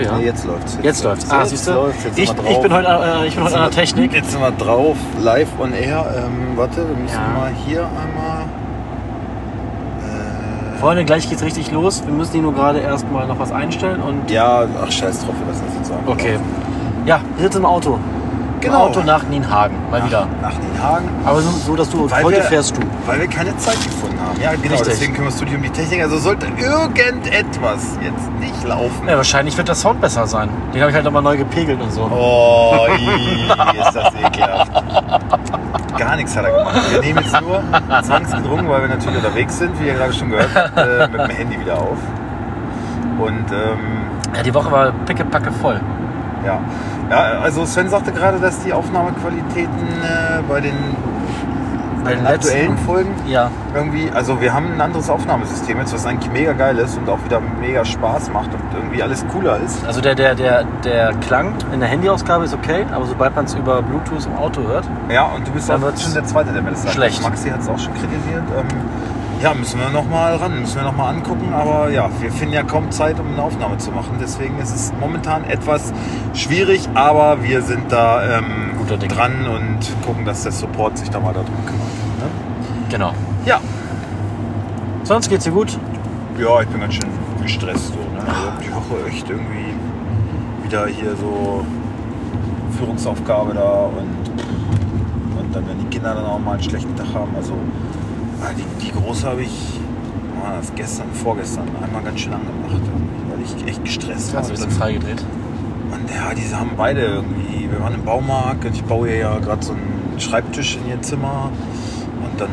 okay, 0.00 0.06
ja. 0.06 0.18
Nee, 0.18 0.24
jetzt 0.26 0.44
läuft's. 0.46 0.78
Jetzt 0.82 1.04
läuft's. 1.04 1.30
Ah, 1.30 1.40
Jetzt 1.40 1.50
siehst 1.50 1.66
du? 1.68 1.72
Jetzt 2.04 2.18
Ich, 2.18 2.30
ich 2.30 2.58
bin 2.58 2.72
heute, 2.72 2.88
äh, 2.88 3.26
ich 3.26 3.34
bin 3.34 3.44
heute 3.44 3.56
an 3.56 3.62
der 3.62 3.70
Technik. 3.70 4.12
Jetzt 4.12 4.30
sind 4.32 4.40
wir 4.40 4.50
drauf, 4.52 4.96
live 5.20 5.48
on 5.60 5.72
air. 5.72 6.04
Ähm, 6.16 6.56
warte, 6.56 6.76
wir 6.88 6.96
müssen 6.96 7.14
Ja. 7.14 7.38
mal 7.40 7.50
hier 7.66 7.80
einmal. 7.82 8.44
Äh, 10.00 10.78
Freunde, 10.80 11.04
gleich 11.04 11.28
geht's 11.28 11.42
richtig 11.42 11.70
los. 11.72 12.02
Wir 12.06 12.12
müssen 12.14 12.32
hier 12.32 12.42
nur 12.42 12.54
gerade 12.54 12.78
erstmal 12.80 13.26
noch 13.26 13.38
was 13.38 13.52
einstellen 13.52 14.00
und. 14.00 14.30
ja, 14.30 14.64
ach 14.82 14.90
scheiß 14.90 15.24
drauf, 15.24 15.34
wir 15.38 15.46
lassen 15.52 15.64
das 15.66 15.74
jetzt 15.76 15.88
sagen. 15.88 16.02
Okay. 16.06 16.38
Ja, 17.04 17.20
wir 17.36 17.44
sitzen 17.44 17.58
im 17.58 17.66
Auto. 17.66 17.98
Genau. 18.60 18.86
Auto 18.86 19.00
nach 19.02 19.22
Nienhagen. 19.24 19.76
Mal 19.90 20.04
wieder. 20.04 20.26
Nach 20.42 20.52
Nienhagen. 20.58 21.08
Aber 21.24 21.40
so, 21.40 21.50
so 21.50 21.76
dass 21.76 21.88
du 21.90 22.10
Weil 22.10 22.24
heute 22.24 22.36
wir- 22.38 22.42
fährst 22.44 22.76
du. 22.76 22.80
Weil 23.06 23.20
wir 23.20 23.28
keine 23.28 23.56
Zeit 23.56 23.82
gefunden 23.84 24.18
haben. 24.20 24.40
Ja, 24.40 24.50
genau. 24.52 24.62
Richtig. 24.74 24.88
Deswegen 24.88 25.14
kümmerst 25.14 25.40
du 25.40 25.44
dich 25.44 25.54
um 25.54 25.62
die 25.62 25.70
Technik. 25.70 26.02
Also 26.02 26.18
sollte 26.18 26.46
irgendetwas 26.56 27.98
jetzt 28.02 28.30
nicht 28.40 28.64
laufen. 28.66 29.08
Ja, 29.08 29.16
wahrscheinlich 29.16 29.56
wird 29.56 29.68
der 29.68 29.74
Sound 29.74 30.00
besser 30.00 30.26
sein. 30.26 30.48
Den 30.74 30.80
habe 30.80 30.90
ich 30.90 30.94
halt 30.94 31.04
nochmal 31.04 31.22
neu 31.22 31.36
gepegelt 31.36 31.80
und 31.80 31.92
so. 31.92 32.02
Oh, 32.10 32.86
ii, 32.98 33.44
ist 33.80 33.94
das 33.94 34.12
ekelhaft. 34.14 34.72
Gar 35.96 36.16
nichts 36.16 36.36
hat 36.36 36.44
er 36.44 36.52
gemacht. 36.58 36.76
Wir 36.92 37.00
nehmen 37.00 37.22
jetzt 37.24 37.40
nur 37.40 37.62
zwangsgedrungen, 38.02 38.68
weil 38.68 38.82
wir 38.82 38.88
natürlich 38.88 39.16
unterwegs 39.16 39.58
sind, 39.58 39.78
wie 39.80 39.86
ihr 39.86 39.94
gerade 39.94 40.12
schon 40.12 40.30
gehört 40.30 40.50
habt, 40.54 40.76
äh, 40.78 41.08
mit 41.08 41.20
dem 41.20 41.30
Handy 41.36 41.60
wieder 41.60 41.74
auf. 41.78 41.98
Und 43.18 43.46
ähm, 43.52 43.78
Ja, 44.36 44.42
die 44.44 44.54
Woche 44.54 44.70
war 44.70 44.92
pickepacke 45.06 45.50
voll. 45.50 45.80
Ja. 46.44 46.60
ja, 47.10 47.40
also 47.40 47.64
Sven 47.66 47.88
sagte 47.88 48.12
gerade, 48.12 48.38
dass 48.38 48.60
die 48.60 48.72
Aufnahmequalitäten 48.72 49.88
äh, 50.02 50.42
bei 50.48 50.60
den, 50.60 50.74
Bei 52.04 52.14
den 52.14 52.26
aktuellen 52.26 52.78
Folgen 52.78 53.14
Ja. 53.26 53.50
irgendwie, 53.74 54.10
also 54.14 54.40
wir 54.40 54.52
haben 54.54 54.72
ein 54.74 54.80
anderes 54.80 55.10
Aufnahmesystem 55.10 55.78
jetzt, 55.78 55.92
was 55.92 56.06
eigentlich 56.06 56.30
mega 56.32 56.52
geil 56.52 56.78
ist 56.78 56.96
und 56.96 57.08
auch 57.08 57.18
wieder 57.24 57.40
mega 57.60 57.84
Spaß 57.84 58.30
macht 58.32 58.48
und 58.54 58.60
irgendwie 58.74 59.02
alles 59.02 59.26
cooler 59.28 59.58
ist. 59.58 59.84
Also 59.86 60.00
der, 60.00 60.14
der, 60.14 60.34
der, 60.34 60.64
der 60.84 61.12
Klang 61.20 61.54
in 61.72 61.80
der 61.80 61.88
Handyausgabe 61.88 62.44
ist 62.44 62.54
okay, 62.54 62.86
aber 62.92 63.04
sobald 63.04 63.34
man 63.36 63.44
es 63.46 63.54
über 63.54 63.82
Bluetooth 63.82 64.26
im 64.26 64.36
Auto 64.36 64.62
hört, 64.62 64.84
Ja, 65.10 65.24
und 65.24 65.46
du 65.46 65.50
bist 65.52 65.68
Dann 65.68 65.82
auch 65.82 65.96
schon 65.96 66.14
der 66.14 66.24
Zweite, 66.24 66.52
der 66.52 66.62
mir 66.62 66.70
das 66.70 66.82
sagt. 66.82 66.94
schlecht. 66.94 67.22
Maxi 67.22 67.50
hat 67.50 67.60
es 67.60 67.68
auch 67.68 67.78
schon 67.78 67.92
kritisiert. 67.94 68.44
Ähm, 68.56 68.66
ja, 69.42 69.54
müssen 69.54 69.78
wir 69.78 69.90
nochmal 69.90 70.36
ran, 70.36 70.60
müssen 70.60 70.76
wir 70.76 70.82
nochmal 70.82 71.14
angucken. 71.14 71.52
Aber 71.52 71.90
ja, 71.90 72.10
wir 72.20 72.32
finden 72.32 72.54
ja 72.54 72.62
kaum 72.62 72.90
Zeit, 72.90 73.20
um 73.20 73.32
eine 73.32 73.42
Aufnahme 73.42 73.78
zu 73.78 73.90
machen. 73.90 74.18
Deswegen 74.20 74.58
ist 74.58 74.74
es 74.74 74.92
momentan 75.00 75.44
etwas 75.44 75.92
schwierig, 76.34 76.88
aber 76.94 77.42
wir 77.42 77.62
sind 77.62 77.92
da 77.92 78.38
ähm, 78.38 78.68
dran 79.08 79.46
und 79.46 79.78
gucken, 80.04 80.24
dass 80.24 80.42
der 80.42 80.52
Support 80.52 80.98
sich 80.98 81.10
da 81.10 81.20
mal 81.20 81.32
darum 81.32 81.54
kümmert. 81.66 81.88
Ne? 82.18 82.30
genau. 82.90 83.12
Ja. 83.44 83.60
Sonst 85.04 85.28
geht's 85.28 85.44
dir 85.44 85.52
gut? 85.52 85.78
Ja, 86.38 86.60
ich 86.62 86.68
bin 86.68 86.80
ganz 86.80 86.94
schön 86.94 87.08
gestresst. 87.42 87.88
So, 87.88 87.94
ne? 87.94 88.20
also 88.20 88.52
die 88.62 88.74
Woche 88.74 89.08
echt 89.08 89.28
irgendwie 89.28 89.74
wieder 90.64 90.86
hier 90.86 91.14
so 91.16 91.64
Führungsaufgabe 92.78 93.54
da 93.54 93.86
und, 93.86 95.38
und 95.40 95.54
dann, 95.54 95.66
wenn 95.68 95.78
die 95.78 95.86
Kinder 95.86 96.14
dann 96.14 96.24
auch 96.24 96.38
mal 96.38 96.52
einen 96.52 96.62
schlechten 96.62 96.94
Tag 96.96 97.06
haben. 97.14 97.34
Also 97.36 97.54
die, 98.56 98.86
die 98.86 98.92
Große 98.92 99.26
habe 99.26 99.42
ich 99.42 99.80
ah, 100.44 100.56
das 100.58 100.74
gestern, 100.74 101.12
vorgestern 101.12 101.68
einmal 101.82 102.02
ganz 102.02 102.20
schön 102.20 102.32
angemacht, 102.32 102.82
weil 103.30 103.42
ich 103.44 103.66
echt 103.66 103.84
gestresst 103.84 104.32
war. 104.32 104.40
Hast 104.40 104.50
du 104.50 104.54
ein 104.54 104.56
bisschen 104.56 104.70
freigedreht? 104.70 105.24
und 105.92 106.10
ja, 106.10 106.34
diese 106.34 106.58
haben 106.58 106.72
beide 106.76 107.00
irgendwie. 107.00 107.70
Wir 107.70 107.80
waren 107.80 107.94
im 107.94 108.04
Baumarkt 108.04 108.64
und 108.64 108.74
ich 108.74 108.84
baue 108.84 109.16
ja 109.16 109.38
gerade 109.38 109.64
so 109.64 109.72
einen 109.72 110.18
Schreibtisch 110.18 110.76
in 110.76 110.90
ihr 110.90 111.02
Zimmer. 111.02 111.50
Und 112.22 112.40
dann 112.40 112.50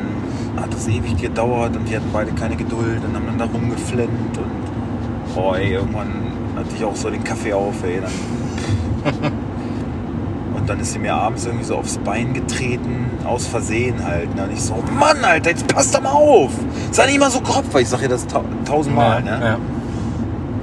hat 0.62 0.74
das 0.74 0.88
ewig 0.88 1.18
gedauert 1.18 1.76
und 1.76 1.90
die 1.90 1.96
hatten 1.96 2.10
beide 2.14 2.32
keine 2.32 2.56
Geduld 2.56 3.04
und 3.04 3.16
haben 3.16 3.26
dann 3.26 3.38
da 3.38 3.46
rumgeflennt. 3.46 4.38
Und 4.38 5.34
boah, 5.36 5.58
ey, 5.58 5.74
irgendwann 5.74 6.32
hatte 6.56 6.76
ich 6.76 6.84
auch 6.84 6.96
so 6.96 7.10
den 7.10 7.24
Kaffee 7.24 7.54
auf, 7.54 7.84
ey. 7.84 8.02
Dann 8.02 9.32
und 10.66 10.70
dann 10.70 10.80
ist 10.80 10.94
sie 10.94 11.00
mir 11.00 11.14
abends 11.14 11.46
irgendwie 11.46 11.64
so 11.64 11.76
aufs 11.76 12.00
Bein 12.00 12.34
getreten, 12.34 13.06
aus 13.24 13.46
Versehen 13.46 14.04
halt. 14.04 14.34
Ne? 14.36 14.46
Und 14.46 14.52
ich 14.52 14.64
so, 14.64 14.84
Mann, 14.98 15.24
Alter, 15.24 15.52
jetzt 15.52 15.68
passt 15.68 15.94
doch 15.94 16.02
mal 16.02 16.10
auf. 16.10 16.50
Sei 16.90 17.06
nicht 17.06 17.20
mal 17.20 17.30
so 17.30 17.40
grob, 17.40 17.66
weil 17.72 17.84
ich 17.84 17.90
sage 17.90 18.02
ihr 18.02 18.10
das 18.10 18.26
tau 18.26 18.44
tausendmal. 18.66 19.24
ja, 19.24 19.38
ne? 19.38 19.46
ja. 19.46 19.58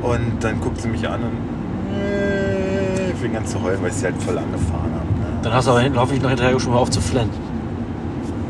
Und 0.03 0.43
dann 0.43 0.61
guckt 0.61 0.81
sie 0.81 0.89
mich 0.89 1.09
an 1.09 1.21
und 1.23 1.95
äh, 1.97 3.15
fing 3.15 3.37
an 3.37 3.47
zu 3.47 3.63
heulen, 3.63 3.81
weil 3.81 3.91
ich 3.91 3.95
sie 3.95 4.07
halt 4.07 4.21
voll 4.21 4.37
angefahren 4.37 4.91
habe. 4.93 5.07
Ne? 5.21 5.41
Dann 5.41 5.53
hast 5.53 5.69
du 5.69 5.71
aber 5.71 5.83
hinten 5.83 6.01
hoffentlich 6.01 6.21
noch 6.21 6.31
hinterher 6.31 6.59
schon 6.59 6.73
mal 6.73 6.81
auf 6.81 6.91
zu 6.91 7.01
flennen. 7.01 7.31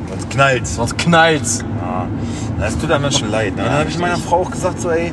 Sonst 0.09 0.31
knallt's. 0.31 0.77
Sonst 0.77 0.97
knallt's. 0.97 1.63
Ja, 1.83 2.07
das 2.61 2.79
tut 2.79 2.91
einem 2.91 3.11
schon 3.11 3.31
leid. 3.31 3.57
Ne? 3.57 3.65
Dann 3.65 3.73
habe 3.73 3.91
ich 3.91 3.99
meiner. 3.99 4.17
Frau 4.17 4.41
auch 4.41 4.51
gesagt, 4.51 4.81
so 4.81 4.89
ey, 4.89 5.13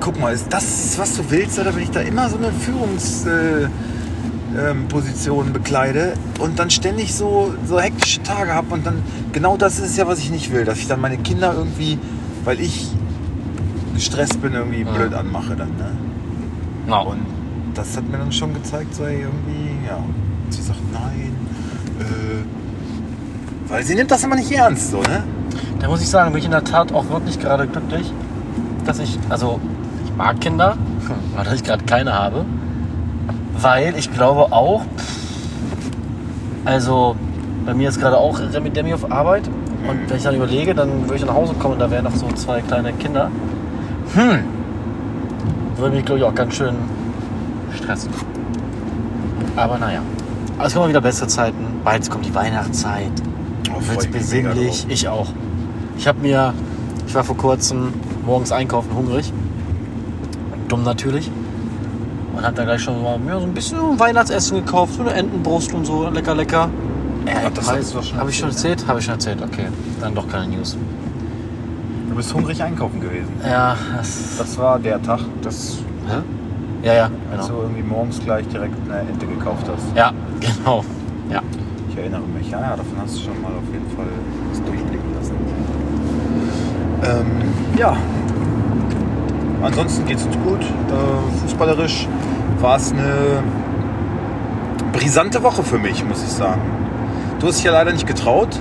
guck 0.00 0.18
mal, 0.18 0.32
ist 0.32 0.50
das, 0.50 0.98
was 0.98 1.18
du 1.18 1.22
willst, 1.28 1.58
oder 1.58 1.74
wenn 1.74 1.82
ich 1.82 1.90
da 1.90 2.00
immer 2.00 2.30
so 2.30 2.38
eine 2.38 2.50
Führungsposition 2.50 3.70
äh, 3.70 3.93
ähm, 4.58 4.88
Position 4.88 5.52
bekleide 5.52 6.14
und 6.38 6.58
dann 6.58 6.70
ständig 6.70 7.14
so, 7.14 7.54
so 7.66 7.80
hektische 7.80 8.22
Tage 8.22 8.52
habe 8.54 8.72
und 8.74 8.86
dann, 8.86 9.02
genau 9.32 9.56
das 9.56 9.78
ist 9.78 9.86
es 9.90 9.96
ja, 9.96 10.06
was 10.06 10.18
ich 10.20 10.30
nicht 10.30 10.52
will, 10.52 10.64
dass 10.64 10.78
ich 10.78 10.86
dann 10.88 11.00
meine 11.00 11.18
Kinder 11.18 11.54
irgendwie, 11.56 11.98
weil 12.44 12.60
ich 12.60 12.86
gestresst 13.94 14.40
bin, 14.42 14.52
irgendwie 14.54 14.82
Ja. 14.82 14.90
blöd 14.92 15.14
anmache 15.14 15.54
dann. 15.56 15.68
Ne? 15.76 15.90
Ja. 16.88 16.98
Und 17.00 17.20
das 17.74 17.96
hat 17.96 18.08
mir 18.08 18.18
dann 18.18 18.32
schon 18.32 18.54
gezeigt, 18.54 18.94
so 18.94 19.04
ey, 19.04 19.22
irgendwie, 19.22 19.86
ja. 19.86 19.96
Und 19.96 20.52
sie 20.52 20.62
sagt, 20.62 20.80
nein, 20.92 21.34
äh, 22.00 23.70
weil 23.70 23.82
sie 23.84 23.94
nimmt 23.94 24.10
das 24.10 24.22
immer 24.24 24.36
nicht 24.36 24.50
ernst, 24.52 24.90
so, 24.90 25.00
ne? 25.00 25.24
Da 25.80 25.88
muss 25.88 26.00
ich 26.00 26.08
sagen, 26.08 26.30
bin 26.32 26.38
ich 26.38 26.44
in 26.44 26.50
der 26.52 26.64
Tat 26.64 26.92
auch 26.92 27.08
wirklich 27.10 27.38
gerade 27.40 27.66
glücklich, 27.66 28.12
dass 28.84 28.98
ich, 29.00 29.18
also 29.28 29.58
ich 30.04 30.14
mag 30.16 30.40
Kinder, 30.40 30.76
aber 31.34 31.44
dass 31.44 31.54
ich 31.54 31.64
gerade 31.64 31.84
keine 31.84 32.12
habe, 32.12 32.44
weil 33.60 33.96
ich 33.96 34.12
glaube 34.12 34.52
auch, 34.52 34.82
also 36.64 37.16
bei 37.64 37.74
mir 37.74 37.88
ist 37.88 38.00
gerade 38.00 38.18
auch 38.18 38.38
Remi 38.38 38.70
Demi 38.70 38.94
auf 38.94 39.10
Arbeit 39.10 39.48
und 39.88 40.08
wenn 40.08 40.16
ich 40.16 40.22
dann 40.22 40.36
überlege, 40.36 40.74
dann 40.74 41.02
würde 41.04 41.16
ich 41.16 41.24
nach 41.24 41.34
Hause 41.34 41.54
kommen 41.54 41.74
und 41.74 41.80
da 41.80 41.90
wären 41.90 42.04
noch 42.04 42.14
so 42.14 42.28
zwei 42.32 42.60
kleine 42.60 42.92
Kinder. 42.92 43.30
Hm, 44.14 44.44
würde 45.76 45.96
mich 45.96 46.04
glaube 46.04 46.20
ich 46.20 46.24
auch 46.24 46.34
ganz 46.34 46.54
schön 46.54 46.74
stressen. 47.74 48.10
Aber 49.56 49.78
naja, 49.78 50.00
es 50.62 50.74
kommen 50.74 50.88
wieder 50.88 51.00
bessere 51.00 51.28
Zeiten, 51.28 51.80
bald 51.84 52.08
kommt 52.10 52.26
die 52.26 52.34
Weihnachtszeit. 52.34 53.12
Oh, 53.70 53.80
Wird 53.88 54.10
besinnlich. 54.12 54.86
Ich 54.88 55.08
auch. 55.08 55.28
Ich 55.96 56.06
habe 56.06 56.20
mir, 56.20 56.54
ich 57.06 57.14
war 57.14 57.24
vor 57.24 57.36
kurzem 57.36 57.92
morgens 58.26 58.52
einkaufen 58.52 58.94
hungrig. 58.94 59.32
Dumm 60.68 60.82
natürlich. 60.82 61.30
Und 62.36 62.42
habe 62.44 62.54
dann 62.54 62.66
gleich 62.66 62.82
schon 62.82 63.02
mal 63.02 63.18
ja, 63.26 63.38
so 63.38 63.46
ein 63.46 63.54
bisschen 63.54 63.98
Weihnachtsessen 63.98 64.64
gekauft. 64.64 64.94
So 64.94 65.02
eine 65.02 65.14
Entenbrust 65.14 65.72
und 65.72 65.84
so. 65.84 66.08
Lecker, 66.08 66.34
lecker. 66.34 66.68
Ach, 67.26 67.50
das 67.54 67.66
du 67.66 67.98
doch 67.98 68.02
schon 68.02 68.18
Habe 68.18 68.30
ich 68.30 68.38
schon 68.38 68.48
erzählt, 68.48 68.72
erzählt? 68.72 68.88
Habe 68.88 68.98
ich 68.98 69.04
schon 69.04 69.14
erzählt. 69.14 69.42
Okay. 69.42 69.66
Dann 70.00 70.14
doch 70.14 70.28
keine 70.28 70.56
News. 70.56 70.76
Du 72.08 72.14
bist 72.16 72.34
hungrig 72.34 72.62
einkaufen 72.62 73.00
gewesen. 73.00 73.32
Ja, 73.44 73.76
das. 73.96 74.36
Das 74.38 74.58
war 74.58 74.78
der 74.78 75.02
Tag, 75.02 75.20
das 75.42 75.78
hä? 76.08 76.86
Ja, 76.86 76.94
ja, 76.94 77.10
als 77.32 77.46
genau. 77.46 77.60
du 77.60 77.62
irgendwie 77.62 77.82
morgens 77.82 78.20
gleich 78.20 78.46
direkt 78.48 78.74
eine 78.88 79.08
Ente 79.10 79.26
gekauft 79.26 79.66
hast. 79.68 79.96
Ja, 79.96 80.12
genau. 80.40 80.84
Ja. 81.30 81.40
Ich 81.88 81.96
erinnere 81.96 82.20
mich, 82.20 82.50
ja, 82.50 82.60
ja, 82.60 82.76
davon 82.76 82.92
hast 83.02 83.16
du 83.16 83.20
schon 83.20 83.40
mal 83.40 83.48
auf 83.48 83.72
jeden 83.72 83.88
Fall 83.96 84.06
was 84.50 84.62
durchblicken 84.62 85.14
lassen. 85.16 85.34
Ähm, 87.02 87.78
ja. 87.78 87.96
Ansonsten 89.64 90.04
geht 90.04 90.18
es 90.18 90.26
uns 90.26 90.36
gut. 90.44 90.60
Äh, 90.60 91.40
fußballerisch 91.40 92.06
war 92.60 92.76
es 92.76 92.92
eine 92.92 93.42
brisante 94.92 95.42
Woche 95.42 95.62
für 95.62 95.78
mich, 95.78 96.04
muss 96.04 96.22
ich 96.22 96.30
sagen. 96.30 96.60
Du 97.40 97.48
hast 97.48 97.56
dich 97.56 97.64
ja 97.64 97.72
leider 97.72 97.92
nicht 97.92 98.06
getraut, 98.06 98.60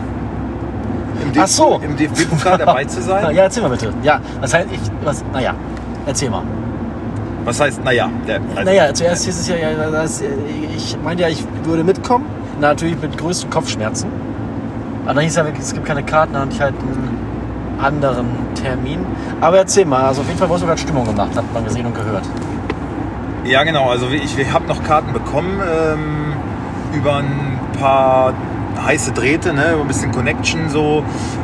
im, 1.21 1.31
Ach 1.39 1.47
so. 1.47 1.79
im 1.83 1.95
DFB-Pokal 1.95 2.57
dabei 2.57 2.85
zu 2.85 3.01
sein. 3.01 3.23
Ja, 3.35 3.43
erzähl 3.43 3.63
mal 3.63 3.69
bitte. 3.69 3.93
Ja, 4.01 4.19
das 4.41 4.53
heißt, 4.53 4.67
ich. 4.71 4.79
Was, 5.03 5.23
naja, 5.31 5.53
erzähl 6.05 6.29
mal. 6.29 6.43
Was 7.45 7.59
heißt, 7.59 7.83
naja, 7.83 8.09
der, 8.27 8.39
also, 8.55 8.63
Naja, 8.63 8.93
zuerst 8.93 9.25
hieß 9.25 9.39
es 9.39 9.47
ja, 9.47 9.55
ja 9.55 9.89
dass, 9.89 10.21
äh, 10.21 10.27
ich 10.75 10.97
meinte 11.03 11.23
ja, 11.23 11.29
ich 11.29 11.43
würde 11.65 11.83
mitkommen. 11.83 12.25
Natürlich 12.59 13.01
mit 13.01 13.17
größten 13.17 13.49
Kopfschmerzen. 13.49 14.07
Aber 15.05 15.15
dann 15.15 15.23
hieß 15.23 15.35
ja, 15.35 15.45
es 15.59 15.73
gibt 15.73 15.85
keine 15.85 16.03
Karten, 16.03 16.33
dann 16.33 16.43
hatte 16.43 16.53
ich 16.53 16.61
halt 16.61 16.75
einen 16.79 17.12
anderen 17.83 18.27
Termin. 18.55 19.05
Aber 19.41 19.57
erzähl 19.57 19.85
mal, 19.85 20.03
also 20.03 20.21
auf 20.21 20.27
jeden 20.27 20.39
Fall 20.39 20.49
wurde 20.49 20.61
sogar 20.61 20.77
Stimmung 20.77 21.05
gemacht, 21.05 21.35
hat 21.35 21.53
man 21.53 21.63
gesehen 21.65 21.85
und 21.85 21.95
gehört. 21.95 22.23
Ja, 23.45 23.63
genau. 23.63 23.89
Also 23.89 24.07
ich, 24.09 24.37
ich 24.37 24.53
habe 24.53 24.65
noch 24.67 24.83
Karten 24.83 25.11
bekommen 25.11 25.59
ähm, 25.61 26.33
über 26.93 27.15
ein 27.17 27.59
paar 27.79 28.33
heiße 28.85 29.11
Drähte, 29.11 29.53
ne, 29.53 29.73
über 29.73 29.81
ein 29.81 29.87
bisschen 29.87 30.11
Connection 30.11 30.69
so. 30.69 31.03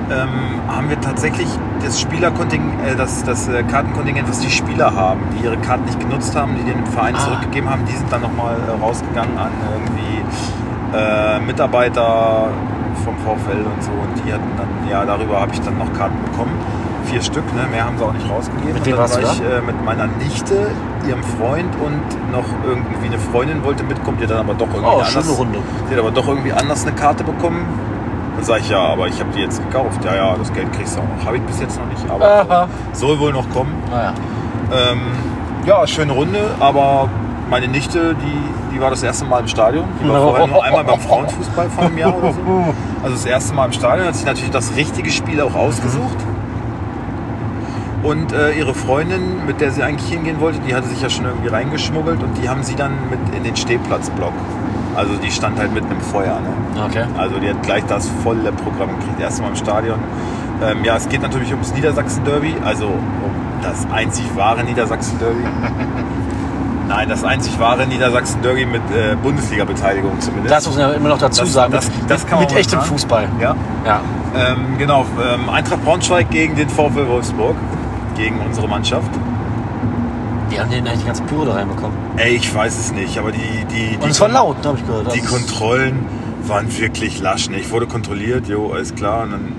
Ähm, 0.10 0.30
haben 0.68 0.90
wir 0.90 1.00
tatsächlich 1.02 1.48
das 1.84 2.00
Spielerkontingent, 2.00 2.74
äh, 2.88 2.96
das, 2.96 3.24
das 3.24 3.48
äh, 3.48 3.64
Kartenkontingent, 3.64 4.28
was 4.30 4.40
die 4.40 4.50
Spieler 4.50 4.96
haben, 4.96 5.22
die 5.38 5.46
ihre 5.46 5.58
Karten 5.58 5.86
nicht 5.86 6.00
genutzt 6.00 6.36
haben, 6.36 6.56
die 6.56 6.64
den 6.64 6.86
Verein 6.88 7.16
Ah. 7.16 7.20
zurückgegeben 7.20 7.70
haben, 7.70 7.86
die 7.86 7.96
sind 7.96 8.12
dann 8.12 8.22
nochmal 8.22 8.56
äh, 8.56 8.82
rausgegangen 8.84 9.38
an 9.38 9.52
irgendwie 9.74 10.98
äh, 10.98 11.40
Mitarbeiter 11.42 12.48
vom 13.00 13.16
VfL 13.18 13.64
und 13.66 13.84
so. 13.84 13.92
Und 13.92 14.26
die 14.26 14.32
hatten 14.34 14.50
dann, 14.58 14.68
ja, 14.90 15.06
darüber 15.06 15.42
habe 15.42 15.52
ich 15.54 15.62
dann 15.62 15.78
noch 15.78 15.92
Karten 15.94 16.18
bekommen. 16.30 16.52
Vier 17.06 17.22
Stück, 17.22 17.44
ne? 17.56 17.66
mehr 17.72 17.86
haben 17.86 17.98
sie 17.98 18.04
auch 18.06 18.14
nicht 18.14 18.30
rausgegeben. 18.30 18.74
Mit 18.74 18.86
wem 18.86 18.92
dann 18.92 19.02
warst 19.02 19.16
war 19.24 19.34
ich 19.34 19.42
äh, 19.42 19.62
mit 19.66 19.84
meiner 19.84 20.06
Nichte 20.08 20.68
ihrem 21.08 21.24
Freund 21.24 21.74
und 21.84 22.32
noch 22.32 22.46
irgendwie 22.64 23.08
eine 23.08 23.18
Freundin 23.18 23.64
wollte 23.64 23.84
mitkommen, 23.84 24.18
die 24.22 24.28
dann 24.28 24.38
aber 24.40 24.54
doch 24.54 24.68
irgendwie 24.68 24.86
Oh, 24.86 24.98
anders, 25.00 25.14
schöne 25.14 25.32
Runde. 25.36 25.60
die 25.90 25.94
hat 25.94 26.00
aber 26.00 26.12
doch 26.12 26.28
irgendwie 26.28 26.52
anders 26.52 26.86
eine 26.86 26.96
Karte 26.96 27.24
bekommen. 27.24 27.66
Dann 28.36 28.44
sage 28.46 28.60
ich, 28.62 28.70
ja, 28.70 28.80
aber 28.80 29.08
ich 29.08 29.20
habe 29.20 29.32
die 29.36 29.40
jetzt 29.42 29.60
gekauft. 29.60 30.06
Ja, 30.06 30.16
ja, 30.16 30.36
das 30.38 30.54
Geld 30.54 30.72
kriegst 30.74 30.96
du 30.98 31.02
auch 31.02 31.18
noch. 31.18 31.26
Habe 31.26 31.38
ich 31.38 31.44
bis 31.44 31.60
jetzt 31.62 31.80
noch 31.80 31.88
nicht, 31.88 32.10
aber 32.10 32.26
Aha. 32.26 32.68
soll 32.94 33.20
wohl 33.20 33.34
noch 33.34 33.50
kommen. 33.50 33.74
Naja. 33.90 34.14
Ähm, 34.72 35.00
ja, 35.66 35.88
schöne 35.88 36.12
Runde, 36.14 36.52
aber 36.60 37.10
meine 37.50 37.68
Nichte, 37.68 38.16
die, 38.16 38.74
die 38.76 38.82
war 38.82 38.90
das 38.90 39.04
erste 39.04 39.26
Mal 39.26 39.40
im 39.40 39.48
Stadion. 39.48 39.86
Die 40.04 40.10
war 40.10 40.22
vorher 40.22 40.48
nur 40.48 40.64
einmal 40.64 40.84
beim 40.84 41.00
Frauenfußball 41.00 41.70
vor 41.70 41.86
einem 41.86 41.98
Jahr 41.98 42.16
oder 42.18 42.34
so. 42.34 42.40
Also 43.02 43.16
das 43.16 43.26
erste 43.26 43.54
Mal 43.54 43.68
im 43.68 43.72
Stadion, 43.72 44.08
hat 44.08 44.16
sich 44.16 44.26
natürlich 44.26 44.52
das 44.52 44.76
richtige 44.76 45.10
Spiel 45.10 45.40
auch 45.40 45.56
ausgesucht. 45.56 46.18
Und 48.04 48.34
äh, 48.34 48.52
ihre 48.52 48.74
Freundin, 48.74 49.46
mit 49.46 49.62
der 49.62 49.72
sie 49.72 49.84
eigentlich 49.84 50.10
hingehen 50.10 50.42
wollte, 50.42 50.60
die 50.60 50.76
hatte 50.76 50.90
sich 50.90 51.02
ja 51.02 51.10
schon 51.10 51.24
irgendwie 51.24 51.48
reingeschmuggelt 51.48 52.22
und 52.22 52.38
die 52.42 52.50
haben 52.50 52.64
sie 52.64 52.76
dann 52.76 52.92
mit 53.10 53.20
in 53.34 53.44
den 53.44 53.56
Stehplatzblock. 53.56 54.34
Also 54.96 55.16
die 55.16 55.32
stand 55.32 55.58
halt 55.60 55.74
mitten 55.74 55.92
im 55.92 56.02
Feuer. 56.02 56.40
Ne? 56.42 56.84
Okay. 56.86 57.06
Also 57.18 57.40
die 57.40 57.50
hat 57.50 57.64
gleich 57.64 57.86
das 57.86 58.10
volle 58.22 58.52
Programm 58.52 59.00
gekriegt. 59.00 59.20
Erst 59.22 59.42
mal 59.42 59.48
im 59.48 59.56
Stadion. 59.56 60.00
Ähm, 60.62 60.84
ja, 60.84 60.98
es 60.98 61.08
geht 61.08 61.22
natürlich 61.22 61.52
ums 61.52 61.74
Niedersachsen-Derby, 61.74 62.56
also 62.66 62.88
um 62.88 63.32
das 63.62 63.88
einzig 63.94 64.26
wahre 64.36 64.64
Niedersachsen-Derby. 64.66 65.44
Nein, 66.90 67.08
das 67.08 67.24
einzig 67.24 67.58
wahre 67.60 67.86
Niedersachsen-Derby 67.86 68.66
mit 68.66 68.82
äh, 68.92 69.16
Bundesliga-Beteiligung 69.22 70.20
zumindest. 70.20 70.52
Das 70.54 70.66
muss 70.66 70.76
man 70.76 70.90
ja 70.90 70.96
immer 70.96 71.10
noch 71.10 71.20
dazu 71.20 71.42
Das- 71.44 71.54
sagen. 71.54 71.72
das- 71.72 71.86
mit 71.88 72.10
das 72.10 72.24
mit 72.24 72.32
mal 72.32 72.42
echtem 72.58 72.80
sagen. 72.80 72.86
Fußball. 72.92 73.28
ja. 73.40 73.56
Ja. 73.86 74.02
Ähm, 74.36 74.78
genau, 74.78 75.06
ähm, 75.24 75.50
Eintracht 75.50 75.86
Braunschweig 75.86 76.30
gegen 76.32 76.56
den 76.56 76.68
VfL 76.68 77.08
Wolfsburg. 77.08 77.56
Gegen 78.18 78.40
unsere 78.42 78.68
Mannschaft. 78.68 79.10
Die 80.52 80.60
haben 80.60 80.70
den 80.72 80.86
eigentlich 80.88 81.00
die 81.02 81.06
ganze 81.06 81.24
Pyro 81.24 81.46
da 81.46 81.54
reinbekommen. 81.54 81.96
Ey, 82.18 82.36
ich 82.36 82.54
weiß 82.54 82.78
es 82.78 82.92
nicht, 82.92 83.18
aber 83.20 83.32
die, 83.32 83.38
die, 83.72 83.96
die 83.98 84.04
Und 84.04 84.10
es 84.10 84.20
war 84.20 84.28
laut, 84.30 84.58
habe 84.66 84.78
ich 84.78 84.86
gehört. 84.86 85.14
Die 85.16 85.22
Kontrollen 85.22 86.06
waren 86.48 86.76
wirklich 86.80 87.22
lasch. 87.22 87.50
Ne? 87.50 87.58
Ich 87.58 87.72
wurde 87.72 87.86
kontrolliert, 87.86 88.48
jo, 88.48 88.72
alles 88.74 88.94
klar. 88.96 89.24
Und 89.24 89.32
dann 89.32 89.54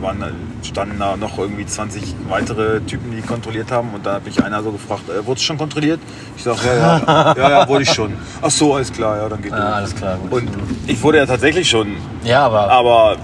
waren, 0.00 0.20
da- 0.20 0.30
standen 0.66 0.98
da 0.98 1.16
noch 1.16 1.38
irgendwie 1.38 1.66
20 1.66 2.14
weitere 2.28 2.80
Typen, 2.80 3.10
die 3.14 3.22
kontrolliert 3.22 3.70
haben. 3.70 3.90
Und 3.94 4.04
da 4.06 4.14
hat 4.14 4.24
mich 4.24 4.42
einer 4.42 4.62
so 4.62 4.72
gefragt, 4.72 5.02
äh, 5.08 5.24
wurde 5.26 5.38
es 5.38 5.44
schon 5.44 5.58
kontrolliert? 5.58 6.00
Ich 6.36 6.42
sag, 6.42 6.56
ja, 6.64 6.74
ja, 6.74 7.34
ja, 7.36 7.50
ja, 7.50 7.68
wurde 7.68 7.82
ich 7.82 7.90
schon. 7.92 8.12
Ach 8.42 8.50
so, 8.50 8.74
alles 8.74 8.92
klar, 8.92 9.16
ja, 9.18 9.28
dann 9.28 9.42
geht 9.42 9.52
Ja, 9.52 9.58
alles 9.58 9.94
klar. 9.94 10.16
Gut. 10.18 10.32
Und 10.32 10.50
ich 10.86 11.02
wurde 11.02 11.18
ja 11.18 11.26
tatsächlich 11.26 11.68
schon. 11.68 11.96
ja, 12.24 12.44
aber 12.46 12.70
Aber 12.70 13.16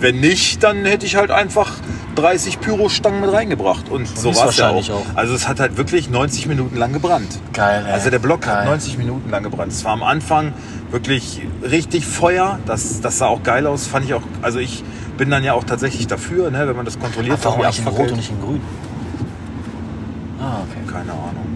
wenn 0.00 0.20
nicht, 0.20 0.62
dann 0.62 0.84
hätte 0.84 1.06
ich 1.06 1.16
halt 1.16 1.30
einfach 1.32 1.72
30 2.14 2.60
Pyrostangen 2.60 3.20
mit 3.20 3.32
reingebracht. 3.32 3.88
Und 3.88 4.06
so 4.06 4.30
ist 4.30 4.38
war 4.38 4.48
es 4.48 4.56
ja 4.56 4.70
auch. 4.70 4.88
auch. 4.90 5.04
Also 5.16 5.34
es 5.34 5.48
hat 5.48 5.58
halt 5.60 5.76
wirklich 5.76 6.08
90 6.08 6.46
Minuten 6.46 6.76
lang 6.76 6.92
gebrannt. 6.92 7.38
geil. 7.52 7.84
Ey. 7.86 7.92
Also 7.92 8.10
der 8.10 8.18
Block 8.20 8.46
hat 8.46 8.54
Geil. 8.60 8.66
90 8.66 8.98
Minuten 8.98 9.30
lang 9.30 9.42
gebrannt. 9.42 9.72
Es 9.72 9.84
war 9.84 9.92
am 9.92 10.02
Anfang 10.04 10.52
wirklich 10.92 11.42
richtig 11.68 12.06
Feuer. 12.06 12.58
Das, 12.66 13.00
das 13.00 13.18
sah 13.18 13.26
auch 13.26 13.42
geil 13.42 13.66
aus. 13.66 13.86
Fand 13.88 14.04
ich 14.04 14.14
auch. 14.14 14.22
Also 14.42 14.58
ich 14.60 14.84
bin 15.18 15.30
dann 15.30 15.44
ja 15.44 15.52
auch 15.52 15.64
tatsächlich 15.64 16.06
dafür, 16.06 16.50
ne, 16.50 16.66
wenn 16.66 16.76
man 16.76 16.84
das 16.86 16.98
kontrolliert. 16.98 17.36
Ach, 17.40 17.44
warum 17.44 17.60
eigentlich 17.62 17.80
in. 17.80 17.88
Rot 17.88 18.10
und 18.10 18.16
nicht 18.16 18.30
in 18.30 18.40
Grün? 18.40 18.60
Ah, 20.40 20.58
okay. 20.62 20.80
Keine 20.90 21.12
Ahnung, 21.12 21.46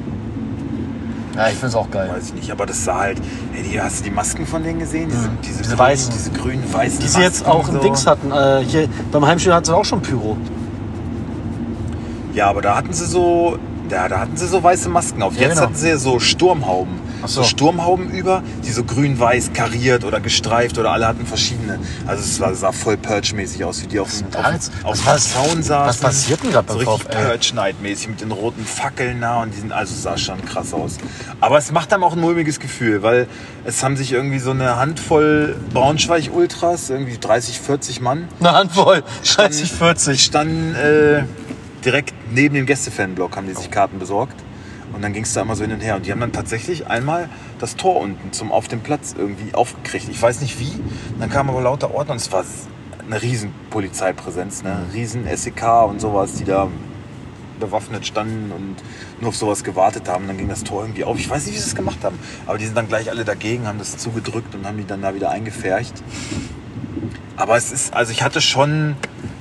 Ja, 1.37 1.44
ich 1.47 1.53
finde 1.55 1.69
es 1.69 1.75
auch 1.76 1.91
geil. 1.91 2.11
weiß 2.14 2.26
ich 2.29 2.35
nicht. 2.35 2.50
Aber 2.50 2.67
das 2.67 2.85
sah 2.85 2.99
halt. 2.99 3.19
Ey, 3.56 3.62
die, 3.62 3.81
hast 3.81 4.00
du 4.00 4.05
die 4.05 4.11
Masken 4.11 4.44
von 4.47 4.62
denen 4.62 4.81
gesehen? 4.81 5.09
Diese, 5.09 5.29
Mhm. 5.29 5.38
diese, 5.43 5.59
Diese 5.62 5.69
grünen, 5.76 5.79
weißen. 5.79 6.12
Diese 6.12 6.31
grünen, 6.32 6.73
weißen 6.75 7.00
Die 7.00 7.09
sie 7.09 7.20
jetzt 7.20 7.47
Masken 7.47 7.50
auch 7.50 7.69
im 7.69 7.75
so. 7.76 7.81
Dings 7.81 8.06
hatten. 8.06 8.31
Äh, 8.32 8.64
hier 8.67 8.88
beim 9.11 9.25
Heimspiel 9.26 9.55
hatten 9.55 9.64
sie 9.64 9.75
auch 9.75 9.85
schon 9.85 10.03
Pyro. 10.03 10.37
Ja, 12.35 12.49
aber 12.50 12.61
da 12.62 12.76
hatten 12.76 12.93
sie 12.93 13.06
so. 13.06 13.56
Ja, 13.91 14.09
da 14.09 14.20
hatten 14.20 14.37
sie 14.37 14.47
so 14.47 14.62
weiße 14.62 14.88
Masken 14.88 15.23
auf. 15.23 15.35
Ja, 15.35 15.43
Jetzt 15.43 15.50
genau. 15.55 15.62
hatten 15.62 15.75
sie 15.75 15.88
ja 15.88 15.97
so 15.99 16.19
Sturmhauben. 16.19 16.94
So. 17.23 17.43
so 17.43 17.45
Sturmhauben 17.45 18.11
über, 18.11 18.43
die 18.65 18.71
so 18.73 18.85
grün-weiß 18.85 19.53
kariert 19.53 20.05
oder 20.05 20.21
gestreift 20.21 20.79
oder 20.79 20.93
alle 20.93 21.07
hatten 21.07 21.27
verschiedene. 21.27 21.79
Also 22.07 22.23
es 22.25 22.41
war, 22.41 22.55
sah 22.55 22.73
voll 22.73 22.97
Purge-mäßig 22.97 23.65
aus, 23.65 23.83
wie 23.83 23.87
die 23.87 24.01
auf 24.01 24.11
dem, 24.17 24.31
da 24.31 24.43
Zaun 25.33 25.63
saßen. 25.63 25.89
was 25.89 25.97
passiert 25.99 26.43
denn 26.43 26.53
beim 26.53 26.65
So 26.69 26.75
richtig? 26.79 27.09
Purge-Night-mäßig 27.09 28.09
mit 28.09 28.21
den 28.21 28.33
roten 28.33 28.65
Fackeln 28.65 29.21
da 29.21 29.43
und 29.43 29.53
die 29.55 29.59
sind, 29.61 29.73
also 29.73 29.95
es 29.95 30.03
sah 30.03 30.17
schon 30.19 30.45
krass 30.45 30.73
aus. 30.75 30.99
Aber 31.41 31.59
es 31.59 31.71
macht 31.73 31.93
einem 31.93 32.05
auch 32.05 32.15
ein 32.15 32.21
mulmiges 32.21 32.59
Gefühl, 32.61 33.03
weil 33.03 33.27
es 33.65 33.83
haben 33.83 33.97
sich 33.97 34.13
irgendwie 34.13 34.39
so 34.39 34.51
eine 34.51 34.77
Handvoll 34.77 35.57
Braunschweig-Ultras, 35.73 36.91
irgendwie 36.91 37.19
30, 37.19 37.61
40 37.61 38.01
Mann, 38.01 38.29
Eine 38.41 38.53
Handvoll. 38.53 39.03
Standen- 39.23 39.53
30, 39.53 39.73
40. 39.73 40.23
standen 40.25 40.75
äh, 40.75 41.23
direkt 41.85 42.15
neben 42.33 42.55
dem 42.55 42.67
Gästefanblock, 42.67 43.37
haben 43.37 43.47
die 43.47 43.55
sich 43.55 43.71
Karten 43.71 43.99
besorgt. 43.99 44.35
Und 44.93 45.03
dann 45.03 45.12
ging 45.12 45.25
es 45.25 45.33
da 45.33 45.43
immer 45.43 45.56
so 45.56 45.65
hin 45.65 45.73
und 45.73 45.81
her. 45.81 45.97
Und 45.97 46.06
die 46.06 46.12
haben 46.12 46.21
dann 46.21 46.33
tatsächlich 46.33 46.87
einmal 46.87 47.29
das 47.59 47.77
Tor 47.77 48.00
unten 48.00 48.33
zum 48.33 48.53
auf 48.53 48.69
dem 48.69 48.81
Platz 48.81 49.15
irgendwie 49.17 49.55
aufgekriegt. 49.55 50.09
Ich 50.09 50.21
weiß 50.21 50.41
nicht 50.41 50.61
wie. 50.61 50.73
Dann 51.19 51.31
kamen 51.31 51.50
aber 51.50 51.62
lauter 51.62 51.94
Ordner 51.94 52.12
und 52.12 52.21
es 52.21 52.31
war 52.33 52.44
eine 53.05 53.21
riesen 53.21 53.53
Polizeipräsenz, 53.71 54.62
ne? 54.62 54.87
riesen 54.93 55.27
SEK 55.35 55.89
und 55.89 56.00
sowas, 56.00 56.35
die 56.35 56.44
da 56.44 56.69
bewaffnet 57.59 58.06
standen 58.06 58.50
und 58.53 58.77
nur 59.21 59.29
auf 59.29 59.37
sowas 59.37 59.65
gewartet 59.65 60.09
haben. 60.09 60.27
Dann 60.27 60.37
ging 60.37 60.49
das 60.49 60.65
Tor 60.65 60.83
irgendwie 60.83 61.05
auf. 61.05 61.19
Ich 61.19 61.31
weiß 61.31 61.47
nicht, 61.47 61.55
wie 61.55 61.59
sie 61.59 61.69
es 61.69 61.75
gemacht 61.75 61.99
haben. 62.03 62.19
Aber 62.47 62.59
die 62.59 62.65
sind 62.65 62.77
dann 62.77 62.88
gleich 62.88 63.11
alle 63.11 63.25
dagegen, 63.25 63.67
haben 63.67 63.79
das 63.79 63.97
zugedrückt 63.97 64.55
und 64.55 64.67
haben 64.67 64.77
die 64.77 64.87
dann 64.87 65.03
da 65.03 65.15
wieder 65.15 65.31
eingefärcht. 65.31 65.95
Aber 67.37 67.56
es 67.56 67.73
ist, 67.73 67.95
also 67.95 68.12
ich 68.12 68.23
hatte 68.23 68.41
schon 68.41 68.97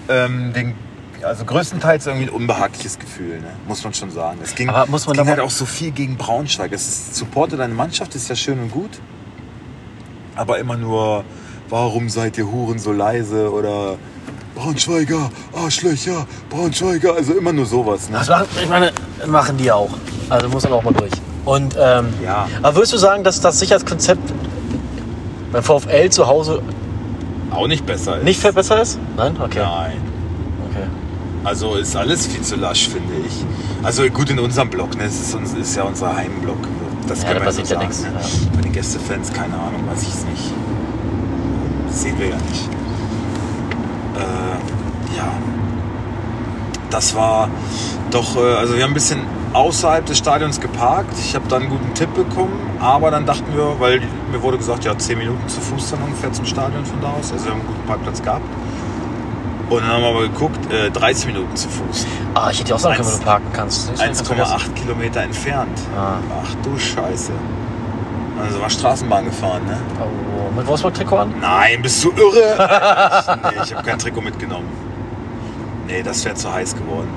ähm, 0.08 0.54
den, 0.54 0.76
also 1.24 1.46
größtenteils 1.46 2.08
irgendwie 2.08 2.26
ein 2.28 2.30
unbehagliches 2.34 2.98
Gefühl, 3.00 3.40
ne? 3.40 3.48
muss 3.68 3.84
man 3.84 3.94
schon 3.94 4.12
sagen. 4.12 4.40
Es 4.44 4.56
ging, 4.56 4.70
Aber 4.70 4.90
muss 4.90 5.06
man 5.08 5.16
es 5.16 5.22
ging 5.22 5.30
halt 5.30 5.40
auch 5.40 5.50
so 5.52 5.66
viel 5.66 5.92
gegen 5.92 6.18
Braunschweig. 6.18 6.72
Es 6.74 6.88
ist, 6.88 7.16
supporte 7.16 7.58
deine 7.58 7.74
Mannschaft 7.74 8.16
ist 8.16 8.28
ja 8.30 8.36
schön 8.36 8.60
und 8.60 8.72
gut, 8.72 9.00
aber 10.36 10.60
immer 10.60 10.78
nur, 10.78 11.24
warum 11.70 12.10
seid 12.10 12.38
ihr 12.38 12.50
Huren 12.52 12.80
so 12.80 12.92
leise 12.92 13.52
oder 13.52 13.96
Braunschweiger, 14.56 15.32
Arschlöcher, 15.54 16.26
Braunschweiger, 16.50 17.14
also 17.16 17.34
immer 17.34 17.54
nur 17.54 17.66
sowas. 17.66 18.10
Ne? 18.10 18.18
Das 18.18 18.30
machen, 18.30 18.48
ich 18.62 18.70
meine, 18.70 18.92
machen 19.28 19.58
die 19.58 19.72
auch. 19.72 19.90
Also 20.30 20.50
muss 20.50 20.64
man 20.64 20.74
auch 20.74 20.84
mal 20.84 20.94
durch. 20.94 21.12
Und, 21.46 21.76
ähm, 21.80 22.14
Ja. 22.24 22.48
aber 22.62 22.76
würdest 22.76 22.94
du 22.94 22.98
sagen, 22.98 23.24
dass 23.24 23.42
das 23.42 23.60
Sicherheitskonzept 23.60 24.34
beim 25.52 25.64
VfL 25.64 26.10
zu 26.10 26.28
Hause 26.28 26.62
Auch 27.52 27.68
nicht 27.68 27.86
besser 27.86 28.18
ist. 28.18 28.24
nicht 28.24 28.40
viel 28.42 28.54
besser 28.54 28.82
ist? 28.82 29.00
Nein? 29.18 29.36
Okay. 29.42 29.60
Nein. 29.60 30.11
Also 31.44 31.76
ist 31.76 31.96
alles 31.96 32.28
viel 32.28 32.42
zu 32.42 32.56
lasch, 32.56 32.88
finde 32.90 33.14
ich. 33.28 33.44
Also 33.84 34.04
gut 34.10 34.30
in 34.30 34.40
unserem 34.40 34.70
Block, 34.70 34.96
ne? 34.96 35.06
Es 35.06 35.20
ist, 35.20 35.34
uns- 35.36 35.54
ist 35.54 35.76
ja 35.76 35.84
unser 35.84 36.16
Heimblock. 36.16 36.58
Das 37.08 37.24
Ja, 37.24 37.34
kann 37.34 37.44
man 37.44 37.52
so 37.54 37.60
ja 37.62 37.66
sagen. 37.66 37.80
nichts, 37.88 38.04
Ne? 38.04 38.10
Bei 38.56 38.62
den 38.62 38.72
Gästefans, 38.72 39.34
keine 39.34 39.56
Ahnung, 39.56 39.84
weiß 39.92 40.04
ich 40.04 40.10
es 40.10 40.26
nicht. 40.26 40.54
Das 41.88 42.02
sehen 42.04 42.18
wir 42.20 42.28
ja 42.28 42.36
nicht. 42.36 42.70
Äh, 44.16 45.18
ja. 45.18 45.32
Das 46.90 47.16
war 47.16 47.50
doch, 48.12 48.36
äh, 48.38 48.40
also 48.56 48.76
wir 48.76 48.84
haben 48.84 48.92
ein 48.92 48.94
bisschen 48.94 49.20
außerhalb 49.54 50.06
des 50.06 50.20
Stadions 50.20 50.60
geparkt. 50.60 51.14
Ich 51.20 51.34
habe 51.36 51.46
dann 51.50 51.64
einen 51.64 51.72
guten 51.72 51.94
Tipp 51.96 52.14
bekommen, 52.14 52.54
aber 52.80 53.12
dann 53.12 53.26
dachten 53.26 53.54
wir, 53.56 53.80
weil 53.80 54.02
mir 54.32 54.42
wurde 54.44 54.58
gesagt, 54.58 54.86
ja, 54.86 54.98
10 54.98 55.18
Minuten 55.18 55.48
zu 55.48 55.60
Fuß 55.60 55.92
dann 55.92 56.04
ungefähr 56.04 56.32
zum 56.32 56.46
Stadion 56.46 56.86
von 56.86 57.02
da 57.02 57.10
aus. 57.10 57.32
Also 57.34 57.46
wir 57.46 57.52
haben 57.52 57.60
einen 57.62 57.68
guten 57.68 57.88
Parkplatz 57.88 58.22
gehabt. 58.22 58.44
Und 59.72 59.84
dann 59.84 59.90
haben 59.94 60.02
wir 60.02 60.10
aber 60.10 60.22
geguckt, 60.24 60.70
äh, 60.70 60.92
30 60.92 61.28
Minuten 61.28 61.56
zu 61.56 61.70
Fuß. 61.70 62.06
Ah, 62.34 62.50
ich 62.52 62.60
hätte 62.60 62.76
auch 62.76 62.80
sagen 62.80 62.98
können, 62.98 63.08
wo 63.08 63.18
du 63.18 63.24
parken 63.24 63.48
kannst. 63.54 63.88
Das 63.88 63.94
ist 63.94 64.04
ganz 64.04 64.22
vergessen. 64.22 64.54
1,8 64.54 64.74
Kilometer 64.74 65.22
entfernt. 65.22 65.80
Ah. 65.98 66.16
Ach 66.44 66.56
du 66.62 66.78
Scheiße. 66.78 67.32
Also 68.38 68.60
war 68.60 68.70
Straßenbahn 68.70 69.24
gefahren, 69.26 69.66
ne? 69.66 69.78
Oh, 70.02 70.54
mit 70.54 70.68
Wolfsburg-Trikot 70.68 71.16
an? 71.16 71.34
Nein, 71.40 71.82
bist 71.82 72.04
du 72.04 72.12
irre? 72.12 73.40
nee, 73.44 73.62
ich 73.64 73.74
habe 73.74 73.88
kein 73.88 73.98
Trikot 73.98 74.20
mitgenommen. 74.20 74.68
Nee, 75.88 76.04
das 76.04 76.26
wäre 76.26 76.36
zu 76.36 76.52
heiß 76.52 76.76
geworden. 76.76 77.08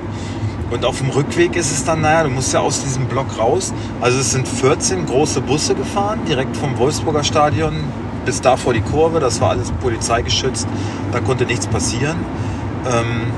Und 0.71 0.85
auf 0.85 0.99
dem 0.99 1.09
Rückweg 1.09 1.57
ist 1.57 1.73
es 1.73 1.83
dann, 1.83 2.01
naja, 2.01 2.23
du 2.23 2.29
musst 2.29 2.53
ja 2.53 2.61
aus 2.61 2.81
diesem 2.81 3.07
Block 3.07 3.37
raus. 3.37 3.73
Also 3.99 4.19
es 4.19 4.31
sind 4.31 4.47
14 4.47 5.05
große 5.05 5.41
Busse 5.41 5.75
gefahren, 5.75 6.21
direkt 6.25 6.55
vom 6.55 6.77
Wolfsburger 6.77 7.25
Stadion 7.25 7.83
bis 8.25 8.41
da 8.41 8.57
vor 8.57 8.73
die 8.73 8.81
Kurve. 8.81 9.19
Das 9.19 9.39
war 9.39 9.51
alles 9.51 9.71
polizeigeschützt. 9.71 10.67
Da 11.11 11.19
konnte 11.19 11.45
nichts 11.45 11.67
passieren. 11.67 12.17
Ähm, 12.87 13.31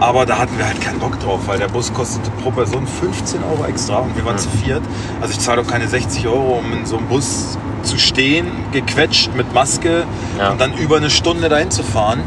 aber 0.00 0.24
da 0.24 0.38
hatten 0.38 0.56
wir 0.56 0.66
halt 0.66 0.80
keinen 0.80 0.98
Bock 0.98 1.20
drauf, 1.20 1.40
weil 1.46 1.58
der 1.58 1.68
Bus 1.68 1.92
kostete 1.92 2.30
pro 2.42 2.50
Person 2.50 2.86
15 2.86 3.40
Euro 3.44 3.66
extra 3.66 3.96
und 3.98 4.16
wir 4.16 4.24
waren 4.24 4.38
zu 4.38 4.48
viert. 4.48 4.82
Also 5.20 5.32
ich 5.34 5.40
zahle 5.40 5.62
doch 5.62 5.70
keine 5.70 5.86
60 5.88 6.26
Euro, 6.26 6.58
um 6.64 6.72
in 6.72 6.86
so 6.86 6.96
einem 6.96 7.06
Bus 7.06 7.58
zu 7.82 7.98
stehen, 7.98 8.46
gequetscht 8.72 9.30
mit 9.36 9.52
Maske 9.52 10.04
Ja. 10.38 10.50
und 10.52 10.60
dann 10.60 10.72
über 10.74 10.96
eine 10.96 11.10
Stunde 11.10 11.48
dahin 11.50 11.70
zu 11.70 11.82
fahren 11.82 12.20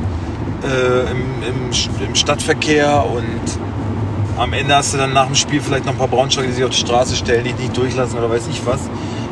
äh, 0.64 1.12
im, 1.12 1.18
im, 1.48 2.08
im 2.08 2.16
Stadtverkehr 2.16 3.06
und 3.06 4.40
am 4.40 4.54
Ende 4.54 4.76
hast 4.76 4.94
du 4.94 4.98
dann 4.98 5.14
nach 5.14 5.26
dem 5.28 5.36
Spiel 5.36 5.60
vielleicht 5.62 5.86
noch 5.86 5.94
ein 5.94 5.98
paar 5.98 6.08
Braunschweiger, 6.08 6.48
die 6.48 6.54
sich 6.54 6.64
auf 6.64 6.72
die 6.72 6.78
Straße 6.78 7.16
stellen, 7.16 7.44
die 7.44 7.54
nicht 7.54 7.76
durchlassen 7.76 8.18
oder 8.20 8.30
weiß 8.30 8.48
ich 8.52 8.66
was. 8.66 8.82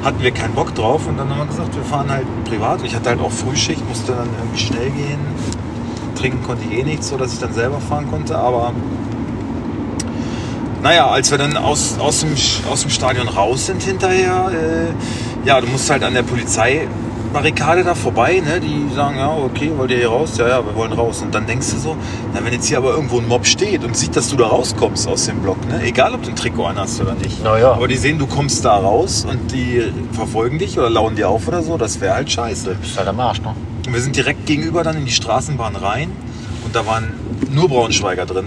Hatten 0.03 0.21
wir 0.21 0.31
keinen 0.31 0.53
Bock 0.55 0.73
drauf 0.73 1.07
und 1.07 1.17
dann 1.17 1.29
haben 1.29 1.39
wir 1.39 1.45
gesagt, 1.45 1.75
wir 1.75 1.83
fahren 1.83 2.09
halt 2.09 2.25
privat. 2.45 2.81
Ich 2.83 2.95
hatte 2.95 3.09
halt 3.09 3.19
auch 3.19 3.31
Frühschicht, 3.31 3.87
musste 3.87 4.13
dann 4.13 4.29
irgendwie 4.39 4.59
schnell 4.59 4.89
gehen. 4.91 5.19
Trinken 6.21 6.43
konnte 6.43 6.63
ich 6.69 6.77
eh 6.77 6.83
nichts, 6.83 7.09
so 7.09 7.17
dass 7.17 7.33
ich 7.33 7.39
dann 7.39 7.51
selber 7.51 7.79
fahren 7.79 8.07
konnte. 8.07 8.37
Aber 8.37 8.73
naja, 10.83 11.07
als 11.07 11.31
wir 11.31 11.39
dann 11.39 11.57
aus, 11.57 11.97
aus, 11.97 12.19
dem, 12.19 12.35
aus 12.71 12.81
dem 12.81 12.91
Stadion 12.91 13.27
raus 13.27 13.65
sind 13.65 13.81
hinterher, 13.81 14.51
äh, 14.51 15.47
ja, 15.47 15.59
du 15.59 15.65
musst 15.67 15.89
halt 15.89 16.03
an 16.03 16.13
der 16.13 16.21
Polizeibarrikade 17.31 17.83
da 17.83 17.95
vorbei, 17.95 18.41
ne? 18.45 18.59
Die 18.59 18.93
sagen, 18.93 19.17
ja, 19.17 19.31
okay, 19.31 19.71
wollt 19.77 19.91
ihr 19.91 19.97
hier 19.97 20.09
raus? 20.09 20.37
Ja, 20.37 20.47
ja, 20.47 20.65
wir 20.65 20.75
wollen 20.75 20.91
raus. 20.91 21.21
Und 21.21 21.33
dann 21.33 21.47
denkst 21.47 21.71
du 21.71 21.77
so, 21.77 21.95
na, 22.33 22.43
wenn 22.43 22.51
jetzt 22.51 22.67
hier 22.67 22.77
aber 22.77 22.91
irgendwo 22.91 23.19
ein 23.19 23.27
Mob 23.27 23.45
steht 23.45 23.83
und 23.83 23.95
sieht, 23.95 24.15
dass 24.15 24.29
du 24.29 24.35
da 24.35 24.47
rauskommst 24.47 25.07
aus 25.07 25.27
dem 25.27 25.39
Block, 25.39 25.57
ne? 25.67 25.81
Egal, 25.83 26.13
ob 26.13 26.23
du 26.23 26.29
ein 26.29 26.35
Trikot 26.35 26.65
anhast 26.65 26.99
oder 26.99 27.13
nicht. 27.13 27.37
Na 27.43 27.57
ja. 27.57 27.71
Aber 27.71 27.87
die 27.87 27.95
sehen, 27.95 28.19
du 28.19 28.27
kommst 28.27 28.65
da 28.65 28.75
raus 28.75 29.25
und 29.29 29.51
die 29.51 29.81
verfolgen 30.11 30.59
dich 30.59 30.77
oder 30.77 30.89
lauen 30.89 31.15
dir 31.15 31.29
auf 31.29 31.47
oder 31.47 31.63
so, 31.63 31.77
das 31.77 32.01
wäre 32.01 32.15
halt 32.15 32.29
scheiße. 32.29 32.75
Bist 32.81 32.97
halt 32.97 33.07
am 33.07 33.19
Arsch, 33.19 33.41
ne? 33.41 33.55
Und 33.87 33.93
wir 33.93 34.01
sind 34.01 34.15
direkt 34.15 34.45
gegenüber 34.45 34.83
dann 34.83 34.97
in 34.97 35.05
die 35.05 35.11
Straßenbahn 35.11 35.75
rein 35.75 36.11
und 36.65 36.75
da 36.75 36.85
waren 36.85 37.13
nur 37.49 37.69
Braunschweiger 37.69 38.25
drin, 38.25 38.45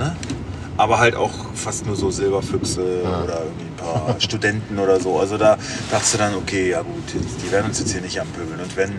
aber 0.76 0.98
halt 0.98 1.14
auch 1.14 1.32
fast 1.54 1.86
nur 1.86 1.96
so 1.96 2.10
Silberfüchse 2.10 3.02
oder 3.02 3.42
irgendwie 3.44 3.64
ein 3.64 3.76
paar 3.76 4.16
Studenten 4.20 4.78
oder 4.78 5.00
so. 5.00 5.18
Also 5.18 5.38
da 5.38 5.56
dachtest 5.90 6.14
du 6.14 6.18
dann, 6.18 6.34
okay, 6.34 6.70
ja 6.70 6.82
gut, 6.82 7.04
die 7.14 7.52
werden 7.52 7.66
uns 7.66 7.78
jetzt 7.78 7.92
hier 7.92 8.00
nicht 8.00 8.20
anpöbeln 8.20 8.60
und 8.60 8.76
wenn, 8.76 8.92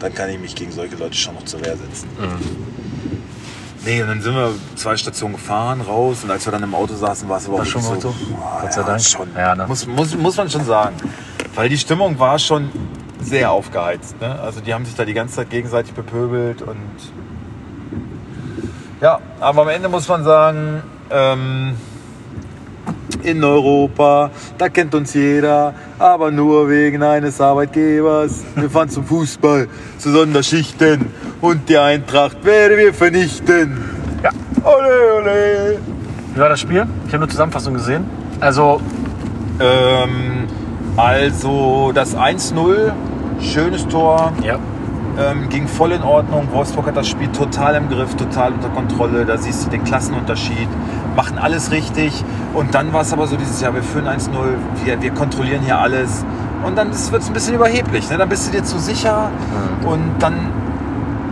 dann 0.00 0.14
kann 0.14 0.30
ich 0.30 0.38
mich 0.38 0.54
gegen 0.54 0.72
solche 0.72 0.96
Leute 0.96 1.14
schon 1.14 1.34
noch 1.34 1.44
zur 1.44 1.60
Wehr 1.64 1.76
setzen. 1.76 2.08
Nee, 3.84 4.00
und 4.02 4.08
dann 4.08 4.22
sind 4.22 4.34
wir 4.34 4.54
zwei 4.76 4.96
Stationen 4.96 5.34
gefahren, 5.34 5.80
raus 5.80 6.18
und 6.22 6.30
als 6.30 6.46
wir 6.46 6.52
dann 6.52 6.62
im 6.62 6.74
Auto 6.74 6.94
saßen, 6.94 7.28
war 7.28 7.38
es 7.38 7.48
aber 7.48 7.62
auch 7.62 7.64
schon 7.64 7.82
so. 7.82 8.00
so? 8.00 8.14
boah, 8.30 8.58
Gott 8.62 8.72
sei 8.72 8.80
ja, 8.80 8.86
Dank. 8.86 9.02
Schon. 9.02 9.28
Ja, 9.36 9.54
ne? 9.54 9.66
muss, 9.66 9.86
muss, 9.86 10.16
muss 10.16 10.36
man 10.36 10.48
schon 10.48 10.64
sagen. 10.64 10.96
Weil 11.54 11.68
die 11.68 11.78
Stimmung 11.78 12.18
war 12.18 12.38
schon 12.38 12.70
sehr 13.20 13.50
aufgeheizt. 13.50 14.20
Ne? 14.20 14.38
Also 14.40 14.60
die 14.60 14.72
haben 14.72 14.84
sich 14.84 14.94
da 14.94 15.04
die 15.04 15.14
ganze 15.14 15.36
Zeit 15.36 15.50
gegenseitig 15.50 15.94
bepöbelt 15.94 16.62
und 16.62 16.76
ja, 19.02 19.18
aber 19.40 19.62
am 19.62 19.68
Ende 19.68 19.88
muss 19.88 20.08
man 20.08 20.24
sagen, 20.24 20.82
ähm, 21.10 21.74
in 23.22 23.44
Europa, 23.44 24.30
da 24.56 24.68
kennt 24.68 24.94
uns 24.94 25.12
jeder, 25.14 25.74
aber 25.98 26.30
nur 26.30 26.68
wegen 26.68 27.02
eines 27.02 27.40
Arbeitgebers. 27.40 28.42
Wir 28.54 28.70
fahren 28.70 28.88
zum 28.88 29.04
Fußball, 29.04 29.68
zu 29.98 30.10
Sonderschichten 30.10 31.06
und 31.40 31.68
die 31.68 31.76
Eintracht 31.78 32.42
werden 32.44 32.78
wir 32.78 32.94
vernichten. 32.94 33.84
Ja. 34.22 34.30
Ole, 34.64 35.14
ole. 35.18 35.78
Wie 36.34 36.40
war 36.40 36.48
das 36.48 36.60
Spiel? 36.60 36.86
Ich 37.06 37.12
habe 37.12 37.18
nur 37.18 37.28
Zusammenfassung 37.28 37.74
gesehen. 37.74 38.04
Also, 38.40 38.80
Ähm, 39.60 40.48
also 40.96 41.92
das 41.94 42.16
1-0, 42.16 42.92
schönes 43.40 43.86
Tor, 43.86 44.32
ja. 44.42 44.58
Ähm, 45.18 45.48
ging 45.48 45.68
voll 45.68 45.92
in 45.92 46.02
Ordnung. 46.02 46.48
Wolfsburg 46.52 46.86
hat 46.86 46.96
das 46.96 47.08
Spiel 47.08 47.28
total 47.28 47.74
im 47.76 47.88
Griff, 47.88 48.14
total 48.16 48.52
unter 48.52 48.68
Kontrolle. 48.68 49.24
Da 49.24 49.36
siehst 49.36 49.66
du 49.66 49.70
den 49.70 49.84
Klassenunterschied, 49.84 50.68
machen 51.16 51.38
alles 51.38 51.70
richtig. 51.70 52.24
Und 52.54 52.74
dann 52.74 52.92
war 52.92 53.02
es 53.02 53.12
aber 53.12 53.26
so 53.26 53.36
dieses 53.36 53.60
Jahr, 53.60 53.74
wir 53.74 53.82
führen 53.82 54.06
1-0, 54.06 54.30
wir, 54.84 55.02
wir 55.02 55.10
kontrollieren 55.12 55.62
hier 55.62 55.78
alles. 55.78 56.24
Und 56.64 56.76
dann 56.78 56.88
wird 56.88 57.22
es 57.22 57.28
ein 57.28 57.32
bisschen 57.32 57.54
überheblich. 57.54 58.08
Ne? 58.10 58.18
Dann 58.18 58.28
bist 58.28 58.46
du 58.46 58.52
dir 58.52 58.64
zu 58.64 58.78
sicher 58.78 59.30
und 59.84 60.14
dann 60.20 60.61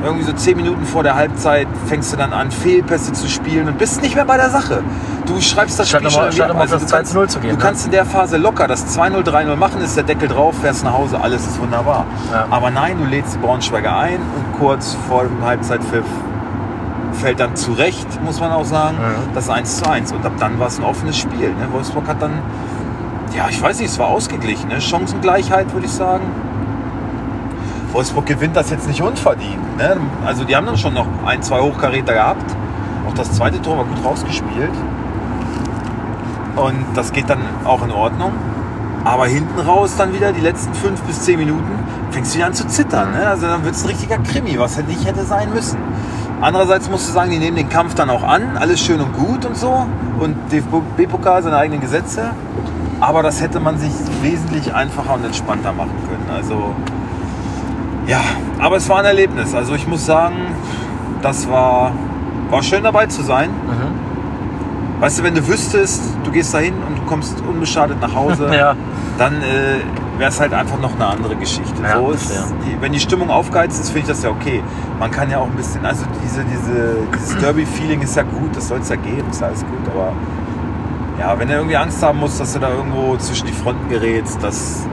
irgendwie 0.02 0.24
so 0.24 0.32
zehn 0.32 0.56
Minuten 0.56 0.84
vor 0.86 1.02
der 1.02 1.14
Halbzeit 1.14 1.66
fängst 1.86 2.12
du 2.12 2.16
dann 2.16 2.32
an, 2.32 2.50
Fehlpässe 2.50 3.12
zu 3.12 3.28
spielen 3.28 3.68
und 3.68 3.78
bist 3.78 4.00
nicht 4.02 4.14
mehr 4.14 4.24
bei 4.24 4.36
der 4.36 4.48
Sache. 4.50 4.82
Du 5.26 5.40
schreibst 5.40 5.78
das 5.78 5.88
Statt 5.88 6.00
Spiel 6.02 6.10
nochmal- 6.10 6.32
schon 6.32 6.50
auf 6.50 6.66
du 6.66 6.78
das 6.78 6.90
kannst, 6.90 7.12
2-0 7.14 7.26
zu 7.28 7.38
gehen, 7.40 7.50
du 7.50 7.56
ne? 7.56 7.62
kannst 7.62 7.84
in 7.86 7.92
der 7.92 8.04
Phase 8.06 8.36
locker 8.38 8.66
das 8.66 8.86
2-0, 8.98 9.22
3-0 9.22 9.56
machen, 9.56 9.80
ist 9.82 9.96
der 9.96 10.04
Deckel 10.04 10.28
drauf, 10.28 10.54
fährst 10.60 10.84
nach 10.84 10.94
Hause, 10.94 11.20
alles 11.20 11.46
ist 11.46 11.60
wunderbar. 11.60 12.06
Ja. 12.32 12.46
Aber 12.50 12.70
nein, 12.70 12.96
du 12.98 13.04
lädst 13.04 13.34
die 13.34 13.38
Braunschweiger 13.38 13.96
ein 13.96 14.16
und 14.16 14.58
kurz 14.58 14.96
vor 15.08 15.24
dem 15.24 15.44
Halbzeitpfiff 15.44 16.04
fällt 17.12 17.38
dann 17.40 17.54
zurecht, 17.56 18.06
muss 18.24 18.40
man 18.40 18.50
auch 18.52 18.64
sagen, 18.64 18.96
Mhm. 18.96 19.34
das 19.34 19.48
1 19.50 19.76
zu 19.78 19.88
1. 19.90 20.12
Und 20.12 20.24
ab 20.24 20.32
dann 20.38 20.58
war 20.58 20.68
es 20.68 20.78
ein 20.78 20.84
offenes 20.84 21.16
Spiel. 21.18 21.48
Ne? 21.48 21.68
Wolfsburg 21.72 22.06
hat 22.08 22.22
dann, 22.22 22.32
ja, 23.36 23.46
ich 23.50 23.60
weiß 23.60 23.78
nicht, 23.80 23.90
es 23.90 23.98
war 23.98 24.06
ausgeglichen. 24.08 24.68
Ne? 24.68 24.80
Chancengleichheit, 24.80 25.72
würde 25.74 25.86
ich 25.86 25.92
sagen. 25.92 26.22
Wolfsburg 27.92 28.26
gewinnt 28.26 28.56
das 28.56 28.70
jetzt 28.70 28.86
nicht 28.86 29.02
unverdient. 29.02 29.76
Ne? 29.76 29.96
Also 30.24 30.44
die 30.44 30.54
haben 30.54 30.66
dann 30.66 30.78
schon 30.78 30.94
noch 30.94 31.06
ein, 31.26 31.42
zwei 31.42 31.60
Hochkaräter 31.60 32.12
gehabt. 32.12 32.56
Auch 33.08 33.14
das 33.14 33.32
zweite 33.32 33.60
Tor 33.60 33.78
war 33.78 33.84
gut 33.84 34.04
rausgespielt. 34.04 34.72
Und 36.56 36.84
das 36.94 37.12
geht 37.12 37.28
dann 37.28 37.40
auch 37.64 37.82
in 37.84 37.90
Ordnung. 37.90 38.32
Aber 39.04 39.26
hinten 39.26 39.58
raus 39.58 39.94
dann 39.96 40.12
wieder, 40.12 40.32
die 40.32 40.40
letzten 40.40 40.74
fünf 40.74 41.00
bis 41.02 41.22
zehn 41.22 41.38
Minuten, 41.38 41.70
fängst 42.10 42.32
du 42.32 42.36
wieder 42.36 42.46
an 42.46 42.54
zu 42.54 42.66
zittern. 42.66 43.12
Ne? 43.12 43.26
Also 43.26 43.46
dann 43.46 43.64
wird 43.64 43.74
es 43.74 43.82
ein 43.82 43.88
richtiger 43.88 44.18
Krimi, 44.18 44.58
was 44.58 44.76
halt 44.76 44.88
nicht 44.88 45.06
hätte 45.06 45.24
sein 45.24 45.50
müssen. 45.52 45.78
Andererseits 46.40 46.88
musst 46.90 47.08
du 47.08 47.12
sagen, 47.12 47.30
die 47.30 47.38
nehmen 47.38 47.56
den 47.56 47.68
Kampf 47.68 47.94
dann 47.94 48.08
auch 48.08 48.22
an, 48.22 48.56
alles 48.56 48.80
schön 48.80 49.00
und 49.00 49.12
gut 49.14 49.44
und 49.44 49.56
so. 49.56 49.86
Und 50.18 50.36
DFB-Pokal 50.52 51.42
seine 51.42 51.56
eigenen 51.56 51.80
Gesetze. 51.80 52.30
Aber 53.00 53.22
das 53.22 53.40
hätte 53.40 53.60
man 53.60 53.78
sich 53.78 53.92
wesentlich 54.22 54.74
einfacher 54.74 55.14
und 55.14 55.24
entspannter 55.24 55.72
machen 55.72 55.94
können. 56.08 56.36
Also 56.36 56.74
ja, 58.10 58.20
aber 58.58 58.76
es 58.76 58.88
war 58.88 58.98
ein 58.98 59.04
Erlebnis. 59.04 59.54
Also 59.54 59.74
ich 59.74 59.86
muss 59.86 60.04
sagen, 60.04 60.34
das 61.22 61.48
war, 61.48 61.92
war 62.50 62.62
schön 62.62 62.82
dabei 62.82 63.06
zu 63.06 63.22
sein. 63.22 63.50
Mhm. 63.50 65.00
Weißt 65.00 65.18
du, 65.20 65.22
wenn 65.22 65.34
du 65.34 65.46
wüsstest, 65.46 66.02
du 66.24 66.30
gehst 66.30 66.52
dahin 66.52 66.74
und 66.86 66.98
du 66.98 67.02
kommst 67.06 67.40
unbeschadet 67.48 68.00
nach 68.00 68.14
Hause, 68.14 68.50
Ja. 68.54 68.74
dann 69.16 69.34
äh, 69.34 70.18
wäre 70.18 70.28
es 70.30 70.40
halt 70.40 70.52
einfach 70.52 70.78
noch 70.80 70.94
eine 70.96 71.06
andere 71.06 71.36
Geschichte. 71.36 71.80
Ja, 71.82 71.98
so 71.98 72.10
ist, 72.10 72.30
verstehe. 72.32 72.56
die, 72.66 72.82
wenn 72.82 72.92
die 72.92 73.00
Stimmung 73.00 73.30
aufgeheizt 73.30 73.80
ist, 73.80 73.90
finde 73.90 74.00
ich 74.00 74.08
das 74.08 74.22
ja 74.24 74.30
okay. 74.30 74.62
Man 74.98 75.10
kann 75.10 75.30
ja 75.30 75.38
auch 75.38 75.46
ein 75.46 75.56
bisschen, 75.56 75.86
also 75.86 76.04
diese, 76.22 76.44
diese, 76.44 76.96
dieses 77.16 77.38
Derby-Feeling 77.38 78.02
ist 78.02 78.16
ja 78.16 78.22
gut, 78.24 78.54
das 78.54 78.68
soll 78.68 78.80
es 78.80 78.88
ja 78.90 78.96
geben, 78.96 79.30
ist 79.30 79.40
ja 79.40 79.46
alles 79.46 79.60
gut, 79.60 79.94
aber 79.94 80.12
ja, 81.18 81.38
wenn 81.38 81.48
du 81.48 81.54
irgendwie 81.54 81.76
Angst 81.76 82.02
haben 82.02 82.18
musst, 82.18 82.38
dass 82.40 82.52
du 82.52 82.58
da 82.58 82.68
irgendwo 82.70 83.16
zwischen 83.16 83.46
die 83.46 83.52
Fronten 83.54 83.88
gerätst, 83.88 84.38
das 84.42 84.86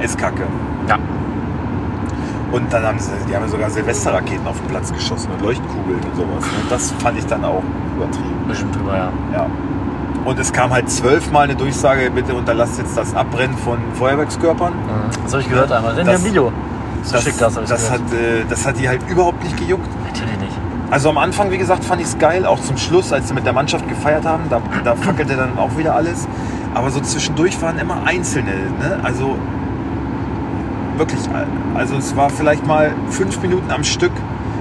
ist 0.00 0.18
kacke. 0.18 0.44
Und 2.54 2.72
dann 2.72 2.84
haben 2.84 2.98
sie, 3.00 3.10
die 3.28 3.34
haben 3.34 3.48
sogar 3.48 3.68
Silvesterraketen 3.68 4.46
auf 4.46 4.56
den 4.60 4.68
Platz 4.68 4.92
geschossen 4.92 5.28
und 5.32 5.42
Leuchtkugeln 5.42 5.98
und 6.00 6.16
sowas. 6.16 6.44
Ne? 6.44 6.52
Das 6.70 6.92
fand 7.02 7.18
ich 7.18 7.26
dann 7.26 7.44
auch 7.44 7.62
übertrieben. 7.96 8.44
Bestimmt 8.46 8.76
drüber, 8.76 8.96
ja. 8.96 9.12
Ja. 9.32 9.46
Und 10.24 10.38
es 10.38 10.52
kam 10.52 10.70
halt 10.72 10.88
zwölfmal 10.88 11.44
eine 11.44 11.56
Durchsage, 11.56 12.10
bitte 12.10 12.32
unterlasst 12.34 12.78
jetzt 12.78 12.96
das 12.96 13.12
Abbrennen 13.14 13.56
von 13.58 13.78
Feuerwerkskörpern. 13.94 14.72
Mhm. 14.72 15.22
Das 15.24 15.32
habe 15.32 15.42
ich 15.42 15.48
gehört 15.50 15.72
einmal. 15.72 15.98
In 15.98 16.06
Das- 16.06 16.22
dem 16.22 16.30
Video. 16.30 16.52
So 17.02 17.12
Das, 17.14 17.24
schick 17.24 17.36
das, 17.38 17.54
das, 17.54 17.68
gehört. 17.68 17.90
hat, 17.90 18.12
äh, 18.14 18.44
das 18.48 18.64
hat 18.66 18.78
die 18.78 18.88
halt 18.88 19.00
überhaupt 19.10 19.42
nicht 19.42 19.56
gejuckt. 19.58 19.88
Natürlich 20.06 20.38
nicht. 20.38 20.56
Also 20.90 21.10
am 21.10 21.18
Anfang, 21.18 21.50
wie 21.50 21.58
gesagt, 21.58 21.84
fand 21.84 22.00
ich 22.00 22.06
es 22.06 22.18
geil, 22.18 22.46
auch 22.46 22.60
zum 22.60 22.76
Schluss, 22.78 23.12
als 23.12 23.28
sie 23.28 23.34
mit 23.34 23.44
der 23.44 23.52
Mannschaft 23.52 23.88
gefeiert 23.88 24.24
haben, 24.24 24.44
da, 24.48 24.62
da 24.84 24.94
fackelte 24.94 25.34
dann 25.36 25.58
auch 25.58 25.76
wieder 25.76 25.94
alles. 25.96 26.28
Aber 26.72 26.90
so 26.90 27.00
zwischendurch 27.00 27.60
waren 27.60 27.78
immer 27.78 27.98
Einzelne. 28.06 28.52
Ne? 28.80 29.00
Also 29.02 29.36
wirklich, 30.96 31.20
also 31.74 31.96
es 31.96 32.16
war 32.16 32.30
vielleicht 32.30 32.66
mal 32.66 32.92
fünf 33.10 33.40
Minuten 33.42 33.70
am 33.70 33.84
Stück, 33.84 34.12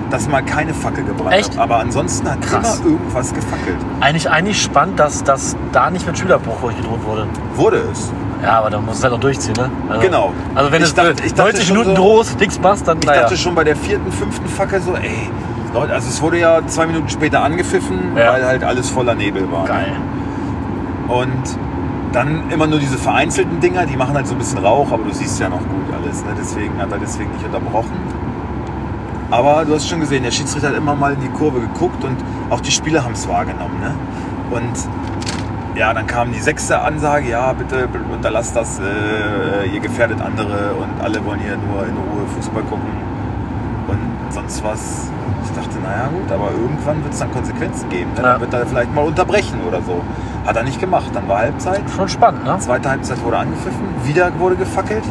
dass 0.09 0.27
mal 0.27 0.43
keine 0.43 0.73
Fackel 0.73 1.03
gebrannt 1.03 1.33
Echt? 1.35 1.51
hat. 1.53 1.59
Aber 1.59 1.77
ansonsten 1.79 2.29
hat 2.29 2.41
Krass. 2.41 2.79
immer 2.79 2.91
irgendwas 2.91 3.33
gefackelt. 3.33 3.77
Eigentlich, 3.99 4.29
eigentlich 4.29 4.61
spannend, 4.61 4.99
dass, 4.99 5.23
dass 5.23 5.55
da 5.71 5.89
nicht 5.89 6.05
mit 6.05 6.17
Schülerbruch 6.17 6.61
gedroht 6.75 7.03
wurde. 7.05 7.27
Wurde 7.55 7.77
es. 7.91 8.11
Ja, 8.43 8.59
aber 8.59 8.69
dann 8.69 8.85
muss 8.85 8.97
es 8.97 9.03
halt 9.03 9.13
auch 9.13 9.19
durchziehen, 9.19 9.55
ne? 9.57 9.69
Also, 9.89 10.01
Genau. 10.01 10.33
Also 10.53 10.71
wenn 10.71 10.81
Ich 10.81 10.89
es 10.89 10.93
dachte- 10.93 11.15
ich 11.25 11.33
dachte 11.33 11.51
90 11.53 11.65
schon 11.67 11.77
Minuten 11.77 11.95
so- 11.95 12.01
groß 12.03 12.35
nichts 12.37 12.59
machst, 12.59 12.87
dann 12.87 12.97
Ich 12.99 13.05
naja. 13.07 13.21
dachte 13.21 13.37
schon 13.37 13.55
bei 13.55 13.63
der 13.63 13.75
vierten, 13.75 14.11
fünften 14.11 14.47
Fackel 14.49 14.81
so, 14.81 14.93
ey, 14.95 15.29
Leute, 15.73 15.93
also 15.93 16.09
es 16.09 16.21
wurde 16.21 16.37
ja 16.39 16.59
zwei 16.67 16.85
Minuten 16.85 17.09
später 17.09 17.41
angepfiffen, 17.41 18.15
Ja. 18.17 18.33
weil 18.33 18.45
halt 18.45 18.63
alles 18.63 18.89
voller 18.89 19.15
Nebel 19.15 19.49
war. 19.51 19.65
Geil. 19.65 19.93
Und 21.07 21.57
dann 22.13 22.49
immer 22.51 22.67
nur 22.67 22.79
diese 22.79 22.97
vereinzelten 22.97 23.59
Dinger, 23.59 23.85
die 23.85 23.97
machen 23.97 24.13
halt 24.13 24.27
so 24.27 24.35
ein 24.35 24.37
bisschen 24.37 24.59
Rauch, 24.59 24.91
aber 24.91 25.03
du 25.03 25.11
siehst 25.11 25.39
ja 25.39 25.49
noch 25.49 25.59
gut 25.59 25.93
alles. 25.93 26.23
Ne? 26.23 26.31
Deswegen 26.37 26.79
hat 26.79 26.91
er 26.91 26.99
deswegen 26.99 27.31
nicht 27.31 27.43
unterbrochen. 27.43 27.97
Aber 29.31 29.65
du 29.65 29.73
hast 29.73 29.89
schon 29.89 29.99
gesehen, 29.99 30.21
der 30.23 30.31
Schiedsrichter 30.31 30.69
hat 30.69 30.75
immer 30.75 30.95
mal 30.95 31.13
in 31.13 31.21
die 31.21 31.29
Kurve 31.29 31.59
geguckt 31.59 32.03
und 32.03 32.17
auch 32.51 32.61
die 32.61 32.71
Spieler 32.71 33.03
haben 33.03 33.13
es 33.13 33.27
wahrgenommen. 33.27 33.79
Ne? 33.79 33.95
Und 34.51 34.87
ja, 35.75 35.91
dann 35.91 36.05
kam 36.05 36.31
die 36.31 36.39
sechste 36.39 36.79
Ansage, 36.79 37.29
ja, 37.29 37.51
bitte 37.53 37.89
unterlasst 38.13 38.55
das, 38.55 38.79
äh, 38.79 39.67
ihr 39.73 39.79
gefährdet 39.79 40.21
andere 40.21 40.75
und 40.75 41.03
alle 41.03 41.25
wollen 41.25 41.39
hier 41.39 41.57
nur 41.57 41.81
in 41.81 41.95
Ruhe 41.97 42.27
Fußball 42.35 42.61
gucken 42.63 42.91
und 43.87 44.31
sonst 44.31 44.63
was. 44.63 45.09
Ich 45.45 45.51
dachte, 45.51 45.79
naja 45.79 46.09
gut, 46.09 46.31
aber 46.31 46.51
irgendwann 46.51 47.03
wird 47.03 47.13
es 47.13 47.19
dann 47.19 47.31
Konsequenzen 47.31 47.89
geben. 47.89 48.11
Ne? 48.15 48.21
Dann 48.21 48.39
wird 48.39 48.53
er 48.53 48.67
vielleicht 48.67 48.93
mal 48.93 49.03
unterbrechen 49.03 49.61
oder 49.67 49.81
so. 49.81 50.03
Hat 50.45 50.55
er 50.55 50.63
nicht 50.63 50.79
gemacht. 50.79 51.09
Dann 51.13 51.27
war 51.27 51.39
Halbzeit. 51.39 51.81
Schon 51.95 52.09
spannend, 52.09 52.43
ne? 52.43 52.57
Zweite 52.59 52.89
Halbzeit 52.89 53.23
wurde 53.23 53.37
angepfiffen, 53.37 53.81
wieder 54.03 54.31
wurde 54.39 54.55
gefackelt 54.55 55.03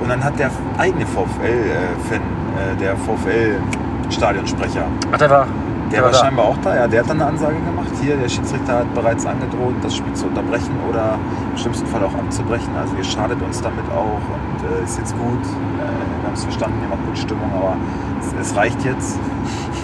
und 0.00 0.08
dann 0.08 0.22
hat 0.22 0.38
der 0.38 0.50
eigene 0.78 1.04
VfL-Fan, 1.06 2.20
äh, 2.20 2.76
der 2.80 2.96
VfL-Stadionsprecher, 2.96 4.84
Ach, 5.12 5.18
der 5.18 5.30
war, 5.30 5.46
der 5.90 6.02
war 6.02 6.10
da. 6.10 6.18
scheinbar 6.18 6.44
auch 6.46 6.56
da, 6.62 6.76
ja, 6.76 6.86
der 6.86 7.00
hat 7.00 7.10
dann 7.10 7.20
eine 7.20 7.30
Ansage 7.30 7.56
gemacht. 7.56 7.88
Hier, 8.00 8.16
der 8.16 8.28
Schiedsrichter 8.28 8.78
hat 8.78 8.94
bereits 8.94 9.26
angedroht, 9.26 9.74
das 9.82 9.96
Spiel 9.96 10.12
zu 10.12 10.26
unterbrechen 10.26 10.74
oder 10.88 11.18
im 11.50 11.58
schlimmsten 11.58 11.86
Fall 11.86 12.04
auch 12.04 12.14
abzubrechen. 12.14 12.70
Also 12.76 12.94
ihr 12.96 13.04
schadet 13.04 13.42
uns 13.42 13.60
damit 13.60 13.84
auch 13.90 14.20
und 14.20 14.80
äh, 14.80 14.84
ist 14.84 14.98
jetzt 14.98 15.14
gut. 15.18 15.42
Äh, 15.42 16.20
wir 16.20 16.26
haben 16.28 16.34
es 16.34 16.44
verstanden, 16.44 16.78
ihr 16.82 16.88
macht 16.88 17.04
gute 17.06 17.20
Stimmung, 17.20 17.50
aber 17.54 17.76
es, 18.20 18.48
es 18.48 18.56
reicht 18.56 18.84
jetzt. 18.84 19.18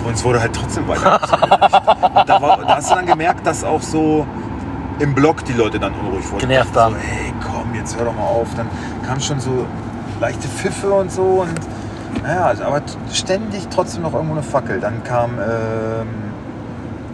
Und 0.07 0.15
es 0.15 0.23
wurde 0.25 0.41
halt 0.41 0.53
trotzdem 0.53 0.87
weiter. 0.87 1.19
da, 2.27 2.43
war, 2.43 2.59
da 2.59 2.77
hast 2.77 2.91
du 2.91 2.95
dann 2.95 3.07
gemerkt, 3.07 3.47
dass 3.47 3.65
auch 3.65 3.81
so 3.81 4.27
im 4.99 5.15
Block 5.15 5.45
die 5.45 5.53
Leute 5.53 5.79
dann 5.79 5.93
unruhig 5.95 6.31
wurden. 6.31 6.41
Genervt 6.41 6.75
so, 6.75 6.81
waren. 6.81 6.95
hey, 6.97 7.33
komm, 7.43 7.75
jetzt 7.75 7.97
hör 7.99 8.07
doch 8.07 8.15
mal 8.15 8.23
auf. 8.23 8.49
Dann 8.57 8.69
kam 9.07 9.21
schon 9.21 9.41
so 9.41 9.67
leichte 10.21 10.49
Pfiffe 10.49 10.93
und 10.93 11.11
so. 11.11 11.43
Und 11.43 11.61
naja, 12.23 12.47
also, 12.47 12.65
aber 12.65 12.83
ständig 13.13 13.69
trotzdem 13.69 14.03
noch 14.03 14.15
irgendwo 14.15 14.35
eine 14.35 14.43
Fackel. 14.43 14.81
Dann 14.81 15.03
kam 15.05 15.33
ähm, 15.39 16.09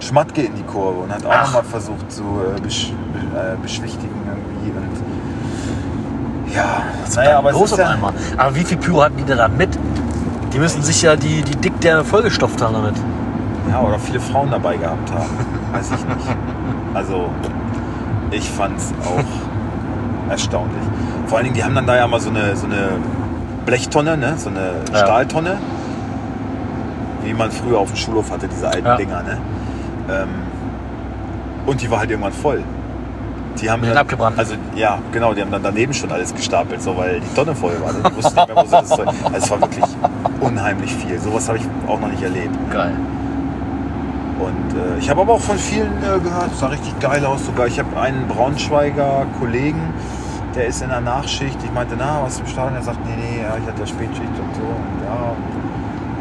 Schmatke 0.00 0.42
in 0.42 0.54
die 0.54 0.62
Kurve 0.62 1.00
und 1.00 1.12
hat 1.12 1.24
auch 1.24 1.46
nochmal 1.46 1.64
versucht 1.64 2.12
zu 2.12 2.22
äh, 2.22 2.60
besch 2.60 2.92
be 3.12 3.38
äh, 3.38 3.56
beschwichtigen 3.60 4.14
irgendwie. 4.28 4.70
Und 4.70 6.54
ja, 6.54 6.82
naja, 7.14 7.38
aber 7.38 7.50
es 7.50 7.56
Groß 7.56 7.66
ist 7.66 7.72
auf 7.74 7.78
ja, 7.78 7.88
einmal. 7.90 8.12
Aber 8.36 8.54
wie 8.54 8.64
viel 8.64 8.76
Pyro 8.76 9.02
hatten 9.02 9.16
die 9.16 9.24
denn 9.24 9.38
da 9.38 9.48
mit? 9.48 9.70
Die 10.52 10.58
müssen 10.58 10.82
sich 10.82 11.02
ja 11.02 11.14
die, 11.14 11.42
die 11.42 11.56
Dick 11.56 11.80
der 11.80 12.04
vollgestopft 12.04 12.60
haben 12.60 12.74
damit. 12.74 12.94
Ja, 13.70 13.80
oder 13.82 13.98
viele 13.98 14.18
Frauen 14.18 14.50
dabei 14.50 14.76
gehabt 14.76 15.12
haben. 15.12 15.30
Weiß 15.72 15.90
ich 15.92 16.04
nicht. 16.04 16.36
Also, 16.92 17.30
ich 18.30 18.48
fand's 18.50 18.92
auch 19.04 20.30
erstaunlich. 20.30 20.82
Vor 21.26 21.38
allen 21.38 21.44
Dingen, 21.44 21.56
die 21.56 21.64
haben 21.64 21.74
dann 21.74 21.86
da 21.86 21.96
ja 21.96 22.06
mal 22.06 22.20
so 22.20 22.30
eine, 22.30 22.56
so 22.56 22.66
eine 22.66 22.88
Blechtonne, 23.66 24.16
ne? 24.16 24.34
so 24.36 24.48
eine 24.50 24.72
Ja. 24.92 24.98
Stahltonne, 24.98 25.58
wie 27.24 27.34
man 27.34 27.50
früher 27.50 27.78
auf 27.78 27.88
dem 27.92 27.96
Schulhof 27.96 28.30
hatte, 28.30 28.48
diese 28.48 28.68
alten 28.68 28.86
Ja. 28.86 28.96
Dinger. 28.96 29.22
Ne? 29.22 29.38
Ähm, 30.10 30.28
und 31.66 31.80
die 31.80 31.90
war 31.90 32.00
halt 32.00 32.10
irgendwann 32.10 32.32
voll. 32.32 32.62
Die 33.60 33.70
haben 33.70 33.82
dann, 33.82 33.96
abgebrannten. 33.96 34.38
Also 34.38 34.54
ja, 34.74 34.98
genau, 35.12 35.34
die 35.34 35.42
haben 35.42 35.50
dann 35.50 35.62
daneben 35.62 35.92
schon 35.92 36.10
alles 36.10 36.34
gestapelt, 36.34 36.80
so 36.80 36.96
weil 36.96 37.20
die 37.20 37.34
Tonne 37.34 37.54
voll 37.54 37.74
war. 37.82 37.92
Die 37.92 38.16
wussten 38.16 38.34
nicht 38.36 38.46
mehr, 38.48 38.56
wo 38.56 38.64
sie 38.64 38.70
das 38.70 38.88
Zeug. 38.88 39.08
Also 39.08 39.36
es 39.36 39.50
war 39.50 39.60
wirklich 39.60 39.84
unheimlich 40.40 40.94
viel. 40.94 41.18
Sowas 41.18 41.48
habe 41.48 41.58
ich 41.58 41.64
auch 41.86 42.00
noch 42.00 42.08
nicht 42.08 42.22
erlebt. 42.22 42.56
Geil. 42.72 42.92
Und 44.40 44.74
äh, 44.74 44.98
ich 44.98 45.10
habe 45.10 45.20
aber 45.20 45.34
auch 45.34 45.40
von 45.40 45.58
vielen 45.58 45.92
äh, 45.98 46.18
gehört, 46.18 46.52
es 46.52 46.60
sah 46.60 46.68
richtig 46.68 46.98
geil 46.98 47.24
aus 47.26 47.44
sogar. 47.44 47.66
Ich 47.66 47.78
habe 47.78 48.00
einen 48.00 48.26
Braunschweiger 48.26 49.26
Kollegen, 49.38 49.92
der 50.54 50.66
ist 50.66 50.80
in 50.82 50.88
der 50.88 51.02
Nachschicht. 51.02 51.58
Ich 51.62 51.72
meinte, 51.72 51.94
na, 51.98 52.22
was 52.24 52.40
im 52.40 52.46
Stadion? 52.46 52.76
Er 52.76 52.82
sagt, 52.82 52.98
nee, 53.04 53.16
nee, 53.16 53.42
ja, 53.42 53.56
ich 53.56 53.66
hatte 53.68 53.80
ja 53.80 53.86
Spätschicht 53.86 54.28
und 54.28 54.54
so. 54.54 54.62
Und 54.62 55.04
ja, 55.04 55.36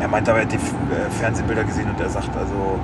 er 0.01 0.07
meinte 0.09 0.31
aber, 0.31 0.41
er 0.41 0.45
hat 0.45 0.51
die 0.51 0.57
äh, 0.57 1.09
Fernsehbilder 1.19 1.63
gesehen 1.63 1.89
und 1.89 1.99
er 2.01 2.09
sagt, 2.09 2.35
also 2.35 2.79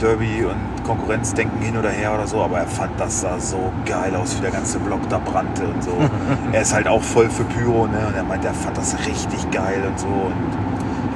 Derby 0.00 0.46
und 0.46 0.84
Konkurrenz 0.84 1.34
denken 1.34 1.60
hin 1.60 1.76
oder 1.76 1.90
her 1.90 2.14
oder 2.14 2.26
so, 2.26 2.40
aber 2.40 2.58
er 2.58 2.66
fand, 2.66 2.98
das 2.98 3.20
sah 3.20 3.38
so 3.38 3.70
geil 3.84 4.16
aus, 4.16 4.38
wie 4.38 4.40
der 4.40 4.50
ganze 4.50 4.78
Block 4.78 5.06
da 5.10 5.18
brannte 5.18 5.64
und 5.64 5.84
so. 5.84 5.92
er 6.52 6.62
ist 6.62 6.72
halt 6.72 6.88
auch 6.88 7.02
voll 7.02 7.28
für 7.28 7.44
Pyro, 7.44 7.86
ne? 7.86 8.06
Und 8.08 8.16
er 8.16 8.24
meinte, 8.24 8.48
er 8.48 8.54
fand 8.54 8.78
das 8.78 8.96
richtig 9.06 9.50
geil 9.50 9.82
und 9.86 9.98
so. 10.00 10.06
Und 10.06 10.59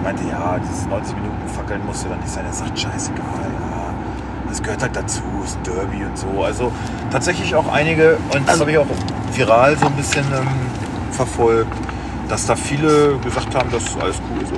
meinte, 0.05 0.23
ja, 0.29 0.57
dieses 0.63 0.87
90 0.87 1.15
Minuten 1.17 1.49
Fackeln 1.49 1.85
musste 1.85 2.09
dann 2.09 2.19
nicht 2.21 2.31
sein. 2.31 2.45
Er 2.47 2.53
sagt, 2.53 2.79
scheißegal, 2.79 3.25
ja. 3.25 3.95
Das 4.49 4.63
gehört 4.63 4.83
halt 4.83 4.95
dazu, 4.95 5.23
ist 5.45 5.57
ein 5.57 5.63
Derby 5.65 6.05
und 6.05 6.17
so. 6.17 6.45
Also 6.45 6.71
tatsächlich 7.11 7.55
auch 7.57 7.67
einige, 7.73 8.19
und 8.33 8.43
das 8.43 8.49
Also- 8.51 8.61
habe 8.61 8.71
ich 8.73 8.79
auch 8.79 8.87
viral 9.33 9.77
so 9.77 9.87
ein 9.87 9.93
bisschen 9.95 10.25
ähm, 10.33 10.47
verfolgt, 11.11 11.73
dass 12.29 12.47
da 12.47 12.55
viele 12.55 13.19
gesagt 13.19 13.55
haben, 13.55 13.69
das 13.73 13.83
ist 13.85 14.01
alles 14.01 14.21
cool 14.31 14.47
so. 14.47 14.55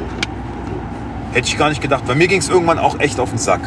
Hätte 1.32 1.48
ich 1.48 1.56
gar 1.58 1.68
nicht 1.70 1.80
gedacht. 1.80 2.04
Bei 2.06 2.14
mir 2.14 2.28
ging 2.28 2.40
es 2.40 2.48
irgendwann 2.48 2.78
auch 2.78 2.98
echt 3.00 3.18
auf 3.20 3.30
den 3.30 3.38
Sack. 3.38 3.60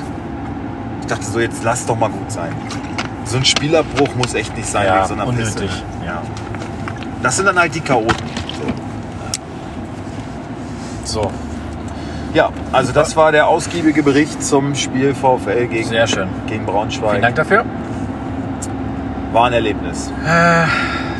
Ich 1.01 1.07
dachte 1.07 1.25
so, 1.25 1.39
jetzt 1.39 1.63
lass 1.63 1.85
doch 1.85 1.97
mal 1.97 2.09
gut 2.09 2.31
sein. 2.31 2.51
So 3.25 3.37
ein 3.37 3.45
Spielabbruch 3.45 4.15
muss 4.15 4.33
echt 4.33 4.55
nicht 4.57 4.67
sein 4.69 4.85
Ja, 4.87 5.05
so 5.07 5.13
einer 5.13 5.27
unnötig. 5.27 5.69
ne? 6.01 6.05
Ja. 6.05 6.21
Das 7.21 7.35
sind 7.35 7.45
dann 7.45 7.57
halt 7.59 7.73
die 7.75 7.81
Chaoten. 7.81 8.15
So. 11.03 11.21
So, 11.21 11.31
Ja, 12.33 12.49
also 12.71 12.91
das 12.93 13.15
war 13.15 13.31
der 13.31 13.47
ausgiebige 13.47 14.03
Bericht 14.03 14.43
zum 14.43 14.75
Spiel 14.75 15.15
VfL 15.15 15.67
gegen, 15.67 15.87
sehr 15.89 16.05
schön. 16.07 16.27
gegen 16.47 16.65
Braunschweig. 16.65 17.09
Vielen 17.11 17.21
Dank 17.23 17.35
dafür. 17.35 17.65
War 19.33 19.45
ein 19.45 19.53
Erlebnis. 19.53 20.11
Äh, 20.27 20.63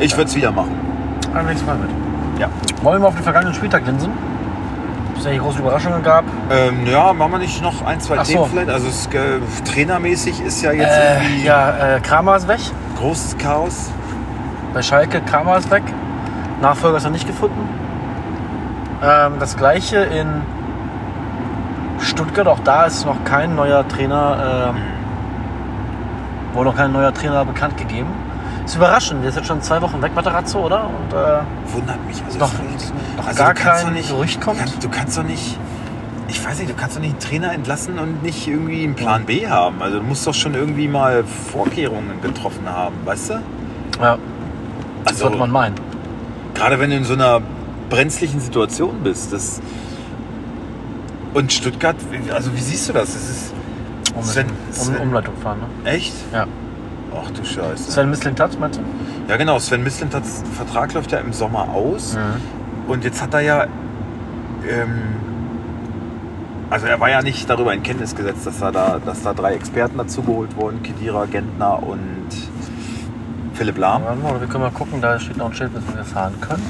Ich 0.04 0.16
würde 0.16 0.28
es 0.30 0.36
wieder 0.36 0.52
machen. 0.52 0.70
beim 1.32 1.46
nächsten 1.46 1.66
Mal 1.66 1.76
mit. 1.76 1.90
Ja. 2.38 2.48
Wollen 2.82 2.96
wir 2.96 3.00
mal 3.00 3.08
auf 3.08 3.14
den 3.14 3.24
vergangenen 3.24 3.54
Spieltag 3.54 3.84
linsen? 3.86 4.10
Ob 5.10 5.18
es 5.18 5.24
da 5.24 5.36
große 5.36 5.58
Überraschungen 5.58 6.02
gab? 6.02 6.24
Ähm, 6.50 6.86
ja, 6.86 7.12
machen 7.12 7.32
wir 7.32 7.38
nicht 7.38 7.60
noch 7.62 7.84
ein, 7.84 8.00
zwei 8.00 8.16
Ach 8.18 8.24
so. 8.24 8.32
Themen 8.32 8.46
vielleicht? 8.50 8.70
Also 8.70 8.86
es, 8.88 9.06
äh, 9.08 9.40
trainermäßig 9.64 10.40
ist 10.40 10.62
ja 10.62 10.72
jetzt 10.72 10.86
Äh, 10.96 11.14
irgendwie 11.24 11.44
ja, 11.44 11.96
äh, 11.96 12.00
Kramer 12.00 12.36
ist 12.36 12.46
weg. 12.48 12.60
großes 12.98 13.36
Chaos. 13.38 13.90
Bei 14.72 14.80
Schalke, 14.82 15.20
Kramer 15.22 15.58
ist 15.58 15.70
weg. 15.70 15.82
Nachfolger 16.62 16.98
ist 16.98 17.04
noch 17.04 17.10
nicht 17.10 17.26
gefunden. 17.26 17.68
Ähm, 19.02 19.32
das 19.40 19.56
gleiche 19.56 19.98
in 19.98 20.42
Stuttgart, 22.20 22.46
auch 22.48 22.60
da 22.60 22.84
ist 22.84 23.06
noch 23.06 23.24
kein 23.24 23.54
neuer 23.54 23.86
Trainer, 23.88 24.72
ähm, 24.74 24.82
wohl 26.54 26.64
noch 26.66 26.76
kein 26.76 26.92
neuer 26.92 27.14
Trainer 27.14 27.44
bekannt 27.46 27.78
gegeben. 27.78 28.08
Ist 28.66 28.76
überraschend, 28.76 29.22
der 29.22 29.30
ist 29.30 29.36
jetzt 29.36 29.46
schon 29.48 29.62
zwei 29.62 29.80
Wochen 29.80 30.02
weg, 30.02 30.12
Materazzo, 30.14 30.58
oder? 30.66 30.84
Und 30.84 31.12
äh, 31.16 31.72
Wundert 31.74 32.06
mich. 32.06 32.22
Also 32.24 32.38
noch, 32.38 32.52
noch 33.16 33.26
also 33.26 33.38
gar 33.42 33.54
kannst 33.54 33.84
kein 33.84 33.94
nicht- 33.94 34.10
Gerücht 34.10 34.40
kommt. 34.40 34.58
Ja, 34.60 34.66
du 34.80 34.88
kannst 34.90 35.16
doch 35.16 35.22
nicht. 35.22 35.58
Ich 36.28 36.46
weiß 36.46 36.58
nicht, 36.58 36.70
du 36.70 36.74
kannst 36.74 36.96
doch 36.96 37.00
nicht 37.00 37.12
einen 37.12 37.20
Trainer 37.20 37.52
entlassen 37.54 37.98
und 37.98 38.22
nicht 38.22 38.46
irgendwie 38.46 38.84
einen 38.84 38.94
Plan 38.94 39.24
B 39.24 39.48
haben. 39.48 39.80
Also 39.82 39.98
du 39.98 40.04
musst 40.04 40.26
doch 40.26 40.34
schon 40.34 40.54
irgendwie 40.54 40.86
mal 40.88 41.24
Vorkehrungen 41.24 42.20
getroffen 42.22 42.68
haben, 42.68 42.94
weißt 43.04 43.30
du? 43.30 43.34
Ja, 44.00 44.18
das 45.04 45.14
Also 45.14 45.22
sollte 45.24 45.38
man 45.38 45.50
meinen. 45.50 45.74
gerade 46.54 46.78
wenn 46.78 46.90
du 46.90 46.96
in 46.96 47.04
so 47.04 47.14
einer 47.14 47.40
brenzlichen 47.88 48.38
Situation 48.40 49.00
bist. 49.02 49.32
Das 49.32 49.60
und 51.34 51.52
Stuttgart, 51.52 51.96
also 52.34 52.52
wie 52.54 52.60
siehst 52.60 52.88
du 52.88 52.92
das? 52.92 53.12
Das 53.14 53.28
ist 53.30 53.54
Um, 54.14 54.24
Sven- 54.24 54.46
um 54.48 54.72
Sven- 54.72 54.96
Umleitung 54.96 55.36
fahren, 55.36 55.58
ne? 55.84 55.90
echt? 55.90 56.12
Ja. 56.32 56.46
Ach 57.14 57.30
du 57.30 57.44
Scheiße. 57.44 57.92
Sven 57.92 58.10
Mislintat, 58.10 58.58
meinst 58.58 58.80
du? 58.80 58.82
Ja 59.28 59.36
genau, 59.36 59.58
Sven 59.60 59.84
Mislintats 59.84 60.42
Vertrag 60.56 60.92
läuft 60.94 61.12
ja 61.12 61.18
im 61.18 61.32
Sommer 61.32 61.68
aus. 61.68 62.18
Und 62.88 63.04
jetzt 63.04 63.22
hat 63.22 63.34
er 63.34 63.40
ja. 63.40 63.64
Ähm, 64.68 65.00
also 66.70 66.86
er 66.86 66.98
war 67.00 67.08
ja 67.10 67.22
nicht 67.22 67.48
darüber 67.48 67.72
in 67.72 67.82
Kenntnis 67.84 68.14
gesetzt, 68.16 68.46
dass, 68.46 68.60
er 68.60 68.72
da, 68.72 68.98
dass 69.04 69.22
da 69.22 69.32
drei 69.32 69.54
Experten 69.54 69.96
dazugeholt 69.98 70.56
wurden: 70.56 70.82
Kedira, 70.82 71.26
Gentner 71.26 71.80
und 71.82 72.26
Philipp 73.54 73.78
Lahm. 73.78 74.02
Mal, 74.22 74.40
wir 74.40 74.48
können 74.48 74.64
mal 74.64 74.70
gucken, 74.72 75.00
da 75.00 75.18
steht 75.20 75.36
noch 75.36 75.46
ein 75.46 75.54
Schild, 75.54 75.72
bis 75.72 75.82
wir 75.94 76.04
fahren 76.04 76.34
können. 76.40 76.62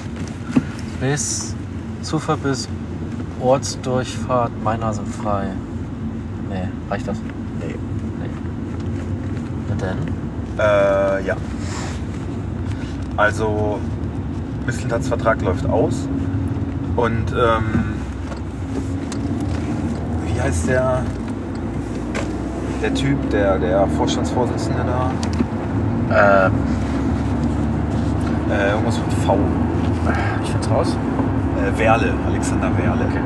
Bis 1.00 1.54
Zufahrt 2.02 2.42
bis 2.42 2.68
Ortsdurchfahrt, 3.40 4.52
meiner 4.62 4.92
sind 4.92 5.08
frei. 5.08 5.48
Nee, 6.48 6.68
reicht 6.90 7.08
das? 7.08 7.18
Nee. 7.58 7.74
Nee. 8.20 8.30
Na 9.68 9.74
denn? 9.74 9.98
Äh, 10.58 11.26
ja. 11.26 11.36
Also 13.16 13.78
Vertrag 15.08 15.42
läuft 15.42 15.66
aus. 15.68 16.08
Und 16.96 17.32
ähm, 17.32 17.94
wie 20.26 20.40
heißt 20.40 20.68
der, 20.68 21.02
der 22.82 22.94
Typ, 22.94 23.30
der, 23.30 23.58
der 23.58 23.86
Vorstandsvorsitzende 23.88 24.84
da? 26.08 26.46
Äh, 26.46 26.50
Äh, 28.50 28.72
irgendwas 28.72 28.98
mit 28.98 29.12
V. 29.24 29.38
ich 30.42 30.50
find's 30.50 30.68
raus. 30.68 30.96
Äh, 31.60 31.78
Werle, 31.78 32.14
Alexander 32.26 32.68
Werle. 32.76 33.04
Okay. 33.08 33.20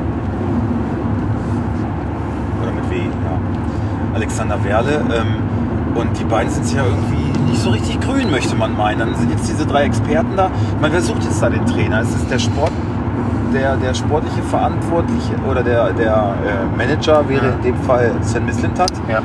Oder 2.61 2.71
mit 2.71 2.89
W, 2.89 2.95
ja. 2.97 4.15
Alexander 4.15 4.63
Werle. 4.63 5.01
Ähm, 5.13 5.95
und 5.95 6.19
die 6.19 6.25
beiden 6.25 6.51
sind 6.51 6.65
sich 6.65 6.75
ja 6.75 6.83
irgendwie 6.83 7.39
nicht 7.49 7.61
so 7.61 7.69
richtig 7.69 8.01
grün, 8.01 8.29
möchte 8.29 8.55
man 8.55 8.75
meinen. 8.75 8.99
Dann 8.99 9.15
sind 9.15 9.31
jetzt 9.31 9.47
diese 9.47 9.65
drei 9.65 9.83
Experten 9.83 10.35
da. 10.35 10.49
Ich 10.75 10.81
meine, 10.81 10.95
wer 10.95 11.01
sucht 11.01 11.23
jetzt 11.23 11.41
da 11.41 11.49
den 11.49 11.65
Trainer? 11.65 12.01
Ist 12.01 12.15
es 12.15 12.27
der 12.27 12.39
Sport, 12.39 12.71
der, 13.53 13.77
der 13.77 13.93
sportliche 13.93 14.43
Verantwortliche 14.43 15.33
oder 15.49 15.63
der, 15.63 15.93
der 15.93 16.35
äh, 16.45 16.77
Manager 16.77 17.27
wäre 17.29 17.53
in 17.53 17.61
dem 17.61 17.77
Fall 17.83 18.11
Sven 18.21 18.45
Mislintat. 18.45 18.91
Ja. 19.09 19.21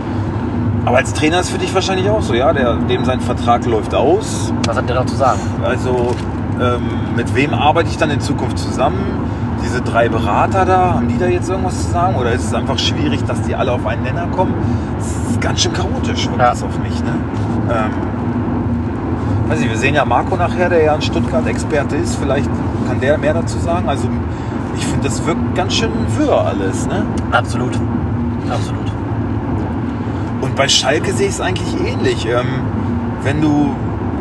Aber 0.85 0.99
als 0.99 1.13
Trainer 1.13 1.41
ist 1.41 1.51
für 1.51 1.59
dich 1.59 1.75
wahrscheinlich 1.75 2.09
auch 2.09 2.23
so, 2.23 2.35
ja? 2.35 2.53
Der, 2.53 2.77
dem 2.77 3.05
sein 3.05 3.21
Vertrag 3.21 3.67
läuft 3.67 3.95
aus. 3.95 4.53
Was 4.67 4.77
hat 4.77 4.89
der 4.89 4.97
noch 4.97 5.07
zu 5.07 5.17
sagen? 5.17 5.41
Also 5.65 6.15
ähm, 6.61 6.83
mit 7.17 7.35
wem 7.35 7.55
arbeite 7.55 7.89
ich 7.89 7.97
dann 7.97 8.11
in 8.11 8.21
Zukunft 8.21 8.59
zusammen? 8.59 8.99
Diese 9.65 9.81
drei 9.83 10.09
Berater 10.09 10.65
da, 10.65 10.95
haben 10.95 11.09
die 11.09 11.19
da 11.19 11.27
jetzt 11.27 11.49
irgendwas 11.51 11.85
zu 11.87 11.91
sagen? 11.93 12.17
Oder 12.17 12.33
ist 12.33 12.45
es 12.45 12.55
einfach 12.55 12.79
schwierig, 12.79 13.25
dass 13.25 13.43
die 13.43 13.55
alle 13.55 13.73
auf 13.73 13.87
einen 13.87 14.03
Nenner 14.03 14.27
kommen? 14.35 14.55
Es 14.99 15.31
ist 15.33 15.41
ganz 15.41 15.61
schön 15.63 15.73
chaotisch, 15.73 16.27
wirkt 16.27 16.39
Ja. 16.39 16.51
das 16.51 16.63
auf 16.63 16.79
mich. 16.79 16.99
Ne? 17.05 17.13
Ähm, 17.71 17.91
weiß 19.51 19.61
ich, 19.61 19.69
wir 19.69 19.77
sehen 19.77 19.95
ja 19.95 20.05
Marco 20.05 20.37
nachher, 20.37 20.69
der 20.71 20.83
ja 20.83 20.95
ein 20.95 21.03
Stuttgart-Experte 21.03 21.97
ist. 21.97 22.17
Vielleicht 22.17 22.49
kann 22.89 23.01
der 23.01 23.19
mehr 23.19 23.35
dazu 23.35 23.59
sagen. 23.59 23.89
Also 23.89 24.09
ich 24.77 24.87
finde, 24.87 25.09
das 25.09 25.25
wirkt 25.27 25.55
ganz 25.55 25.75
schön 25.75 25.91
wirr 26.17 26.41
alles. 26.47 26.87
Ne? 26.87 27.05
Absolut. 27.31 27.79
Absolut. 28.51 28.91
Und 30.41 30.57
bei 30.57 30.69
Schalke 30.69 31.13
sehe 31.13 31.27
ich 31.29 31.35
es 31.35 31.41
eigentlich 31.41 31.75
ähnlich. 31.87 32.27
Ähm, 32.27 32.47
wenn 33.23 33.43
du, 33.43 33.75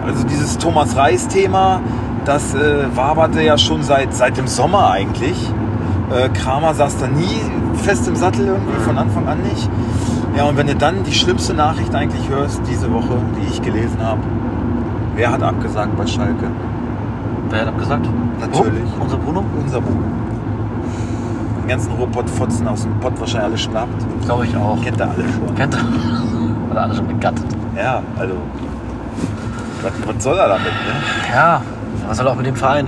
also 0.05 0.25
dieses 0.25 0.57
Thomas 0.57 0.97
Reis-Thema, 0.97 1.79
das 2.25 2.53
äh, 2.53 2.85
waberte 2.95 3.41
ja 3.41 3.57
schon 3.57 3.83
seit, 3.83 4.13
seit 4.13 4.37
dem 4.37 4.47
Sommer 4.47 4.91
eigentlich. 4.91 5.37
Äh, 6.11 6.29
Kramer 6.29 6.73
saß 6.73 6.97
da 6.97 7.07
nie 7.07 7.41
fest 7.83 8.07
im 8.07 8.15
Sattel 8.15 8.47
irgendwie, 8.47 8.79
von 8.83 8.97
Anfang 8.97 9.27
an 9.27 9.41
nicht. 9.41 9.69
Ja, 10.35 10.45
und 10.45 10.57
wenn 10.57 10.67
du 10.67 10.75
dann 10.75 11.03
die 11.03 11.13
schlimmste 11.13 11.53
Nachricht 11.53 11.93
eigentlich 11.93 12.29
hörst, 12.29 12.61
diese 12.69 12.91
Woche, 12.91 13.17
die 13.37 13.47
ich 13.51 13.61
gelesen 13.61 13.97
habe, 14.01 14.21
wer 15.15 15.31
hat 15.31 15.43
abgesagt 15.43 15.95
bei 15.97 16.05
Schalke? 16.05 16.49
Wer 17.49 17.61
hat 17.61 17.67
abgesagt? 17.69 18.07
Natürlich. 18.39 18.83
Oh, 18.99 19.03
unser 19.03 19.17
Bruno? 19.17 19.43
Unser 19.61 19.81
Bruder. 19.81 19.97
Den 21.61 21.67
ganzen 21.67 21.91
Ruhrpott-Fotzen 21.93 22.67
aus 22.67 22.83
dem 22.83 22.99
Pott 22.99 23.19
wahrscheinlich 23.19 23.47
alle 23.49 23.57
schnappt. 23.57 24.25
Glaube 24.25 24.45
ich 24.45 24.55
auch. 24.55 24.81
Kennt 24.83 24.99
er 24.99 25.09
alle 25.09 25.23
schon. 25.23 25.55
Kennt 25.55 25.73
er? 25.73 25.79
Hat 26.69 26.77
er 26.77 26.81
alle 26.83 26.95
schon 26.95 27.07
begattet. 27.07 27.45
Ja, 27.75 28.01
also. 28.17 28.35
Was, 29.81 29.91
was 30.05 30.23
soll 30.23 30.37
er 30.37 30.47
damit, 30.47 30.65
ne? 30.65 31.33
Ja, 31.33 31.61
was 32.09 32.17
soll 32.17 32.27
auch 32.27 32.35
mit 32.35 32.45
dem 32.45 32.55
Verein? 32.55 32.87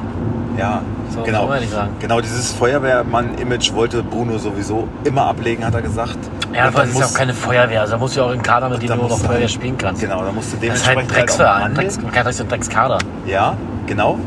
Ja, 0.57 0.81
So, 1.09 1.21
genau. 1.23 1.39
kann 1.41 1.47
man 1.47 1.55
ja 1.57 1.61
nicht 1.61 1.73
sagen. 1.73 1.91
Genau, 1.99 2.19
dieses 2.19 2.51
Feuerwehrmann-Image 2.53 3.73
wollte 3.73 4.03
Bruno 4.03 4.37
sowieso 4.37 4.87
immer 5.05 5.25
ablegen, 5.27 5.63
hat 5.65 5.73
er 5.75 5.81
gesagt. 5.81 6.17
Ja, 6.53 6.65
aber 6.67 6.83
es 6.83 6.89
ist 6.91 6.99
ja 6.99 7.05
auch 7.05 7.13
keine 7.13 7.33
Feuerwehr. 7.33 7.81
Also 7.81 7.93
da 7.93 7.99
musst 7.99 8.15
du 8.15 8.19
ja 8.19 8.25
auch 8.25 8.31
einen 8.31 8.41
Kader, 8.43 8.67
mit 8.69 8.81
dem 8.81 8.89
du 8.89 8.95
noch 8.95 9.17
Feuerwehr 9.19 9.39
halt- 9.41 9.51
spielen 9.51 9.77
kannst. 9.77 10.01
Genau, 10.01 10.23
da 10.23 10.31
musst 10.31 10.51
du 10.53 10.57
Das 10.67 10.75
ist 10.75 10.87
halt 10.87 10.97
ein 10.97 11.07
dementsprechend 11.07 11.11
halt 11.11 11.17
Drecksverein. 11.29 11.63
handeln. 11.63 12.13
Drecks, 12.23 12.37
Dreckskader. 12.47 12.97
Ja, 13.25 13.55
genau. 13.87 14.17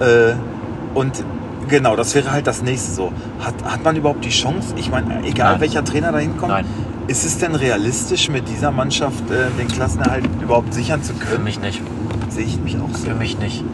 Äh, 0.00 0.34
und 0.94 1.24
genau, 1.68 1.96
das 1.96 2.14
wäre 2.14 2.30
halt 2.30 2.46
das 2.46 2.62
nächste 2.62 2.92
so. 2.92 3.12
Hat, 3.40 3.54
hat 3.64 3.82
man 3.84 3.96
überhaupt 3.96 4.24
die 4.24 4.30
Chance? 4.30 4.74
Ich 4.76 4.90
meine, 4.90 5.24
egal 5.26 5.52
Nein. 5.52 5.60
welcher 5.62 5.84
Trainer 5.84 6.12
da 6.12 6.18
hinkommt, 6.18 6.52
Nein. 6.52 6.66
ist 7.08 7.24
es 7.24 7.38
denn 7.38 7.54
realistisch, 7.56 8.28
mit 8.28 8.48
dieser 8.48 8.70
Mannschaft 8.70 9.28
äh, 9.30 9.50
den 9.58 9.66
Klassenerhalt 9.68 10.24
überhaupt 10.40 10.72
sichern 10.74 11.02
zu 11.02 11.14
Für 11.14 11.26
können? 11.32 11.44
mich 11.44 11.60
nicht. 11.60 11.82
Sehe 12.28 12.44
ich 12.44 12.60
mich 12.60 12.76
auch 12.76 12.94
so. 12.96 13.08
Für 13.08 13.14
mich 13.14 13.38
nicht. 13.38 13.64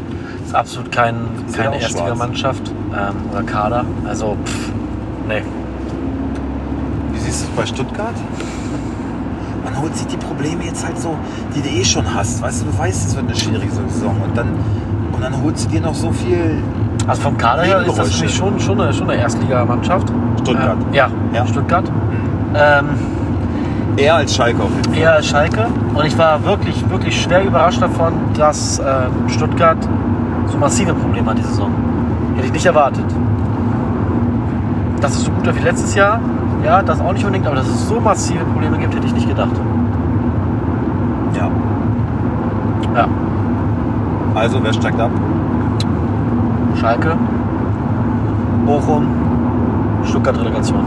Ist 0.53 0.59
absolut 0.59 0.93
kein, 0.93 1.15
keine 1.57 1.81
Erstligamannschaft 1.81 2.71
ähm, 2.93 3.15
oder 3.33 3.43
Kader. 3.43 3.87
Also, 4.07 4.37
pff, 4.45 4.71
nee. 5.27 5.43
Wie 7.11 7.19
siehst 7.19 7.45
du 7.45 7.47
es 7.47 7.57
bei 7.57 7.65
Stuttgart? 7.65 8.13
Man 9.65 9.81
holt 9.81 9.97
sich 9.97 10.07
die 10.09 10.19
Probleme 10.19 10.63
jetzt 10.65 10.85
halt 10.85 10.99
so, 10.99 11.17
die 11.57 11.63
du 11.63 11.69
eh 11.71 11.83
schon 11.83 12.05
hast. 12.15 12.43
Weißt 12.43 12.61
du, 12.61 12.67
du 12.67 12.79
weißt, 12.79 13.09
es 13.09 13.17
wird 13.17 13.29
eine 13.29 13.35
schwierige 13.35 13.73
Saison. 13.73 14.21
Und 14.23 14.37
dann, 14.37 14.49
und 15.13 15.23
dann 15.23 15.43
holst 15.43 15.65
du 15.65 15.71
dir 15.71 15.81
noch 15.81 15.95
so 15.95 16.13
viel. 16.13 16.63
Also 17.07 17.23
vom 17.23 17.39
Kader 17.39 17.63
her 17.63 17.81
ist 17.87 17.97
das 17.97 18.13
für 18.13 18.25
mich 18.25 18.35
schon, 18.35 18.61
schon 18.61 18.79
eine, 18.79 18.93
schon 18.93 19.09
eine 19.09 19.23
Erstligamannschaft. 19.23 20.13
Stuttgart. 20.43 20.77
Ähm, 20.89 20.93
ja, 20.95 21.09
Ja. 21.33 21.47
Stuttgart. 21.47 21.91
Ähm, 22.55 22.91
Eher 23.97 24.17
als 24.17 24.35
Schalke 24.37 24.63
auf 24.63 24.71
jeden 24.71 24.85
Fall. 24.93 25.03
eher 25.03 25.13
als 25.15 25.27
Schalke. 25.29 25.67
Und 25.95 26.05
ich 26.05 26.19
war 26.19 26.45
wirklich, 26.45 26.85
wirklich 26.91 27.23
schwer 27.23 27.43
überrascht 27.43 27.81
davon, 27.81 28.13
dass 28.37 28.79
ähm, 28.81 29.31
Stuttgart 29.31 29.79
so 30.53 30.59
massive 30.59 30.93
Probleme 30.95 31.31
hat 31.31 31.39
die 31.39 31.43
Saison. 31.43 31.71
Hätte 32.37 32.47
ich 32.47 32.53
nicht 32.53 32.67
erwartet. 32.67 33.05
Dass 35.01 35.17
es 35.17 35.25
so 35.25 35.31
gut 35.33 35.47
war 35.47 35.57
wie 35.57 35.63
letztes 35.63 35.95
Jahr, 35.95 36.21
ja, 36.65 36.83
das 36.83 37.01
auch 37.01 37.13
nicht 37.13 37.25
unbedingt, 37.25 37.47
aber 37.47 37.57
dass 37.57 37.69
es 37.69 37.89
so 37.89 37.99
massive 38.01 38.45
Probleme 38.45 38.79
gibt, 38.79 38.95
hätte 38.95 39.07
ich 39.07 39.15
nicht 39.15 39.29
gedacht. 39.29 39.51
Ja. 41.35 41.49
Ja, 42.95 43.07
Also, 44.35 44.63
wer 44.63 44.73
steigt 44.73 45.01
ab? 45.01 45.11
Schalke, 46.79 47.17
Bochum, 48.67 49.07
Stuttgart-Relegation. 50.05 50.85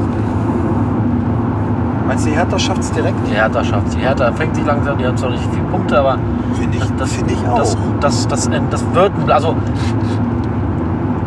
Meinst 2.07 2.25
du, 2.25 2.29
die 2.29 2.35
Hertha 2.35 2.59
schafft 2.59 2.81
es 2.81 2.91
direkt? 2.91 3.15
Die 3.27 3.33
Hertha 3.35 3.63
schafft 3.63 3.93
Die 3.95 3.99
Hertha 3.99 4.31
fängt 4.33 4.55
sich 4.55 4.65
langsam, 4.65 4.97
die 4.97 5.05
haben 5.07 5.17
zwar 5.17 5.31
nicht 5.31 5.43
viele 5.51 5.63
Punkte, 5.63 5.99
aber 5.99 6.17
Finde 6.53 6.77
ich, 6.77 6.83
das, 6.97 7.11
finde 7.11 7.33
ich 7.33 7.47
auch. 7.47 7.57
das, 7.57 7.77
das, 7.99 8.27
das, 8.27 8.49
das 8.69 8.85
wird, 8.93 9.11
also, 9.29 9.55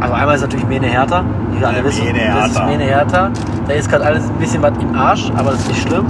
also 0.00 0.14
einmal 0.14 0.36
ist 0.36 0.42
natürlich 0.42 0.66
Mene 0.66 0.86
Hertha, 0.86 1.24
wie 1.52 1.60
wir 1.60 1.68
alle 1.68 1.78
Ja, 1.78 1.84
wissen. 1.84 2.04
Mene 2.04 2.18
Das 2.34 2.46
ist 2.48 2.54
Hertha. 2.56 2.66
Mene 2.70 2.84
Hertha. 2.84 3.30
Da 3.66 3.72
ist 3.74 3.90
gerade 3.90 4.04
alles 4.06 4.24
ein 4.28 4.34
bisschen 4.36 4.62
was 4.62 4.72
im 4.80 4.94
Arsch, 4.94 5.30
aber 5.36 5.50
das 5.50 5.60
ist 5.60 5.68
nicht 5.68 5.82
schlimm. 5.82 6.06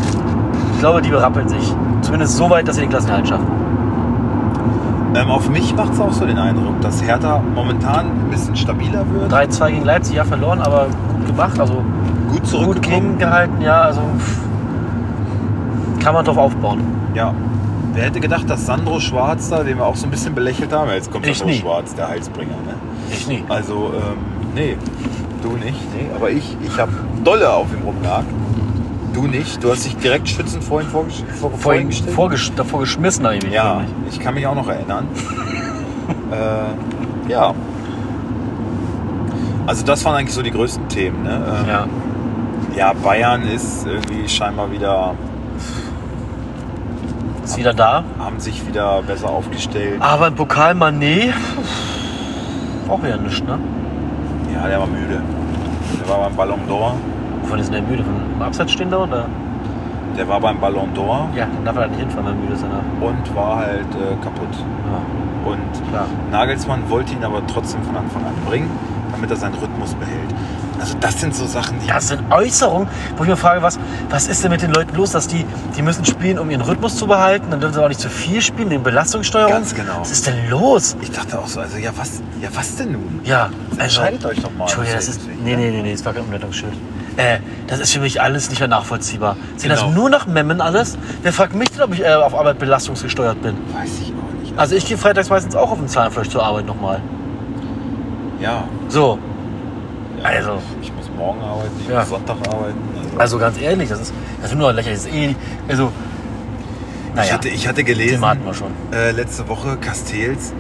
Ich 0.75 0.79
glaube, 0.81 1.01
die 1.03 1.11
berappeln 1.11 1.49
sich. 1.49 1.75
Zumindest 2.03 2.37
so 2.37 2.49
weit, 2.51 2.69
dass 2.69 2.77
sie 2.77 2.83
den 2.83 2.91
Klassenerhalt 2.91 3.27
schaffen. 3.29 3.47
ähm, 5.15 5.31
auf 5.31 5.49
mich 5.49 5.75
macht 5.75 5.95
es 5.95 6.01
auch 6.01 6.13
so 6.13 6.27
den 6.27 6.39
Eindruck, 6.39 6.81
dass 6.83 7.03
Hertha 7.03 7.41
momentan 7.55 8.07
ein 8.07 8.31
bisschen 8.31 8.55
stabiler 8.55 9.05
wird. 9.11 9.33
3-2 9.33 9.71
gegen 9.71 9.85
Leipzig, 9.85 10.15
ja 10.17 10.25
verloren, 10.25 10.61
aber 10.61 10.87
gut 11.17 11.27
gemacht. 11.27 11.59
Also 11.59 11.75
Gut 11.75 12.41
gut 12.41 12.47
zurückgekommen. 12.47 13.03
gegengehalten, 13.17 13.61
ja. 13.63 13.81
Also 13.81 14.01
pff, 14.19 14.39
kann 16.09 16.15
man 16.15 16.25
drauf 16.25 16.39
aufbauen. 16.39 16.81
Ja. 17.15 17.35
Wer 17.93 18.05
hätte 18.05 18.19
gedacht, 18.19 18.49
dass 18.49 18.65
Sandro 18.65 18.99
Schwarz 18.99 19.51
da, 19.51 19.63
den 19.63 19.77
wir 19.77 19.85
auch 19.85 19.95
so 19.95 20.07
ein 20.07 20.11
bisschen 20.11 20.35
belächelt 20.35 20.73
haben, 20.73 20.91
jetzt 20.91 21.13
kommt 21.13 21.27
Ich 21.27 21.37
Sandro 21.37 21.55
nie. 21.55 21.61
Schwarz, 21.61 21.95
der 21.95 22.09
Heilsbringer. 22.09 22.49
Ne? 22.53 22.75
Ich 23.13 23.29
nie. 23.29 23.45
Also, 23.51 23.93
ähm, 23.95 24.17
nee, 24.55 24.79
du 25.43 25.51
nicht, 25.59 25.79
nee, 25.95 26.07
aber 26.17 26.31
ich, 26.31 26.57
ich 26.65 26.79
habe 26.79 26.93
dolle 27.23 27.53
auf 27.53 27.67
ihm 27.75 27.83
rumgehakt. 27.85 28.25
Du 29.13 29.27
nicht, 29.27 29.63
du 29.63 29.71
hast 29.71 29.85
dich 29.85 29.99
direkt 29.99 30.31
schützend 30.31 30.65
vor 30.65 30.81
ihn 30.81 30.87
vorgesch- 30.89 31.27
vor, 31.39 31.51
Vorhin 31.51 31.89
gestellt. 31.89 32.15
vorgesch 32.15 32.53
davor 32.57 32.81
geschmissen 32.81 33.27
habe 33.27 33.37
ich 33.37 33.43
mich. 33.45 33.53
ja, 33.53 33.83
ich 34.11 34.19
kann 34.19 34.33
mich 34.33 34.47
auch 34.47 34.55
noch 34.55 34.69
erinnern. 34.69 35.09
äh, 37.29 37.31
ja. 37.31 37.53
Also 39.67 39.85
das 39.85 40.03
waren 40.07 40.15
eigentlich 40.17 40.33
so 40.35 40.41
die 40.41 40.53
größten 40.53 40.89
Themen. 40.89 41.25
Ne? 41.25 41.33
Ähm, 41.63 41.69
ja. 41.69 41.87
ja, 42.77 42.93
Bayern 42.95 43.43
ist 43.43 43.87
irgendwie 43.87 44.27
scheinbar 44.27 44.71
wieder, 44.73 45.15
Ist 47.49 47.57
wieder 47.57 47.73
da. 47.73 48.05
haben 48.19 48.39
sich 48.41 48.67
wieder 48.67 49.01
besser 49.01 49.31
aufgestellt. 49.31 50.03
Aber 50.03 50.27
im 50.29 50.35
Pokal 50.35 50.75
Mané 50.75 51.33
auch 52.87 53.03
wieder 53.03 53.17
nichts, 53.17 53.43
ne? 53.43 53.59
Ja, 54.53 54.69
der 54.69 54.81
war 54.81 54.87
müde. 54.87 55.23
Der 55.99 56.09
war 56.11 56.29
beim 56.29 56.37
Ballon 56.37 56.61
d'Or. 56.69 56.93
Wovon 57.43 57.59
ist 57.59 57.73
denn 57.73 57.83
der 57.83 57.91
müde? 57.91 58.05
Vom 58.05 58.43
Abseits 58.43 58.73
stehen 58.73 58.91
da 58.91 58.99
oder? 58.99 59.25
Der 60.19 60.29
war 60.29 60.41
beim 60.41 60.61
Ballon 60.61 60.91
d'Or 60.95 61.35
Ja, 61.35 61.47
dann 61.47 61.65
darf 61.65 61.77
er 61.77 61.83
halt 61.83 61.93
nicht 61.93 62.01
hinfahren, 62.01 62.27
wenn 62.27 62.35
er 62.35 62.41
müde 62.43 62.53
ist 62.53 62.65
und 62.65 63.35
war 63.35 63.57
halt 63.57 63.95
äh, 63.95 64.23
kaputt. 64.23 64.53
Ja, 64.53 65.51
Und 65.51 65.89
klar. 65.91 66.05
Nagelsmann 66.31 66.91
wollte 66.91 67.15
ihn 67.15 67.25
aber 67.25 67.41
trotzdem 67.47 67.83
von 67.83 67.97
Anfang 67.97 68.27
an 68.27 68.35
bringen, 68.47 68.71
damit 69.11 69.31
er 69.31 69.37
seinen 69.37 69.55
Rhythmus 69.55 69.95
behält. 69.95 70.35
Also 70.81 70.97
das 71.01 71.21
sind 71.21 71.35
so 71.35 71.47
Sachen, 71.47 71.79
die... 71.81 71.87
Das 71.89 72.09
sind 72.09 72.23
Äußerungen, 72.31 72.89
wo 73.17 73.25
ich 73.25 73.29
mir 73.29 73.37
frage, 73.37 73.63
was, 73.63 73.79
was 74.11 74.29
ist 74.29 74.45
denn 74.45 74.51
mit 74.51 74.63
den 74.63 74.73
Leuten 74.73 74.95
los, 74.97 75.11
dass 75.13 75.27
die, 75.27 75.45
die 75.77 75.83
müssen 75.83 76.05
spielen, 76.05 76.39
um 76.39 76.51
ihren 76.51 76.61
Rhythmus 76.63 76.97
zu 76.97 77.07
behalten, 77.07 77.47
dann 77.51 77.61
dürfen 77.61 77.75
sie 77.75 77.83
auch 77.83 77.89
nicht 77.89 78.01
zu 78.01 78.09
viel 78.11 78.41
spielen, 78.41 78.71
wegen 78.71 78.83
Belastungssteuerung. 78.83 79.53
Ganz 79.53 79.75
genau. 79.75 80.01
Was 80.01 80.11
ist 80.11 80.27
denn 80.27 80.49
los? 80.51 80.97
Ich 81.01 81.11
dachte 81.11 81.39
auch 81.39 81.47
so, 81.47 81.61
also 81.61 81.77
ja 81.79 81.91
was, 81.97 82.23
ja 82.41 82.49
was 82.55 82.77
denn 82.77 82.93
nun? 82.93 83.21
Ja, 83.25 83.51
also, 83.71 83.83
Entscheidet 83.83 84.25
euch 84.25 84.41
doch 84.41 84.53
mal. 84.53 84.65
Entschuldigung, 84.65 84.97
das 84.99 85.09
ist, 85.09 85.21
Deswegen, 85.23 85.45
nee, 85.45 85.53
ja. 85.53 85.57
nee, 85.57 85.71
nee, 85.71 85.83
nee, 85.83 85.93
das 85.93 86.05
war 86.05 86.13
kein 86.13 86.23
Umleitungsschild. 86.23 86.73
Äh, 87.17 87.39
das 87.67 87.81
ist 87.81 87.93
für 87.93 88.01
mich 88.01 88.21
alles 88.23 88.49
nicht 88.49 88.61
mehr 88.61 88.69
nachvollziehbar. 88.69 89.37
Das 89.55 89.63
Genau. 89.65 89.91
nur 89.91 90.09
nach 90.09 90.27
Memmen 90.27 90.61
alles? 90.61 90.97
Wer 91.23 91.33
fragt 91.33 91.55
mich 91.55 91.71
denn, 91.73 91.83
ob 91.83 91.93
ich 91.93 92.05
äh, 92.05 92.15
auf 92.15 92.35
Arbeit 92.35 92.59
belastungsgesteuert 92.61 93.43
bin? 93.43 93.57
Weiß 93.75 93.91
ich 94.01 94.13
auch 94.13 94.41
nicht. 94.41 94.57
Also 94.57 94.77
ich 94.77 94.87
gehe 94.87 94.97
freitags 94.97 95.29
meistens 95.29 95.57
auch 95.57 95.73
auf 95.73 95.79
den 95.79 95.89
Zahnfleisch 95.89 96.29
zur 96.29 96.45
Arbeit 96.45 96.67
nochmal. 96.67 97.01
Ja. 98.41 98.65
So. 98.89 99.19
Also. 100.37 100.59
Ich 100.83 100.93
muss 100.93 101.11
morgen 101.17 101.41
arbeiten, 101.41 101.71
ich 101.81 101.89
Ja. 101.89 102.01
muss 102.01 102.09
Sonntag 102.11 102.37
arbeiten. 102.49 102.79
Also, 103.07 103.19
also 103.19 103.39
ganz 103.39 103.61
ehrlich, 103.61 103.89
das 103.89 104.01
ist, 104.01 104.13
das 104.43 104.51
ist 104.53 104.57
nur 104.59 104.73
lächerlich. 104.73 105.01
Das 105.03 105.07
ist 105.09 105.15
eh, 105.15 105.35
also, 105.69 105.93
ich, 107.11 107.15
naja, 107.15 107.33
hatte, 107.33 107.49
ich 107.49 107.67
hatte 107.69 107.85
gelesen, 107.85 108.25
äh, 108.93 109.11
letzte 109.13 109.49
Woche, 109.49 109.77
Castells 109.79 110.53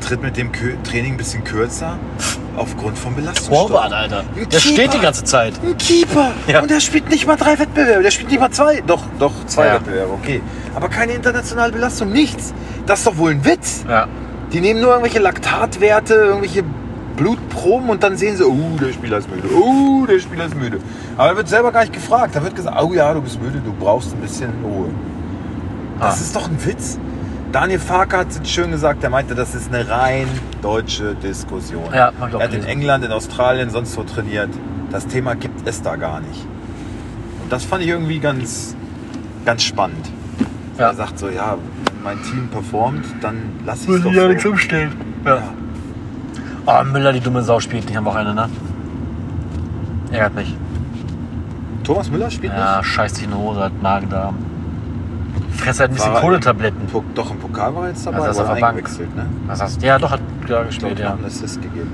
tritt 0.00 0.22
mit 0.22 0.36
dem 0.36 0.52
Kö 0.52 0.74
Training 0.84 1.14
ein 1.14 1.16
bisschen 1.16 1.42
kürzer 1.44 1.98
aufgrund 2.56 2.98
von 2.98 3.14
Belastungssteuerung. 3.16 3.68
Torwart, 3.68 3.92
Alter. 3.92 4.20
Ein 4.36 4.48
Der 4.48 4.58
steht 4.60 4.76
die 4.78 4.82
Keeper. 4.82 4.98
ganze 5.02 5.24
Zeit. 5.24 5.54
Ein 5.64 5.76
Keeper. 5.78 6.30
Ja. 6.46 6.60
Und 6.60 6.70
der 6.70 6.80
spielt 6.80 7.08
nicht 7.10 7.26
mal 7.26 7.36
drei 7.36 7.58
Wettbewerbe. 7.58 8.02
Der 8.02 8.10
spielt 8.10 8.30
nicht 8.30 8.38
mal 8.38 8.50
zwei. 8.50 8.82
Doch, 8.86 9.02
doch, 9.18 9.32
zwei 9.46 9.66
Ja. 9.66 9.74
Wettbewerbe, 9.74 10.12
okay. 10.12 10.40
Aber 10.74 10.88
keine 10.88 11.12
internationale 11.12 11.72
Belastung, 11.72 12.12
nichts. 12.12 12.52
Das 12.86 12.98
ist 13.00 13.06
doch 13.06 13.16
wohl 13.16 13.30
ein 13.32 13.44
Witz. 13.44 13.84
Ja. 13.88 14.06
Die 14.52 14.60
nehmen 14.60 14.80
nur 14.80 14.90
irgendwelche 14.90 15.18
Laktatwerte, 15.20 16.14
irgendwelche 16.14 16.62
Blutproben 17.16 17.88
und 17.90 18.02
dann 18.02 18.16
sehen 18.16 18.36
sie, 18.36 18.44
oh, 18.44 18.76
der 18.80 18.92
Spieler 18.92 19.18
ist 19.18 19.28
müde. 19.30 19.48
Oh, 19.54 20.04
der 20.06 20.18
Spieler 20.18 20.46
ist 20.46 20.56
müde. 20.56 20.78
Aber 21.16 21.28
er 21.28 21.36
wird 21.36 21.48
selber 21.48 21.70
gar 21.72 21.80
nicht 21.82 21.92
gefragt. 21.92 22.34
Da 22.34 22.42
wird 22.42 22.56
gesagt, 22.56 22.76
oh 22.82 22.92
ja, 22.92 23.12
du 23.14 23.20
bist 23.22 23.40
müde, 23.40 23.60
du 23.64 23.72
brauchst 23.72 24.12
ein 24.12 24.20
bisschen 24.20 24.50
Ruhe. 24.64 24.88
Das 26.00 26.18
Ah. 26.18 26.20
ist 26.22 26.34
doch 26.36 26.48
ein 26.48 26.64
Witz. 26.64 26.98
Daniel 27.52 27.78
Farker 27.78 28.18
hat 28.18 28.26
es 28.30 28.50
schön 28.50 28.72
gesagt, 28.72 29.04
er 29.04 29.10
meinte, 29.10 29.36
das 29.36 29.54
ist 29.54 29.72
eine 29.72 29.88
rein 29.88 30.26
deutsche 30.60 31.14
Diskussion. 31.14 31.84
Ja, 31.94 32.10
er 32.20 32.38
hat 32.42 32.52
in. 32.52 32.64
England, 32.64 33.04
in 33.04 33.12
Australien, 33.12 33.70
sonst 33.70 33.96
wo 33.96 34.02
trainiert. 34.02 34.48
Das 34.90 35.06
Thema 35.06 35.34
gibt 35.36 35.66
es 35.68 35.80
da 35.80 35.94
gar 35.94 36.20
nicht. 36.20 36.44
Und 37.42 37.52
das 37.52 37.64
fand 37.64 37.82
ich 37.82 37.88
irgendwie 37.90 38.18
ganz, 38.18 38.74
ganz 39.44 39.62
spannend. 39.62 40.10
Ja. 40.78 40.88
Er 40.88 40.94
sagt 40.94 41.18
so, 41.20 41.28
ja, 41.28 41.56
wenn 41.94 42.02
mein 42.02 42.22
Team 42.24 42.48
performt, 42.48 43.04
dann 43.20 43.36
lass 43.64 43.84
ich 43.84 43.88
es 43.90 44.02
doch 44.02 44.10
ich 44.10 44.16
ja 44.16 44.26
nichts 44.26 44.42
so. 44.42 44.48
umstellen. 44.50 44.92
Ja. 45.24 45.36
Ja. 45.36 45.42
Oh, 46.66 46.84
Müller, 46.84 47.12
die 47.12 47.20
dumme 47.20 47.42
Sau, 47.42 47.60
spielt 47.60 47.86
nicht 47.86 47.96
am 47.96 48.04
Wochenende, 48.06 48.34
ne? 48.34 48.48
Ärgert 50.10 50.34
mich. 50.34 50.56
Thomas 51.82 52.10
Müller 52.10 52.30
spielt 52.30 52.52
Ja, 52.52 52.82
scheißt 52.82 53.16
sich 53.16 53.24
in 53.24 53.30
die 53.30 53.36
Hose, 53.36 53.60
hat 53.60 53.82
Magen-Darm. 53.82 54.36
Fress 55.52 55.80
halt 55.80 55.90
ein 55.90 55.94
nicht? 55.94 55.98
bisschen 56.00 56.12
War 56.14 56.20
er 56.20 56.22
Kohletabletten. 56.22 56.80
Doch, 57.14 57.30
im 57.30 57.38
Pokal 57.38 57.74
war 57.74 57.82
er 57.84 57.88
jetzt 57.90 58.06
dabei, 58.06 58.16
Also, 58.18 58.28
aber 58.28 58.30
ist 58.32 58.38
auf 58.40 58.46
der 58.46 58.56
er 58.56 58.60
Bank. 58.60 58.76
eingewechselt, 58.76 59.14
ne? 59.16 59.26
Was 59.46 59.60
hast 59.62 59.82
du? 59.82 59.86
Ja, 59.86 59.98
doch, 59.98 60.10
hat 60.10 60.20
klar 60.46 60.64
Ich 60.68 60.78
glaube, 60.78 60.94
gespielt, 60.94 60.98
ja. 61.00 61.04
ja. 61.06 61.12
einen 61.14 61.24
Assist 61.26 61.60
gegeben. 61.62 61.90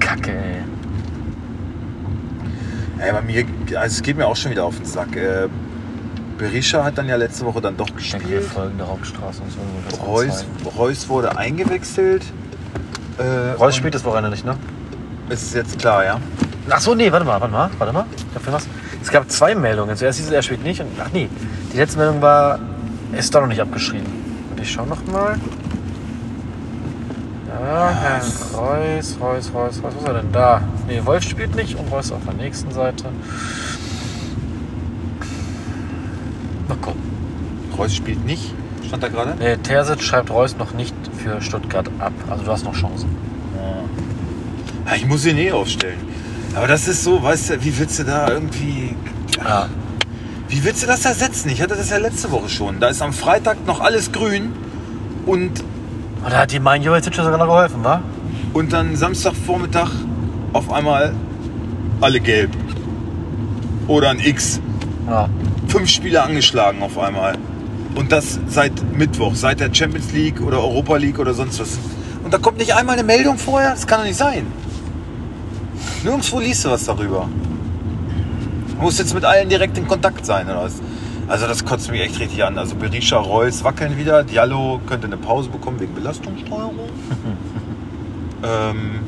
Kacke, 0.00 0.30
ey. 0.32 0.62
Ey, 2.98 3.12
bei 3.12 3.22
mir, 3.22 3.44
also 3.78 3.94
es 3.96 4.02
geht 4.02 4.16
mir 4.16 4.26
auch 4.26 4.36
schon 4.36 4.50
wieder 4.52 4.64
auf 4.64 4.76
den 4.76 4.86
Sack. 4.86 5.14
Äh, 5.16 5.48
Berisha 6.38 6.82
hat 6.82 6.96
dann 6.98 7.06
ja 7.08 7.16
letzte 7.16 7.44
Woche 7.44 7.60
dann 7.60 7.76
doch 7.76 7.88
Ich 7.98 8.10
denke, 8.12 8.28
wir 8.28 8.36
gespielt. 8.38 8.54
folgen 8.54 8.78
der 8.78 8.88
Hauptstraße 8.88 9.42
und 9.42 9.50
so. 9.52 9.58
das 9.90 10.06
Reus. 10.06 10.44
Reus 10.76 11.08
wurde 11.08 11.36
eingewechselt. 11.36 12.24
Äh, 13.18 13.52
Reus 13.52 13.76
spielt 13.76 13.94
das 13.94 14.04
Wochenende 14.04 14.30
nicht, 14.30 14.44
ne? 14.44 14.56
Ist 15.28 15.54
jetzt 15.54 15.78
klar, 15.78 16.04
ja? 16.04 16.20
Ach 16.68 16.80
so, 16.80 16.94
nee, 16.94 17.12
warte 17.12 17.24
mal, 17.24 17.40
warte 17.40 17.52
mal, 17.52 17.70
warte 17.78 17.92
mal. 17.92 18.06
Dafür 18.32 18.54
was? 18.54 18.66
Es 19.02 19.10
gab 19.10 19.30
zwei 19.30 19.54
Meldungen. 19.54 19.96
Zuerst 19.96 20.18
hieß 20.18 20.28
es, 20.28 20.32
er 20.32 20.42
spielt 20.42 20.64
nicht. 20.64 20.80
Und, 20.80 20.88
ach 20.98 21.10
nee, 21.12 21.28
die 21.72 21.76
letzte 21.76 21.98
Meldung 21.98 22.22
war, 22.22 22.58
er 23.12 23.18
ist 23.18 23.34
doch 23.34 23.40
noch 23.40 23.48
nicht 23.48 23.60
abgeschrieben. 23.60 24.06
Und 24.50 24.60
ich 24.60 24.70
schau 24.72 24.84
noch 24.86 25.04
mal. 25.06 25.36
Ja, 27.48 27.90
Herr 27.90 28.16
Reus, 28.16 28.56
Reus, 28.56 29.16
Reus, 29.20 29.50
Reus, 29.54 29.82
was 29.82 29.94
ist 29.94 30.06
er 30.06 30.14
denn 30.14 30.32
da? 30.32 30.62
Nee, 30.88 31.00
Wolf 31.04 31.22
spielt 31.22 31.54
nicht 31.54 31.78
und 31.78 31.90
Reus 31.90 32.10
auf 32.10 32.24
der 32.24 32.34
nächsten 32.34 32.70
Seite. 32.72 33.04
Mal 36.68 36.76
gucken. 36.78 37.00
Reus 37.78 37.94
spielt 37.94 38.24
nicht, 38.24 38.54
stand 38.88 39.02
da 39.02 39.08
gerade. 39.08 39.34
Nee, 39.38 39.56
Terzic 39.56 40.02
schreibt 40.02 40.30
Reus 40.30 40.56
noch 40.56 40.72
nicht 40.74 40.94
für 41.16 41.40
Stuttgart 41.40 41.88
ab. 41.98 42.12
Also 42.30 42.44
du 42.44 42.50
hast 42.50 42.64
noch 42.64 42.74
Chancen. 42.74 43.08
Ja, 44.86 44.94
ich 44.94 45.06
muss 45.06 45.24
ihn 45.24 45.38
eh 45.38 45.52
aufstellen. 45.52 45.98
Aber 46.54 46.68
das 46.68 46.86
ist 46.86 47.02
so, 47.02 47.22
weißt 47.22 47.50
du, 47.50 47.64
wie 47.64 47.78
willst 47.78 47.98
du 47.98 48.04
da 48.04 48.28
irgendwie. 48.28 48.94
Ja. 49.42 49.68
Wie 50.48 50.62
willst 50.62 50.82
du 50.82 50.86
das 50.86 51.04
ersetzen? 51.04 51.48
Ich 51.48 51.60
hatte 51.62 51.74
das 51.74 51.90
ja 51.90 51.96
letzte 51.96 52.30
Woche 52.30 52.48
schon. 52.48 52.80
Da 52.80 52.88
ist 52.88 53.02
am 53.02 53.12
Freitag 53.12 53.66
noch 53.66 53.80
alles 53.80 54.12
grün 54.12 54.52
und, 55.26 55.60
Und 56.22 56.30
da 56.30 56.38
hat 56.38 56.52
die 56.52 56.60
mein 56.60 56.82
Jovetic 56.82 57.14
sogar 57.14 57.38
noch 57.38 57.46
geholfen, 57.46 57.82
wa? 57.82 58.02
und 58.52 58.72
dann 58.72 58.94
Samstagvormittag 58.96 59.90
auf 60.52 60.72
einmal 60.72 61.12
alle 62.00 62.20
gelb. 62.20 62.50
Oder 63.88 64.10
ein 64.10 64.20
X. 64.20 64.60
Ja. 65.08 65.28
Fünf 65.68 65.90
Spiele 65.90 66.22
angeschlagen 66.22 66.82
auf 66.82 66.98
einmal. 66.98 67.34
Und 67.94 68.10
das 68.10 68.40
seit 68.48 68.72
Mittwoch, 68.96 69.34
seit 69.34 69.60
der 69.60 69.72
Champions 69.72 70.12
League 70.12 70.40
oder 70.40 70.58
Europa 70.58 70.96
League 70.96 71.18
oder 71.18 71.34
sonst 71.34 71.60
was. 71.60 71.78
Und 72.24 72.32
da 72.32 72.38
kommt 72.38 72.58
nicht 72.58 72.74
einmal 72.74 72.94
eine 72.94 73.04
Meldung 73.04 73.38
vorher? 73.38 73.70
Das 73.70 73.86
kann 73.86 74.00
doch 74.00 74.06
nicht 74.06 74.16
sein. 74.16 74.46
Nirgendwo 76.02 76.40
liest 76.40 76.64
du 76.64 76.70
was 76.70 76.84
darüber. 76.84 77.28
Du 78.68 78.82
musst 78.82 78.98
jetzt 78.98 79.14
mit 79.14 79.24
allen 79.24 79.48
direkt 79.48 79.78
in 79.78 79.86
Kontakt 79.86 80.26
sein 80.26 80.46
oder 80.46 80.64
was? 80.64 80.80
Also 81.28 81.46
das 81.46 81.64
kotzt 81.64 81.90
mich 81.90 82.00
echt 82.00 82.18
richtig 82.20 82.44
an. 82.44 82.58
Also 82.58 82.74
Berisha, 82.74 83.16
Reus 83.16 83.64
wackeln 83.64 83.96
wieder. 83.96 84.24
Diallo 84.24 84.80
könnte 84.86 85.06
eine 85.06 85.16
Pause 85.16 85.48
bekommen 85.48 85.80
wegen 85.80 85.94
Belastungssteuerung. 85.94 86.74
ähm, 88.42 89.00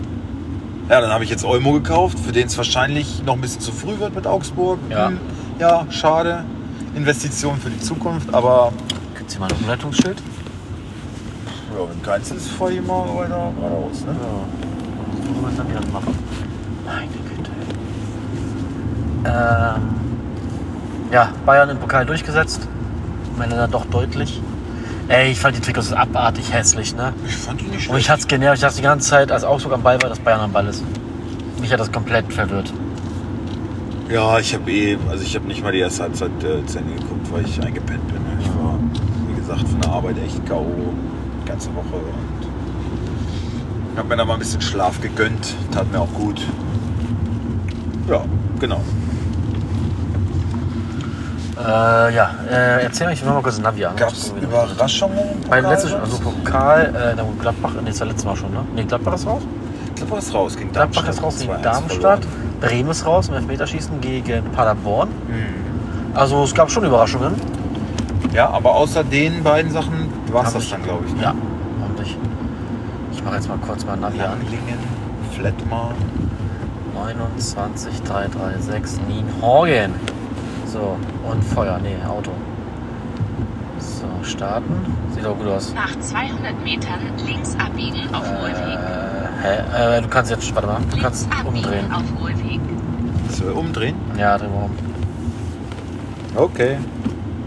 ja, 0.89 1.01
dann 1.01 1.11
habe 1.11 1.25
ich 1.25 1.31
jetzt 1.31 1.45
Olmo 1.45 1.73
gekauft, 1.73 2.19
für 2.19 2.33
den 2.33 2.47
es 2.47 2.57
wahrscheinlich 2.57 3.23
noch 3.25 3.35
ein 3.35 3.41
bisschen 3.41 3.61
zu 3.61 3.73
früh 3.73 3.99
wird 3.99 4.15
mit 4.15 4.27
Augsburg. 4.27 4.79
Ja. 4.89 5.09
Hm, 5.09 5.19
ja, 5.59 5.87
schade. 5.91 6.45
Investition 6.97 7.57
für 7.61 7.71
die 7.71 7.79
Zukunft, 7.81 8.33
aber 8.35 8.73
Gibt 9.17 9.29
es 9.29 9.35
hier 9.35 9.41
mal 9.41 9.51
ein 9.53 9.59
Umleitungsschild? 9.61 10.19
ja, 10.19 11.89
wenn 11.91 12.03
keins 12.03 12.31
ist, 12.31 12.49
fahr 12.53 12.71
ich 12.71 12.81
mal 12.81 13.07
weiter 13.17 13.53
geradeaus. 13.61 14.01
Ne? 14.07 14.13
Ja. 14.13 15.25
So 15.27 15.33
muss 15.33 15.43
man 15.43 15.57
dann 15.57 15.69
wieder 15.69 15.93
machen. 15.93 16.19
Meine 16.87 17.07
Güte. 17.09 17.51
Ähm, 19.27 19.83
ja, 21.13 21.29
Bayern 21.45 21.71
im 21.71 21.79
Pokal 21.79 22.07
durchgesetzt. 22.07 22.67
Meine 23.37 23.57
dann 23.57 23.71
doch 23.71 23.85
deutlich. 23.87 24.41
Ey, 25.09 25.31
ich 25.33 25.39
fand 25.39 25.57
die 25.57 25.61
Trikots 25.61 25.93
abartig 25.93 26.53
hässlich, 26.53 26.97
ne? 26.97 27.13
Ich 27.27 27.37
fand 27.37 27.61
die 27.61 27.65
nicht 27.67 27.75
Und 27.75 27.79
ich 27.79 27.85
schlecht. 28.07 28.09
hatte 28.11 28.21
es 28.23 28.27
genervt. 28.29 28.55
Ich 28.57 28.61
dachte 28.63 28.77
die 28.77 28.83
ganze 28.83 29.09
Zeit, 29.09 29.31
als 29.31 29.45
Augsburg 29.45 29.75
am 29.75 29.83
Ball 29.83 30.01
war, 30.03 30.09
dass 30.09 30.19
Bayern 30.19 30.41
am 30.41 30.53
Ball 30.53 30.67
ist. 30.67 30.83
Mich 31.61 31.73
hat 31.73 31.79
das 31.79 31.93
komplett 31.93 32.33
verwirrt. 32.33 32.73
Ja, 34.09 34.39
ich 34.39 34.55
habe 34.55 34.71
eh, 34.71 34.97
also 35.11 35.25
ich 35.25 35.35
habe 35.35 35.47
nicht 35.47 35.63
mal 35.63 35.73
die 35.73 35.81
erste 35.81 36.05
Halbzeit 36.05 36.31
äh, 36.45 36.65
zu 36.67 36.79
Ende 36.79 36.95
geguckt, 36.95 37.33
weil 37.33 37.45
ich 37.45 37.61
eingepennt 37.61 38.07
bin. 38.07 38.17
Ne? 38.17 38.39
Ich 38.41 38.49
war, 38.49 38.79
wie 39.29 39.35
gesagt, 39.35 39.69
von 39.69 39.81
der 39.81 39.91
Arbeit 39.91 40.17
echt 40.25 40.47
K.O. 40.47 40.65
die 41.43 41.49
ganze 41.49 41.75
Woche 41.75 41.97
und 43.97 44.01
habe 44.01 44.09
mir 44.09 44.17
da 44.17 44.25
mal 44.27 44.35
ein 44.35 44.41
bisschen 44.41 44.61
Schlaf 44.61 45.01
gegönnt. 45.01 45.55
Tat 45.73 45.91
mir 45.91 46.01
auch 46.01 46.13
gut. 46.13 46.41
Ja, 48.09 48.25
genau. 48.61 48.83
Äh, 51.59 52.15
ja, 52.15 52.35
äh, 52.51 52.83
erzähl 52.83 53.09
will 53.09 53.17
mal 53.25 53.43
kurz 53.43 53.59
Navi 53.59 53.87
an. 53.87 53.97
Gab 53.97 54.13
es 54.13 54.35
Überraschungen? 54.41 55.19
im 55.43 55.49
Beim 55.49 55.65
letzten, 55.65 55.95
also 55.95 56.19
Pokal, 56.19 56.95
äh, 56.95 57.15
na 57.17 57.23
gut, 57.23 57.41
Gladbach, 57.41 57.73
nee, 57.83 57.89
das 57.89 57.99
war 58.01 58.07
letztes 58.09 58.27
Mal 58.27 58.37
schon, 58.37 58.53
ne? 58.53 58.61
Nee, 58.75 58.85
Gladbach 58.85 59.15
ist 59.15 59.27
raus. 59.27 59.43
Gladbach 59.95 60.19
ist 60.19 60.35
raus 60.35 60.57
gegen 60.57 60.73
Gladbach 60.73 61.05
Darmstadt. 61.05 61.15
ist 61.17 61.23
raus 61.23 61.39
gegen 61.41 61.53
2-1 61.53 61.63
Darmstadt. 61.63 62.25
verloren. 62.25 62.46
Bremen 62.61 62.91
ist 62.91 63.05
raus 63.07 63.29
im 63.29 63.35
Elfmeterschießen 63.35 64.01
gegen 64.01 64.45
Paderborn. 64.53 65.09
Mhm. 65.09 66.15
Also 66.17 66.43
es 66.45 66.55
gab 66.55 66.71
schon 66.71 66.85
Überraschungen. 66.85 67.35
Ja, 68.33 68.51
aber 68.51 68.75
außer 68.75 69.05
den 69.05 69.43
beiden 69.43 69.71
Sachen 69.71 70.11
war 70.33 70.45
es 70.47 70.53
das 70.55 70.65
ich- 70.65 70.71
dann, 70.71 70.83
glaube 70.83 71.05
ich. 71.07 71.15
ne? 71.15 71.23
Ja, 71.23 71.31
und 71.31 72.01
ich. 72.03 72.17
Ich 73.13 73.25
mache 73.25 73.37
jetzt 73.37 73.49
mal 73.49 73.59
kurz 73.59 73.85
mal 73.85 73.97
Navi 73.97 74.21
an. 74.21 74.39
Langlingen, 74.41 74.79
Flettmar. 75.33 75.93
29, 76.95 78.03
336, 78.03 79.01
Nienhorgen. 79.09 79.93
So, 80.67 80.97
und 81.31 81.45
Feuer, 81.45 81.79
nee, 81.83 81.97
Auto. 82.09 82.31
So, 83.79 84.07
starten. 84.23 84.75
Sieht 85.15 85.25
auch 85.27 85.37
gut 85.37 85.47
aus. 85.49 85.73
Nach 85.75 85.99
200 86.01 86.63
Metern 86.65 87.01
links 87.27 87.55
abbiegen 87.59 88.09
auf. 88.15 88.25
Äh, 88.25 89.06
hä? 89.47 89.99
Äh, 89.99 90.03
du 90.03 90.09
kannst 90.09 90.31
jetzt, 90.31 90.55
warte 90.55 90.69
mal, 90.69 90.81
du 90.91 90.97
kannst 91.01 91.29
umdrehen. 91.45 91.87
Soll 93.31 93.49
wir 93.49 93.57
umdrehen? 93.57 93.97
Ja, 94.19 94.39
drehen 94.39 94.51
wir 94.53 94.65
um. 94.65 94.71
Okay. 96.35 96.77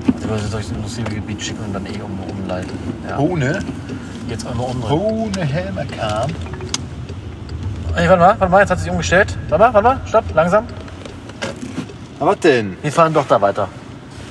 Die 0.08 0.28
Leute 0.28 0.44
durch 0.50 0.68
das 0.68 0.72
Industriegebiet 0.76 1.42
schicken 1.42 1.64
und 1.66 1.74
dann 1.74 1.86
eh 1.86 2.00
um, 2.02 2.20
umleiten. 2.30 2.78
Ja. 3.08 3.18
Ohne, 3.20 3.60
Jetzt 4.28 4.46
einmal 4.48 4.68
umdrehen. 4.68 4.92
ohne 5.00 5.46
Helme 5.46 5.86
kam. 5.88 6.30
Ey, 7.96 8.08
warte 8.08 8.20
mal, 8.22 8.36
warte 8.40 8.50
mal, 8.52 8.60
jetzt 8.62 8.70
hat 8.70 8.80
sich 8.80 8.90
umgestellt. 8.92 9.36
Warte 9.50 9.64
mal, 9.64 9.74
warte 9.74 9.88
mal, 10.00 10.08
stopp, 10.08 10.24
langsam. 10.34 10.66
Was 12.20 12.40
denn? 12.40 12.78
Wir 12.82 12.92
fahren 12.92 13.14
doch 13.14 13.28
da 13.28 13.40
weiter. 13.42 13.68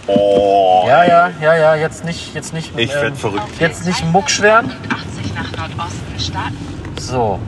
Oh. 0.07 0.85
Ja, 0.87 1.05
ja, 1.05 1.31
ja, 1.41 1.55
ja, 1.57 1.75
jetzt 1.75 2.05
nicht, 2.05 2.35
jetzt 2.35 2.55
nicht. 2.55 2.73
Ich 2.79 2.95
werd 2.95 3.17
verrückt. 3.17 3.43
Auf 3.43 3.61
Jetzt 3.61 3.85
nicht 3.87 4.05
mucksch 4.11 4.41
werden. 4.41 4.73
82 4.89 5.35
nach 5.35 5.69
Nordosten 5.69 6.19
starten. 6.19 6.57
So. 7.01 7.39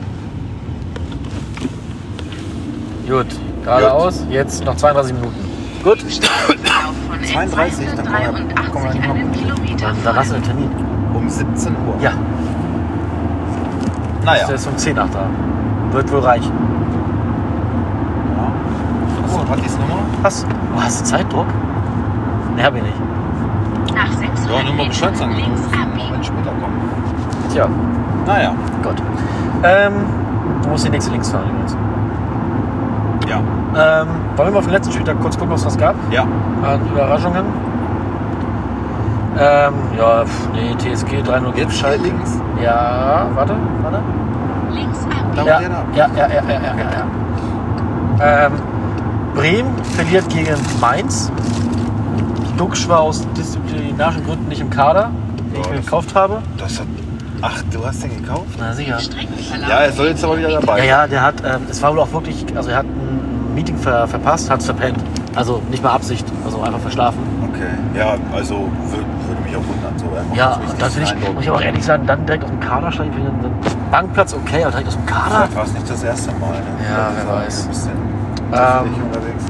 Gut, 3.11 3.27
geradeaus. 3.65 4.25
Jetzt 4.29 4.63
noch 4.63 4.75
32 4.77 5.13
Minuten. 5.13 5.35
Gut. 5.83 6.01
Lauf 6.01 6.95
von 7.09 7.23
32, 7.23 7.87
dann 7.95 8.05
kommen 8.05 8.17
wir- 8.21 8.71
kommen 8.71 8.85
wir 8.85 8.91
283 8.91 8.93
nicht 8.93 9.07
mal 9.07 9.15
einen 9.15 9.31
Kilometer. 9.33 9.85
Dann, 9.87 9.95
dann 10.03 10.15
hast 10.15 10.31
du 10.31 10.35
einen 10.35 10.43
Termin. 10.45 10.69
Um 11.13 11.27
17 11.29 11.73
Uhr. 11.73 11.95
Ja, 12.01 12.11
Naja. 14.23 14.45
der 14.47 14.55
ist 14.55 14.65
um 14.67 14.77
10 14.77 14.95
nach 14.95 15.09
da. 15.09 15.25
Wird 15.91 16.09
wohl 16.11 16.19
reichen. 16.19 16.51
Hast 19.27 19.37
du 19.37 19.43
Pattys 19.45 19.77
Nummer? 19.77 19.99
Was? 20.21 20.45
Oh, 20.75 20.81
hast 20.81 21.01
du 21.01 21.05
Zeitdruck? 21.05 21.47
Ne, 22.55 22.63
hab 22.63 22.75
ich 22.75 22.83
nicht. 22.83 22.95
Nach 23.93 24.11
600 24.11 24.57
Ja, 24.57 24.63
nur 24.63 24.73
mal 24.73 24.87
Bescheid 24.87 25.17
sagen. 25.17 25.31
Moment 25.33 26.25
später 26.25 26.51
kommen. 26.51 26.81
Tja, 27.51 27.67
Naja. 28.25 28.53
Gott. 28.83 29.01
Ähm, 29.63 29.93
du 30.63 30.69
musst 30.69 30.85
die 30.85 30.89
nächste 30.89 31.11
links 31.11 31.29
fahren 31.29 31.49
übrigens. 31.49 31.75
Ja. 33.31 34.01
Ähm, 34.01 34.07
wollen 34.35 34.47
wir 34.49 34.51
mal 34.51 34.57
auf 34.59 34.65
den 34.65 34.73
letzten 34.73 34.91
Spieltag 34.93 35.19
kurz 35.21 35.37
gucken, 35.37 35.53
was 35.53 35.65
es 35.65 35.77
gab? 35.77 35.95
Ja. 36.11 36.23
An 36.23 36.81
Überraschungen. 36.91 37.45
Ähm, 39.39 39.73
ja, 39.97 40.25
pf, 40.25 40.49
nee, 40.53 40.75
TSG 40.77 41.21
3-0 41.23 41.51
gegen 41.53 41.71
Schalke. 41.71 42.03
links. 42.03 42.37
Ja, 42.61 43.27
warte, 43.33 43.55
warte. 43.81 43.99
Links 44.71 44.99
abbiegen. 45.05 45.45
Ja, 45.47 45.59
da. 45.59 45.85
ja, 45.95 46.09
ja, 46.15 46.27
ja, 46.27 46.41
ja, 46.43 46.59
ja, 46.59 46.75
ja. 48.19 48.45
Ähm, 48.45 48.51
Bremen 49.33 49.73
verliert 49.95 50.27
gegen 50.29 50.55
Mainz. 50.81 51.31
Duxch 52.57 52.87
war 52.89 52.99
aus 52.99 53.25
disziplinarischen 53.37 54.25
Gründen 54.25 54.49
nicht 54.49 54.61
im 54.61 54.69
Kader, 54.69 55.09
den 55.53 55.61
ich 55.61 55.65
Ja, 55.65 55.71
mir 55.71 55.77
das- 55.77 55.85
gekauft 55.85 56.13
habe. 56.13 56.39
Das 56.57 56.79
hat. 56.79 56.87
Ach, 57.43 57.63
du 57.71 57.83
hast 57.83 58.03
den 58.03 58.21
gekauft? 58.21 58.45
Na 58.59 58.73
sicher. 58.73 58.97
Ja, 59.67 59.77
er 59.77 59.91
soll 59.93 60.07
jetzt 60.07 60.23
aber 60.23 60.37
wieder 60.37 60.51
dabei. 60.59 60.79
Ja, 60.79 60.85
ja, 60.85 61.07
der 61.07 61.21
hat, 61.23 61.35
ähm, 61.43 61.61
es 61.69 61.81
war 61.81 61.91
wohl 61.93 61.99
auch 62.01 62.11
wirklich, 62.13 62.45
also 62.55 62.69
er 62.69 62.77
hat 62.79 62.85
ein 62.85 63.20
Meeting 63.55 63.77
ver, 63.77 64.07
verpasst, 64.07 64.49
hat 64.49 64.59
es 64.59 64.65
verpennt. 64.65 64.97
Also 65.35 65.61
nicht 65.69 65.83
mal 65.83 65.91
Absicht, 65.91 66.25
also 66.43 66.61
einfach 66.61 66.79
verschlafen. 66.79 67.19
Okay. 67.53 67.97
Ja, 67.97 68.15
also 68.35 68.55
würde, 68.89 69.05
würde 69.27 69.41
mich 69.43 69.55
auch 69.55 69.67
wundern. 69.67 69.93
So. 69.97 70.05
Ja, 70.35 70.59
dann 70.79 70.95
will 70.95 71.03
ich, 71.03 71.13
diesen 71.13 71.33
muss 71.35 71.43
ich 71.43 71.49
auch 71.49 71.61
ehrlich 71.61 71.83
sagen, 71.85 72.05
dann 72.05 72.25
direkt 72.25 72.43
aus 72.43 72.49
dem 72.49 72.59
Kader 72.59 72.91
steigen. 72.91 73.13
für 73.13 73.19
den 73.19 73.33
Bankplatz 73.91 74.33
okay, 74.33 74.63
aber 74.63 74.71
direkt 74.71 74.87
aus 74.89 74.95
dem 74.95 75.05
Kader. 75.05 75.35
Vielleicht 75.35 75.55
war 75.55 75.63
es 75.63 75.73
nicht 75.73 75.89
das 75.89 76.03
erste 76.03 76.31
Mal. 76.33 76.51
Ne? 76.51 76.57
Ja, 76.89 77.11
wer 77.15 77.27
war 77.27 77.41
er 77.41 77.45
weiß. 77.45 77.63
Ein 77.63 77.69
bisschen 77.69 77.91
Ähm, 78.53 79.03
unterwegs. 79.05 79.45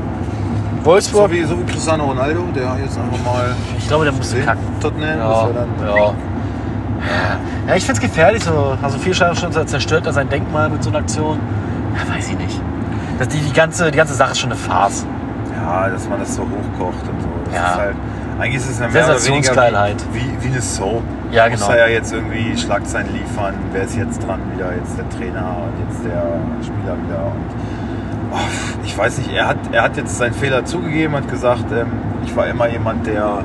Wolfsburg, 0.84 1.30
So 1.30 1.36
wie, 1.36 1.44
so 1.44 1.60
wie 1.60 1.64
Cristiano 1.64 2.06
Ronaldo, 2.06 2.44
der 2.56 2.76
jetzt 2.84 2.98
einfach 2.98 3.24
mal 3.24 3.56
ich 3.78 3.88
glaube, 3.88 4.06
der 4.06 4.14
musste 4.14 4.40
kacken. 4.42 4.62
Tottenham, 4.80 5.20
Ja, 5.20 5.28
das 5.30 5.44
wäre 5.44 5.54
dann 5.54 5.96
ja. 5.96 6.12
Ja, 7.68 7.76
ich 7.76 7.86
finde 7.86 8.02
es 8.02 8.08
gefährlich. 8.08 8.44
So. 8.44 8.78
Also 8.82 8.98
viel 8.98 9.14
schon 9.14 9.36
zerstört 9.36 10.06
er 10.06 10.14
sein 10.14 10.30
Denkmal 10.30 10.70
mit 10.70 10.84
so 10.84 10.90
einer 10.90 11.00
Aktion. 11.00 11.40
Ja, 11.96 12.16
weiß 12.16 12.30
ich 12.30 12.38
nicht. 12.38 12.62
Das, 13.22 13.28
die, 13.28 13.38
die, 13.38 13.54
ganze, 13.54 13.92
die 13.92 13.98
ganze 13.98 14.16
Sache 14.16 14.32
ist 14.32 14.40
schon 14.40 14.52
eine 14.52 14.60
Farce. 14.60 15.06
Ja, 15.56 15.88
dass 15.90 16.10
man 16.10 16.18
das 16.22 16.34
so 16.36 16.42
hochkocht 16.42 17.08
und 17.08 17.22
so. 17.22 17.28
Das 17.46 17.54
Ja. 17.54 17.68
ist 17.68 17.76
halt, 17.78 17.96
eigentlich 18.40 18.56
ist 18.56 18.70
es 18.72 18.82
eine 18.82 18.92
mehr 18.92 19.06
oder 19.06 19.24
weniger 19.24 19.54
wie, 20.12 20.20
wie, 20.20 20.44
wie 20.44 20.48
eine 20.48 20.62
Soap. 20.62 21.04
Ja, 21.32 21.48
Muss 21.48 21.60
genau. 21.60 21.72
da 21.72 21.78
ja 21.78 21.88
jetzt 21.88 22.12
irgendwie 22.12 22.58
Schlagzeilen 22.58 23.14
liefern. 23.14 23.54
Wer 23.74 23.84
ist 23.84 23.96
jetzt 23.96 24.26
dran 24.26 24.40
wieder? 24.56 24.74
Jetzt 24.76 24.98
der 24.98 25.08
Trainer 25.10 25.56
und 25.56 25.88
jetzt 25.88 26.04
der 26.04 26.24
Spieler 26.64 26.98
wieder. 26.98 27.26
Und, 27.28 28.34
oh, 28.34 28.82
ich 28.84 28.98
weiß 28.98 29.20
nicht, 29.20 29.32
er 29.32 29.50
hat, 29.50 29.58
er 29.72 29.84
hat 29.84 29.98
jetzt 29.98 30.18
seinen 30.18 30.34
Fehler 30.34 30.66
zugegeben, 30.66 31.16
hat 31.16 31.30
gesagt, 31.30 31.66
ähm, 31.72 31.92
ich 32.26 32.36
war 32.36 32.48
immer 32.48 32.70
jemand, 32.70 33.06
der 33.06 33.44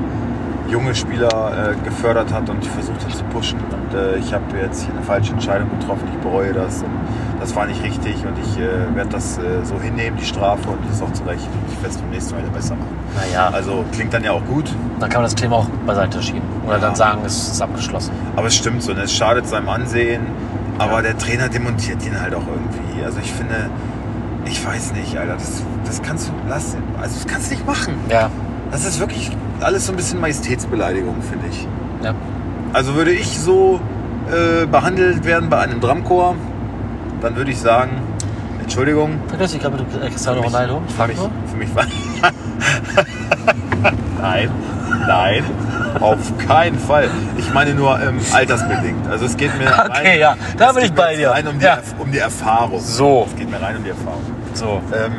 junge 0.71 0.95
Spieler 0.95 1.51
äh, 1.53 1.85
gefördert 1.85 2.33
hat 2.33 2.49
und 2.49 2.65
versucht 2.65 3.05
hat 3.05 3.13
zu 3.15 3.23
pushen. 3.25 3.59
Und 3.59 3.95
äh, 3.95 4.15
ich 4.17 4.33
habe 4.33 4.43
jetzt 4.59 4.85
hier 4.85 4.93
eine 4.95 5.03
falsche 5.03 5.33
Entscheidung 5.33 5.69
getroffen. 5.79 6.07
Ich 6.11 6.17
bereue 6.19 6.51
das. 6.53 6.81
Und 6.81 6.89
das 7.39 7.55
war 7.55 7.65
nicht 7.65 7.83
richtig 7.83 8.15
und 8.25 8.33
ich 8.43 8.57
äh, 8.59 8.95
werde 8.95 9.09
das 9.11 9.37
äh, 9.37 9.63
so 9.63 9.79
hinnehmen, 9.79 10.17
die 10.19 10.25
Strafe, 10.25 10.69
und 10.69 10.77
das 10.87 10.97
ist 10.97 11.03
auch 11.03 11.13
zu 11.13 11.23
Recht. 11.23 11.47
Ich 11.69 11.75
werde 11.83 11.89
es 11.95 11.97
beim 11.97 12.09
nächsten 12.09 12.33
Mal 12.35 12.41
wieder 12.43 12.51
besser 12.53 12.75
machen. 12.75 12.95
Naja, 13.15 13.49
Also 13.53 13.83
klingt 13.93 14.13
dann 14.13 14.23
ja 14.23 14.31
auch 14.31 14.43
gut, 14.45 14.69
dann 14.99 15.09
kann 15.09 15.21
man 15.21 15.25
das 15.25 15.35
Thema 15.35 15.57
auch 15.57 15.67
beiseite 15.85 16.21
schieben. 16.21 16.41
Oder 16.65 16.75
Ja. 16.75 16.81
dann 16.81 16.95
sagen, 16.95 17.19
es 17.25 17.49
ist 17.51 17.61
abgeschlossen. 17.61 18.11
aber 18.35 18.47
es 18.47 18.55
stimmt 18.55 18.81
so, 18.83 18.93
ne? 18.93 19.01
es 19.01 19.13
schadet 19.13 19.47
seinem 19.47 19.69
Ansehen. 19.69 20.21
Aber 20.79 20.97
Ja. 20.97 21.01
der 21.03 21.17
Trainer 21.17 21.49
demontiert 21.49 22.05
ihn 22.05 22.19
halt 22.21 22.35
auch 22.35 22.43
irgendwie. 22.47 23.03
Also 23.03 23.19
ich 23.19 23.31
finde, 23.31 23.69
ich 24.45 24.65
weiß 24.65 24.93
nicht, 24.93 25.17
Alter, 25.17 25.33
das, 25.33 25.63
das 25.85 26.01
kannst 26.01 26.29
du 26.29 26.49
lassen. 26.49 26.77
Also 27.01 27.15
das 27.15 27.27
kannst 27.27 27.49
du 27.51 27.55
nicht 27.55 27.65
machen. 27.65 27.95
Ja, 28.09 28.29
Das 28.71 28.85
ist 28.85 28.99
wirklich 28.99 29.31
alles 29.61 29.85
so 29.87 29.93
ein 29.93 29.95
bisschen 29.95 30.19
Majestätsbeleidigung, 30.19 31.15
finde 31.21 31.45
ich. 31.49 31.67
ja. 32.03 32.13
Also 32.73 32.95
würde 32.95 33.11
ich 33.11 33.39
so 33.39 33.79
äh, 34.29 34.65
behandelt 34.67 35.23
werden 35.25 35.49
bei 35.49 35.59
einem 35.59 35.79
Drumchor, 35.79 36.35
dann 37.21 37.35
würde 37.35 37.51
ich 37.51 37.59
sagen, 37.59 37.91
Entschuldigung, 38.61 39.19
Vergiss 39.27 39.51
dich 39.53 39.61
gerade 39.61 39.77
mit 39.77 40.11
Cristiano 40.11 40.41
Für 40.41 40.45
mich- 40.47 40.53
Ronaldo. 40.53 40.81
Ich 40.87 40.91
für 40.93 40.97
frag 40.97 41.07
mich, 41.07 41.17
für 41.51 41.57
mich 41.57 41.75
war. 41.75 41.85
nein, 44.21 44.49
nein, 45.07 45.43
auf 46.01 46.17
keinen 46.47 46.77
Fall. 46.79 47.09
Ich 47.37 47.53
meine 47.53 47.73
nur 47.73 47.99
ähm, 48.01 48.17
altersbedingt. 48.33 49.07
Also 49.09 49.25
es 49.25 49.37
geht 49.37 49.57
mir 49.57 49.67
Okay, 49.89 50.19
ja, 50.19 50.35
da 50.57 50.71
bin 50.73 50.83
ich 50.83 50.93
bei 50.93 51.15
dir. 51.15 51.31
Rein 51.31 51.47
um 51.47 51.59
die, 51.59 51.65
Ja. 51.65 51.77
Um 51.99 52.11
die 52.11 52.17
Erfahrung. 52.19 52.79
So. 52.81 53.25
Es 53.29 53.35
geht 53.37 53.49
mir 53.49 53.61
rein 53.61 53.77
um 53.77 53.83
die 53.83 53.91
Erfahrung. 53.91 54.21
So. 54.53 54.81
Ähm, 54.93 55.13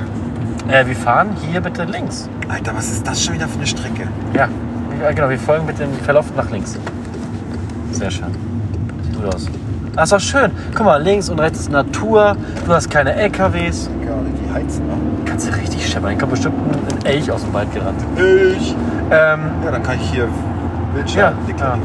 Äh, 0.70 0.86
wir 0.86 0.96
fahren 0.96 1.30
hier 1.50 1.60
bitte 1.62 1.84
links. 1.84 2.28
Alter, 2.48 2.74
was 2.76 2.90
ist 2.90 3.06
das 3.06 3.24
schon 3.24 3.34
wieder 3.34 3.48
für 3.48 3.56
eine 3.56 3.66
Strecke? 3.66 4.06
Ja. 4.34 4.48
ja, 5.00 5.12
genau. 5.12 5.30
Wir 5.30 5.38
folgen 5.38 5.64
mit 5.66 5.78
dem 5.78 5.92
Verlauf 6.04 6.26
nach 6.36 6.50
links. 6.50 6.78
Sehr 7.92 8.10
schön. 8.10 8.26
Sieht 9.04 9.16
gut 9.16 9.34
aus. 9.34 9.46
Ah, 9.98 10.04
ist 10.04 10.12
doch 10.12 10.20
schön. 10.20 10.52
Guck 10.76 10.86
mal, 10.86 11.02
links 11.02 11.28
und 11.28 11.40
rechts 11.40 11.58
ist 11.58 11.72
Natur. 11.72 12.36
Du 12.64 12.72
hast 12.72 12.88
keine 12.88 13.14
LKWs. 13.14 13.90
Gerade 14.00 14.26
die 14.30 14.54
heizen 14.54 14.86
noch. 14.86 14.96
Kannst 15.28 15.48
du 15.48 15.52
richtig 15.56 15.88
scheppern. 15.88 16.10
Dann 16.10 16.18
kommt 16.18 16.30
bestimmt 16.30 16.54
ein 17.00 17.04
Elch 17.06 17.28
aus 17.32 17.42
dem 17.42 17.52
Wald 17.52 17.72
gerannt. 17.74 18.00
Ich. 18.16 18.76
Ähm, 19.10 19.40
Ja, 19.64 19.72
dann 19.72 19.82
kann 19.82 19.96
ich 20.00 20.08
hier 20.10 20.24
Ja, 20.24 20.94
Wildschwein 20.94 21.20
ja. 21.20 21.32
deklarieren. 21.48 21.80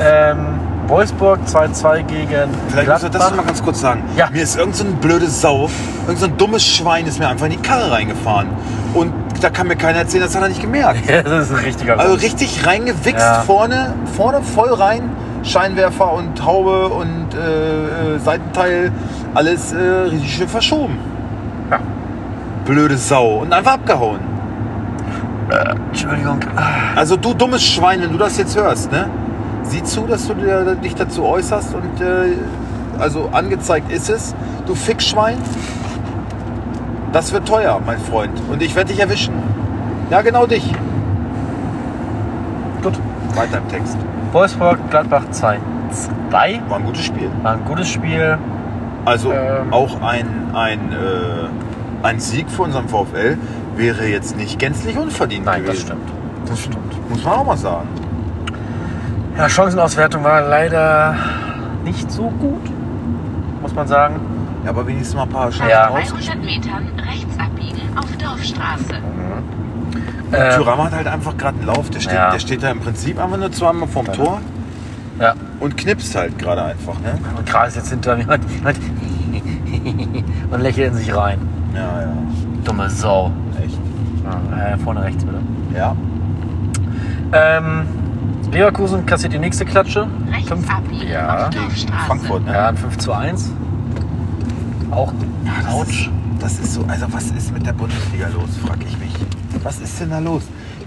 ähm, 0.00 0.38
Wolfsburg 0.86 1.40
2-2 1.46 2.02
gegen 2.04 2.28
Vielleicht 2.68 2.88
muss 2.88 3.02
ich 3.02 3.10
das 3.10 3.34
mal 3.34 3.42
ganz 3.44 3.60
kurz 3.62 3.80
sagen. 3.80 4.04
Ja. 4.16 4.28
Mir 4.32 4.42
ist 4.44 4.56
irgend 4.56 4.76
so 4.76 4.84
blödes 4.84 5.40
Sau, 5.40 5.68
irgend 6.06 6.20
so 6.20 6.28
dummes 6.28 6.64
Schwein 6.64 7.06
ist 7.06 7.18
mir 7.18 7.26
einfach 7.28 7.46
in 7.46 7.52
die 7.52 7.58
Karre 7.58 7.90
reingefahren. 7.90 8.46
Und 8.94 9.12
da 9.40 9.50
kann 9.50 9.66
mir 9.66 9.74
keiner 9.76 9.98
erzählen, 9.98 10.22
das 10.22 10.34
hat 10.36 10.42
er 10.42 10.48
nicht 10.48 10.62
gemerkt. 10.62 11.00
Ja, 11.10 11.22
das 11.22 11.50
ist 11.50 11.58
ein 11.58 11.64
richtiger 11.64 11.98
Also 11.98 12.14
richtig 12.14 12.64
reingewichst 12.64 13.18
Ja. 13.20 13.42
vorne, 13.44 13.94
vorne 14.16 14.42
voll 14.42 14.72
rein. 14.72 15.10
Scheinwerfer 15.42 16.12
und 16.12 16.44
Haube 16.44 16.88
und 16.88 17.34
äh, 17.34 18.14
äh, 18.14 18.18
Seitenteil, 18.18 18.92
alles 19.34 19.72
äh, 19.72 19.78
richtig 19.78 20.34
schön 20.34 20.48
verschoben. 20.48 20.98
Ja. 21.70 21.78
Blöde 22.64 22.96
Sau. 22.96 23.38
Und 23.38 23.52
einfach 23.52 23.74
abgehauen. 23.74 24.20
Entschuldigung. 25.88 26.40
Also 26.94 27.16
du 27.16 27.32
dummes 27.32 27.64
Schwein, 27.64 28.02
wenn 28.02 28.12
du 28.12 28.18
das 28.18 28.36
jetzt 28.36 28.56
hörst, 28.56 28.92
ne? 28.92 29.08
Sieh 29.62 29.82
zu, 29.82 30.06
dass 30.06 30.26
du 30.26 30.34
dir, 30.34 30.74
dich 30.76 30.94
dazu 30.94 31.24
äußerst 31.24 31.74
und 31.74 32.00
äh, 32.00 32.36
also 32.98 33.28
angezeigt 33.32 33.90
ist 33.90 34.10
es, 34.10 34.34
du 34.66 34.74
Fickschwein. 34.74 35.38
Das 37.12 37.32
wird 37.32 37.48
teuer, 37.48 37.80
mein 37.84 37.98
Freund. 37.98 38.40
Und 38.50 38.62
ich 38.62 38.74
werde 38.74 38.92
dich 38.92 39.00
erwischen. 39.00 39.34
Ja, 40.10 40.20
genau 40.22 40.46
dich. 40.46 40.72
Gut. 42.82 42.94
Weiter 43.34 43.58
im 43.58 43.68
Text. 43.68 43.96
Wolfsburg, 44.32 44.78
Gladbach 44.90 45.24
2. 45.30 45.58
2. 46.30 46.60
War 46.68 46.78
ein 46.78 46.84
gutes 46.84 47.04
Spiel. 47.04 47.30
War 47.42 47.52
ein 47.54 47.64
gutes 47.64 47.88
Spiel. 47.88 48.38
Also 49.04 49.32
Ähm. 49.32 49.72
auch 49.72 50.00
ein, 50.02 50.26
ein, 50.54 50.92
äh, 50.92 52.06
ein 52.06 52.20
Sieg 52.20 52.50
für 52.50 52.62
unseren 52.62 52.88
VfL 52.88 53.38
wäre 53.76 54.04
jetzt 54.06 54.36
nicht 54.36 54.58
gänzlich 54.58 54.98
unverdient 54.98 55.46
Nein, 55.46 55.62
das 55.64 55.76
gewesen. 55.76 55.86
stimmt. 55.86 56.10
Das 56.48 56.60
stimmt. 56.60 57.08
Muss 57.10 57.24
man 57.24 57.32
auch 57.34 57.46
mal 57.46 57.56
sagen. 57.56 57.88
Ja, 59.36 59.48
Chancenauswertung 59.48 60.24
war 60.24 60.42
leider 60.42 61.14
nicht 61.84 62.10
so 62.10 62.24
gut, 62.24 62.68
muss 63.62 63.74
man 63.74 63.86
sagen. 63.86 64.16
Ja, 64.64 64.70
aber 64.70 64.86
wenigstens 64.86 65.14
mal 65.14 65.22
ein 65.22 65.28
paar 65.28 65.50
Chancen 65.50 65.70
Ja. 65.70 65.86
raus. 65.86 66.08
200 66.08 66.44
Metern 66.44 66.88
rechts 67.08 67.38
abbiegen 67.38 67.80
auf 67.96 68.06
Dorfstraße. 68.16 69.00
Ähm, 70.32 70.56
Thuram 70.56 70.82
hat 70.84 70.92
halt 70.92 71.06
einfach 71.06 71.36
gerade 71.36 71.58
einen 71.58 71.66
Lauf. 71.66 71.90
Der 71.90 72.00
steht, 72.00 72.14
Ja. 72.14 72.30
der 72.30 72.38
steht 72.38 72.62
da 72.62 72.70
im 72.70 72.80
Prinzip 72.80 73.18
einfach 73.18 73.36
nur 73.38 73.50
zweimal 73.52 73.88
vorm 73.88 74.06
Tor 74.12 74.40
ja. 75.20 75.34
und 75.60 75.76
knipst 75.76 76.14
halt 76.14 76.38
gerade 76.38 76.62
einfach. 76.64 76.94
Ne? 77.00 77.18
Und 77.36 77.46
Kral 77.46 77.68
ist 77.68 77.76
jetzt 77.76 77.90
hinter 77.90 78.16
mir 78.16 78.28
und, 78.28 78.40
und, 78.64 78.78
und 80.52 80.60
lächelt 80.60 80.88
in 80.88 80.94
sich 80.94 81.14
rein. 81.14 81.38
Ja, 81.74 82.02
ja. 82.02 82.12
Dumme 82.64 82.90
Sau. 82.90 83.30
Echt. 83.64 83.78
Ja, 84.24 84.74
äh, 84.74 84.78
vorne 84.78 85.02
rechts 85.02 85.24
bitte. 85.24 85.38
Ja. 85.74 85.96
Ähm, 87.32 87.82
Leverkusen 88.52 89.04
kassiert 89.06 89.32
die 89.34 89.38
nächste 89.38 89.64
Klatsche. 89.64 90.06
Rechts 90.32 90.48
Fünf- 90.48 90.70
abbiegen 90.74 91.08
Ja. 91.10 91.50
Frankfurt, 92.06 92.44
ne? 92.46 92.52
Ja, 92.52 92.68
ein 92.68 92.76
5 92.76 92.98
zu 92.98 93.12
1. 93.12 93.52
Auch 94.90 95.12
das 95.64 95.74
Autsch. 95.74 96.06
Ist, 96.06 96.10
das 96.42 96.52
ist 96.58 96.74
so, 96.74 96.84
also 96.88 97.06
was 97.12 97.30
ist 97.30 97.52
mit 97.52 97.66
der 97.66 97.72
Bundesliga 97.72 98.28
los, 98.28 98.48
frag 98.66 98.78
ich 98.86 98.98
mich. 98.98 99.07
Was 99.62 99.80
ist 99.80 100.00
denn 100.00 100.10
da 100.10 100.18
los? 100.18 100.42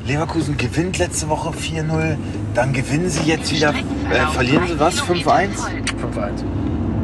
Leverkusen 0.06 0.58
gewinnt 0.58 0.98
letzte 0.98 1.30
Woche 1.30 1.52
4-0, 1.52 2.16
dann 2.54 2.74
gewinnen 2.74 3.10
sie 3.10 3.24
jetzt 3.24 3.52
wieder, 3.52 3.70
äh, 3.70 4.26
verlieren 4.34 4.64
sie 4.68 4.80
was? 4.80 5.02
5-1? 5.02 5.24
5-1. 5.26 5.48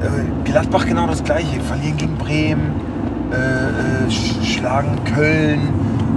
Äh, 0.01 0.45
Gladbach 0.45 0.85
genau 0.85 1.07
das 1.07 1.23
gleiche, 1.23 1.59
verlieren 1.61 1.97
gegen 1.97 2.15
Bremen, 2.15 2.71
äh, 3.31 4.07
äh, 4.07 4.11
sch 4.11 4.55
schlagen 4.55 4.97
Köln 5.13 5.59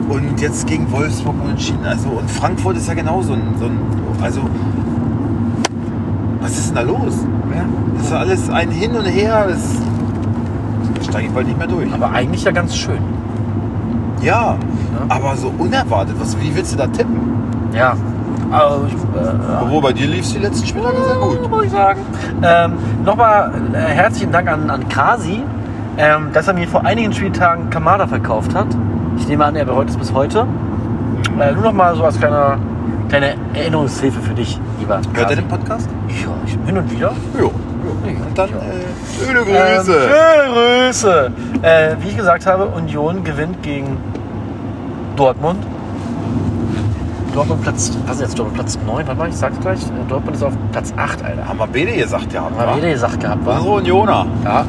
und 0.08 0.40
jetzt 0.40 0.66
gegen 0.66 0.90
Wolfsburg 0.90 1.34
unentschieden. 1.42 1.84
Also, 1.84 2.08
und 2.08 2.30
Frankfurt 2.30 2.76
ist 2.76 2.88
ja 2.88 2.94
genauso 2.94 3.34
ein, 3.34 3.54
so 3.58 3.66
ein, 3.66 3.78
also 4.22 4.40
was 6.40 6.58
ist 6.58 6.68
denn 6.68 6.76
da 6.76 6.82
los? 6.82 7.14
Das 7.96 8.06
ist 8.06 8.12
alles 8.12 8.50
ein 8.50 8.70
Hin 8.70 8.92
und 8.92 9.04
Her, 9.04 9.46
das 9.48 9.60
da 10.94 11.02
steige 11.04 11.28
ich 11.28 11.32
bald 11.32 11.46
nicht 11.46 11.58
mehr 11.58 11.66
durch. 11.66 11.92
Aber 11.92 12.10
eigentlich 12.10 12.44
ja 12.44 12.50
ganz 12.52 12.76
schön. 12.76 12.98
Ja, 14.22 14.56
aber 15.08 15.36
so 15.36 15.52
unerwartet, 15.58 16.14
was, 16.18 16.38
wie 16.40 16.54
willst 16.54 16.72
du 16.72 16.76
da 16.76 16.86
tippen? 16.86 17.20
Ja. 17.72 17.94
Also, 18.50 18.86
ich, 18.88 18.94
äh, 18.94 19.62
Obwohl 19.62 19.80
bei 19.80 19.92
dir 19.92 20.08
lief 20.08 20.22
es 20.24 20.32
die 20.32 20.40
letzten 20.40 20.66
Spieltage 20.66 20.96
sehr 21.06 21.16
gut. 21.16 21.48
muss 21.50 21.64
ich 21.64 21.70
sagen. 21.70 22.00
Ähm, 22.42 22.72
Nochmal 23.04 23.52
äh, 23.72 23.76
herzlichen 23.76 24.32
Dank 24.32 24.48
an, 24.48 24.68
an 24.70 24.88
Kasi, 24.88 25.42
ähm, 25.96 26.30
dass 26.32 26.48
er 26.48 26.54
mir 26.54 26.66
vor 26.66 26.84
einigen 26.84 27.12
Spieltagen 27.12 27.70
Kamada 27.70 28.06
verkauft 28.06 28.54
hat. 28.54 28.66
Ich 29.18 29.28
nehme 29.28 29.44
an, 29.44 29.54
er 29.54 29.64
bereut 29.64 29.88
es 29.88 29.96
bis 29.96 30.12
heute. 30.12 30.46
Äh, 31.38 31.52
nur 31.52 31.62
noch 31.62 31.72
mal 31.72 31.94
so 31.94 32.04
als 32.04 32.18
kleine, 32.18 32.58
kleine 33.08 33.34
Erinnerungshilfe 33.54 34.20
für 34.20 34.34
dich, 34.34 34.58
lieber 34.80 35.00
Hört 35.14 35.30
er 35.30 35.36
den 35.36 35.48
Podcast? 35.48 35.88
Ja, 36.08 36.28
ich, 36.44 36.58
hin 36.66 36.76
und 36.76 36.90
wieder. 36.90 37.12
Jo. 37.38 37.52
Und 38.02 38.38
dann 38.38 38.48
äh, 38.48 38.52
schöne 39.24 39.40
Grüße. 39.40 39.94
Ähm, 39.94 40.10
schöne 40.10 40.86
Grüße. 40.86 41.32
Äh, 41.62 41.96
wie 42.00 42.08
ich 42.08 42.16
gesagt 42.16 42.46
habe, 42.46 42.66
Union 42.66 43.22
gewinnt 43.22 43.62
gegen 43.62 43.96
Dortmund. 45.16 45.64
Dortmund 47.34 47.62
Platz, 47.62 47.92
was 48.06 48.16
ist 48.16 48.22
jetzt 48.22 48.38
Dortmund 48.38 48.56
Platz 48.56 48.78
9? 48.86 49.06
Warte 49.06 49.18
mal, 49.18 49.28
ich 49.28 49.36
sag's 49.36 49.60
gleich. 49.60 49.80
Äh, 49.82 50.08
Dortmund 50.08 50.36
ist 50.36 50.42
auf 50.42 50.52
Platz 50.72 50.92
8, 50.96 51.24
Alter. 51.24 51.48
Haben 51.48 51.58
wir 51.58 51.66
beide 51.66 51.92
gesagt, 51.92 52.32
ja. 52.32 52.42
Haben 52.42 52.56
wir 52.56 52.76
wieder 52.76 52.92
gesagt 52.92 53.20
gehabt, 53.20 53.46
war. 53.46 53.60
So, 53.60 53.74
Unioner. 53.74 54.26
Ja. 54.44 54.64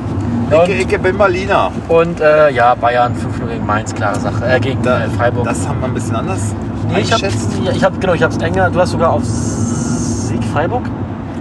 Ecke, 0.52 0.76
Ecke, 0.76 1.00
bin 1.00 1.18
Berliner. 1.18 1.72
Und 1.88 2.20
äh, 2.20 2.52
ja, 2.52 2.76
Bayern 2.76 3.14
5-0 3.14 3.48
gegen 3.48 3.66
Mainz, 3.66 3.96
klare 3.96 4.20
Sache. 4.20 4.46
Äh, 4.46 4.60
gegen 4.60 4.82
Da, 4.82 5.06
äh, 5.06 5.10
Freiburg. 5.10 5.46
Das 5.46 5.68
haben 5.68 5.80
wir 5.80 5.88
ein 5.88 5.94
bisschen 5.94 6.16
anders 6.16 6.54
nee, 6.92 7.02
ich 7.02 7.14
hab, 7.14 7.22
ich 7.22 7.84
hab, 7.84 8.02
genau, 8.02 8.14
ich 8.14 8.24
hab's 8.24 8.38
enger. 8.38 8.70
Du 8.70 8.80
hast 8.80 8.92
sogar 8.92 9.12
auf 9.12 9.24
Sieg 9.24 10.44
Freiburg. 10.46 10.84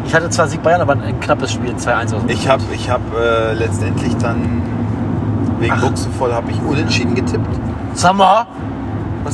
Ich 0.07 0.14
hatte 0.14 0.28
zwar 0.30 0.48
Sieg 0.48 0.62
Bayern, 0.62 0.80
aber 0.80 0.92
ein 0.92 1.20
knappes 1.20 1.53
Spiel, 1.53 1.74
2-1 1.74 2.09
oder 2.09 2.20
so. 2.20 2.28
Ich 2.28 2.48
habe 2.48 2.62
ich 2.72 2.90
hab, 2.90 3.01
äh, 3.14 3.53
letztendlich 3.55 4.16
dann 4.16 4.62
wegen 5.59 5.74
Ach. 5.76 5.88
Buchse 5.88 6.09
voll 6.18 6.32
habe 6.32 6.51
ich 6.51 6.61
unentschieden 6.62 7.14
getippt. 7.14 7.46
Sag 7.94 8.14
mal, 8.16 8.46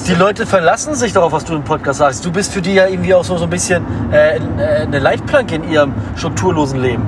die 0.06 0.14
Leute 0.14 0.46
verlassen 0.46 0.94
sich 0.94 1.12
darauf, 1.12 1.32
was 1.32 1.44
du 1.44 1.54
im 1.54 1.62
Podcast 1.62 1.98
sagst. 1.98 2.24
Du 2.24 2.32
bist 2.32 2.52
für 2.52 2.62
die 2.62 2.74
ja 2.74 2.86
irgendwie 2.86 3.14
auch 3.14 3.24
so, 3.24 3.36
so 3.36 3.44
ein 3.44 3.50
bisschen 3.50 3.84
äh, 4.12 4.36
äh, 4.36 4.40
eine 4.82 4.98
Leitplanke 4.98 5.54
in 5.54 5.68
ihrem 5.68 5.94
strukturlosen 6.16 6.80
Leben. 6.80 7.04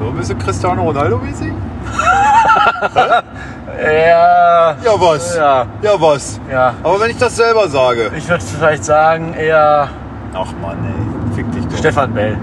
So 0.00 0.08
ein 0.08 0.16
bisschen 0.16 0.38
Cristiano 0.38 0.82
Ronaldo 0.82 1.18
mäßig? 1.18 1.52
Ja. 3.82 4.76
Ja, 4.84 4.92
was? 4.98 5.36
Ja. 5.36 5.66
Ja, 5.80 5.92
was? 5.98 6.38
Ja. 6.50 6.74
Aber 6.82 7.00
wenn 7.00 7.10
ich 7.10 7.16
das 7.16 7.34
selber 7.36 7.66
sage. 7.68 8.10
Ich 8.14 8.28
würde 8.28 8.44
vielleicht 8.44 8.84
sagen, 8.84 9.32
eher 9.32 9.88
Ach 10.34 10.52
Mann, 10.60 10.78
ey. 10.84 11.34
Fick 11.34 11.50
dich 11.52 11.66
doch. 11.66 11.78
Stefan 11.78 12.12
Bell. 12.12 12.36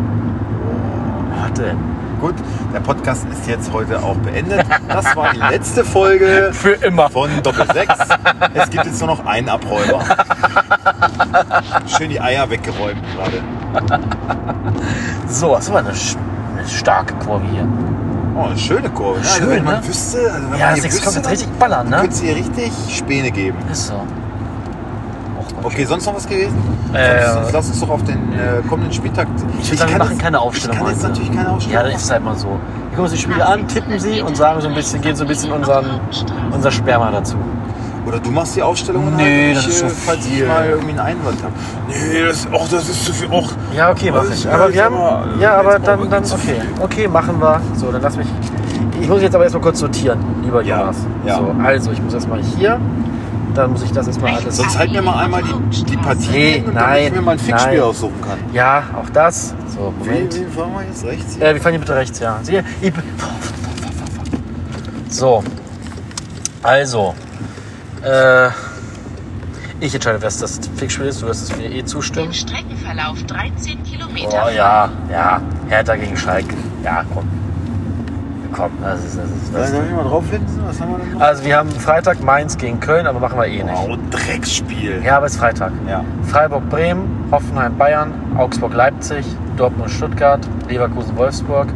Warte. 1.40 1.76
Gut, 2.20 2.36
der 2.78 2.84
Podcast 2.84 3.26
ist 3.32 3.48
jetzt 3.48 3.72
heute 3.74 4.02
auch 4.04 4.16
beendet. 4.18 4.64
Das 4.88 5.16
war 5.16 5.34
die 5.34 5.40
letzte 5.40 5.84
Folge 5.84 6.50
Für 6.54 6.74
immer. 6.74 7.10
von 7.10 7.28
Doppel 7.42 7.66
6. 7.74 7.94
Es 8.54 8.70
gibt 8.70 8.86
jetzt 8.86 9.00
nur 9.00 9.08
noch 9.08 9.26
einen 9.26 9.50
Abräumer. 9.50 10.04
Schön 11.88 12.10
die 12.12 12.22
Eier 12.22 12.48
weggeräumt 12.50 13.02
gerade. 13.16 13.42
So, 15.28 15.56
das 15.56 15.72
war 15.74 15.80
eine, 15.80 15.90
sch- 15.92 16.18
eine 16.56 16.68
starke 16.68 17.16
Kurve 17.16 17.46
hier. 17.52 17.68
Oh, 18.36 18.46
eine 18.46 18.58
schöne 18.60 18.90
Kurve. 18.92 19.20
Ne? 19.22 19.26
Schön, 19.26 19.42
also 19.44 19.56
wenn 19.56 19.64
man 19.64 19.80
ne? 19.82 19.88
wüsste, 19.88 20.18
also 20.32 20.52
wenn 20.52 20.60
Ja, 20.60 20.66
man 20.68 20.76
hier 20.76 20.84
kommt 20.84 20.94
wüsste, 20.94 21.20
jetzt 21.20 21.30
richtig 21.32 21.50
ballern, 21.60 21.90
ne? 21.90 21.98
könnte 21.98 22.14
es 22.14 22.22
hier 22.22 22.36
richtig 22.36 22.72
Späne 22.96 23.32
geben. 23.32 23.58
Ist 23.72 23.88
so. 23.88 24.04
Okay, 25.64 25.86
sonst 25.86 26.06
noch 26.06 26.16
was 26.16 26.28
gewesen? 26.28 26.56
Äh, 26.94 27.24
sonst, 27.26 27.34
sonst 27.34 27.52
lass 27.54 27.68
uns 27.70 27.80
doch 27.82 27.90
auf 27.90 28.04
den 28.04 28.16
äh, 28.34 28.62
kommenden 28.70 28.94
Spieltag. 28.94 29.28
Ich 29.62 29.68
würde 29.70 29.78
sagen, 29.78 29.92
wir 29.92 29.98
kann 29.98 30.00
machen 30.00 30.12
jetzt- 30.12 30.22
keine 30.22 30.40
Aufstellung 30.40 30.78
Ich 30.78 30.84
kann 30.84 30.90
jetzt 30.92 31.00
heute. 31.04 31.10
natürlich 31.10 31.32
keine 31.32 31.48
Ja, 31.50 31.54
Aufstellung 31.56 31.84
dann 31.84 31.92
ist 31.96 32.04
es 32.04 32.12
halt 32.12 32.24
mal 32.24 32.36
so. 32.38 32.48
Wir 32.48 32.56
gucken 32.90 33.04
uns 33.04 33.12
die 33.12 33.18
Spiele 33.18 33.46
an, 33.46 33.68
tippen 33.68 34.00
sie 34.00 34.22
und 34.22 34.38
sagen 34.38 34.62
so 34.62 34.68
ein 34.70 34.76
bisschen, 34.76 35.02
geben 35.02 35.16
so 35.16 35.24
ein 35.24 35.28
bisschen 35.28 35.52
unseren, 35.52 35.86
unser 36.52 36.72
Sperma 36.72 37.12
dazu. 37.12 37.36
Oder 38.08 38.20
du 38.20 38.32
machst 38.32 38.56
die 38.56 38.64
Aufstellung 38.64 39.08
und 39.08 39.18
Nee, 39.18 39.48
halt, 39.48 39.58
das 39.58 39.64
ich, 39.66 39.70
ist 39.72 39.80
so 39.80 39.86
äh, 39.88 39.90
falls 39.90 40.26
ich 40.26 40.34
viel. 40.36 40.48
mal 40.48 40.66
irgendwie 40.70 40.90
einen 40.92 41.00
Einwand 41.00 41.44
habe. 41.44 41.54
Nee, 41.90 42.24
das, 42.26 42.48
och, 42.54 42.68
das 42.72 42.88
ist 42.88 43.06
zu 43.06 43.12
viel. 43.14 43.28
Och. 43.30 43.52
Ja, 43.76 43.92
okay, 43.92 44.12
mach 44.12 44.24
Das 44.24 44.40
ich. 44.40 44.50
Aber 44.50 44.72
wir 44.74 44.86
haben. 44.86 44.96
aber- 44.96 45.26
Ja, 45.42 45.56
aber 45.58 45.80
dann, 45.80 46.10
dann 46.10 46.24
okay. 46.24 46.38
viel. 46.38 46.62
Okay, 46.80 47.08
machen 47.10 47.42
wir. 47.42 47.60
So, 47.76 47.92
dann 47.92 48.02
lass 48.02 48.16
mich. 48.16 48.28
Ich 49.02 49.10
muss 49.10 49.22
jetzt 49.22 49.36
aber 49.36 49.44
erstmal 49.44 49.62
kurz 49.64 49.80
sortieren, 49.80 50.20
lieber 50.42 50.62
Ja, 50.64 50.80
Jonas. 50.80 50.98
ja. 51.26 51.38
So, 51.38 51.54
also 51.64 51.92
ich 51.92 52.02
muss 52.02 52.14
erstmal 52.14 52.42
hier. 52.42 52.80
Dann 53.58 53.72
muss 53.72 53.82
ich 53.82 53.92
das 53.92 54.06
erstmal 54.06 54.36
alles. 54.36 54.58
Sonst 54.58 54.78
halt 54.78 54.92
mir 54.92 55.02
mal 55.02 55.24
einmal 55.24 55.42
die, 55.42 55.84
die 55.84 55.98
Partie 55.98 56.30
Nee, 56.30 56.58
und 56.60 56.76
damit 56.76 56.76
nein, 56.76 57.08
ich 57.08 57.12
mir 57.12 57.22
mal 57.22 57.32
ein 57.32 57.40
Fixspiel 57.40 57.74
nein. 57.74 57.82
aussuchen 57.82 58.22
kann. 58.22 58.38
Ja, 58.54 58.84
auch 58.96 59.10
das. 59.10 59.56
So, 59.76 59.92
Wie, 60.04 60.10
Moment. 60.10 60.36
wie 60.36 60.46
fahren 60.56 60.74
wir 60.74 60.84
jetzt 60.84 61.04
rechts? 61.04 61.38
Äh, 61.38 61.54
wir 61.56 61.62
fahren 61.62 61.72
hier 61.72 61.80
bitte 61.80 61.96
rechts, 61.96 62.20
ja. 62.20 62.40
Sie, 62.44 62.62
ich, 62.82 62.94
so. 65.10 65.44
Also. 66.62 67.16
Äh, 68.04 68.50
ich 69.80 69.94
entscheide, 69.96 70.22
was 70.22 70.38
das 70.38 70.60
Fixspiel 70.76 71.08
ist. 71.08 71.24
Du 71.24 71.26
wirst 71.26 71.50
es 71.50 71.58
mir 71.58 71.72
eh 71.72 71.84
zustimmen. 71.84 72.28
Im 72.28 72.34
Streckenverlauf 72.34 73.24
13 73.24 73.82
Kilometer. 73.82 74.46
Oh 74.48 74.50
ja, 74.50 74.90
ja. 75.12 75.42
Hertha 75.68 75.96
gegen 75.96 76.16
Schalke. 76.16 76.56
Ja, 76.84 77.04
komm. 77.12 77.28
Komm, 78.54 78.72
das 78.82 79.04
ist. 79.04 79.18
Das 79.18 79.26
ist 79.26 79.54
das 79.54 79.72
ich 79.72 79.92
mal 79.92 80.04
drauf 80.04 80.24
hinten? 80.30 80.62
Was 80.66 80.80
haben 80.80 80.92
wir 80.92 81.00
denn 81.00 81.14
noch? 81.14 81.22
also, 81.22 81.46
wir 81.46 81.58
haben 81.58 81.70
Freitag 81.72 82.24
Mainz 82.24 82.58
gegen 82.58 82.80
Köln, 82.80 83.08
aber 83.08 83.20
machen 83.20 83.38
wir 83.40 83.48
eh 83.48 83.64
nicht. 83.64 83.76
Wow, 83.76 83.98
Drecksspiel. 84.12 85.02
Ja, 85.04 85.18
aber 85.18 85.26
es 85.26 85.34
ist 85.34 85.40
Freitag. 85.40 85.72
Ja. 85.88 86.04
Freiburg, 86.24 86.70
Bremen, 86.70 87.28
Hoffenheim, 87.32 87.78
Bayern, 87.78 88.14
Augsburg, 88.38 88.74
Leipzig, 88.74 89.26
Dortmund, 89.58 89.90
Stuttgart, 89.92 90.40
Leverkusen, 90.70 91.16
Wolfsburg, 91.18 91.68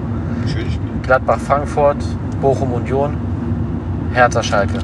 Schönes 0.48 0.74
Spiel. 0.74 0.90
Gladbach, 1.04 1.40
Frankfurt, 1.40 1.98
Bochum, 2.42 2.74
Union, 2.74 3.18
Hertha, 4.14 4.42
Schalke. 4.42 4.80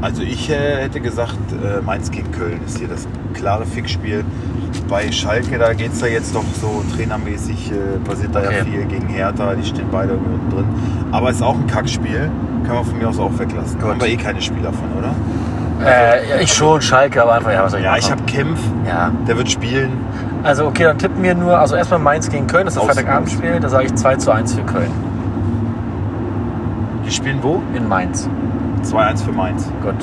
Also 0.00 0.22
ich 0.22 0.48
äh, 0.48 0.82
hätte 0.82 1.00
gesagt, 1.00 1.36
äh, 1.52 1.80
Mainz 1.80 2.10
gegen 2.10 2.30
Köln 2.30 2.60
ist 2.64 2.78
hier 2.78 2.86
das 2.88 3.08
klare 3.34 3.66
Fixspiel. 3.66 4.24
Bei 4.88 5.12
Schalke, 5.12 5.58
da 5.58 5.74
geht 5.74 5.92
es 5.92 6.00
ja 6.00 6.06
jetzt 6.06 6.34
doch 6.34 6.44
so 6.60 6.82
trainermäßig, 6.96 7.72
äh, 7.72 7.98
passiert 8.08 8.34
da 8.34 8.40
ja 8.42 8.48
Okay. 8.48 8.64
viel 8.64 8.84
gegen 8.86 9.06
Hertha, 9.08 9.54
die 9.54 9.64
stehen 9.66 9.86
beide 9.92 10.14
unten 10.14 10.48
drin. 10.50 10.64
Aber 11.12 11.28
es 11.28 11.36
ist 11.36 11.42
auch 11.42 11.54
ein 11.56 11.66
Kackspiel, 11.66 12.30
kann 12.66 12.74
man 12.76 12.84
von 12.86 12.96
mir 12.96 13.08
aus 13.08 13.18
auch 13.18 13.30
weglassen. 13.38 13.78
Gut. 13.78 13.90
Haben 13.90 14.00
wir 14.00 14.08
eh 14.08 14.16
keine 14.16 14.40
Spieler 14.40 14.72
von, 14.72 14.84
oder? 14.98 15.14
Äh, 15.86 16.28
ja, 16.30 16.36
ich 16.40 16.52
schon, 16.52 16.80
Schalke, 16.80 17.22
aber 17.22 17.34
einfach, 17.34 17.52
ja, 17.52 17.62
was 17.64 17.72
soll 17.72 17.80
ich 17.80 17.84
Ja, 17.84 17.90
machen? 17.92 18.00
ich 18.02 18.10
habe 18.10 18.22
Kempf, 18.24 18.60
Ja, 18.86 19.10
der 19.28 19.36
wird 19.36 19.50
spielen. 19.50 19.92
also 20.42 20.66
okay, 20.66 20.84
dann 20.84 20.96
tippen 20.98 21.22
wir 21.22 21.34
nur, 21.34 21.58
also 21.58 21.76
erstmal 21.76 22.00
Mainz 22.00 22.30
gegen 22.30 22.46
Köln, 22.46 22.64
das 22.64 22.74
ist 22.74 22.80
das 22.82 22.94
Freitagabendspiel, 22.96 23.60
da 23.60 23.68
sage 23.68 23.84
ich 23.86 23.94
2 23.94 24.16
zu 24.16 24.30
1 24.32 24.54
für 24.54 24.62
Köln. 24.62 24.90
Die 27.06 27.10
spielen 27.10 27.38
wo? 27.42 27.60
In 27.74 27.86
Mainz. 27.86 28.28
2-1 28.84 29.24
für 29.24 29.32
Mainz. 29.32 29.70
Gut. 29.82 29.94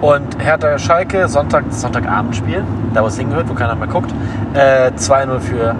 Und 0.00 0.42
Hertha 0.42 0.78
Schalke, 0.78 1.28
Sonntag, 1.28 1.64
Sonntagabendspiel, 1.70 2.64
da 2.94 3.02
wo 3.02 3.06
es 3.08 3.18
hingehört, 3.18 3.48
wo 3.48 3.54
keiner 3.54 3.74
mehr 3.74 3.88
guckt. 3.88 4.12
Äh, 4.54 4.90
2-0 4.96 5.38
für 5.40 5.74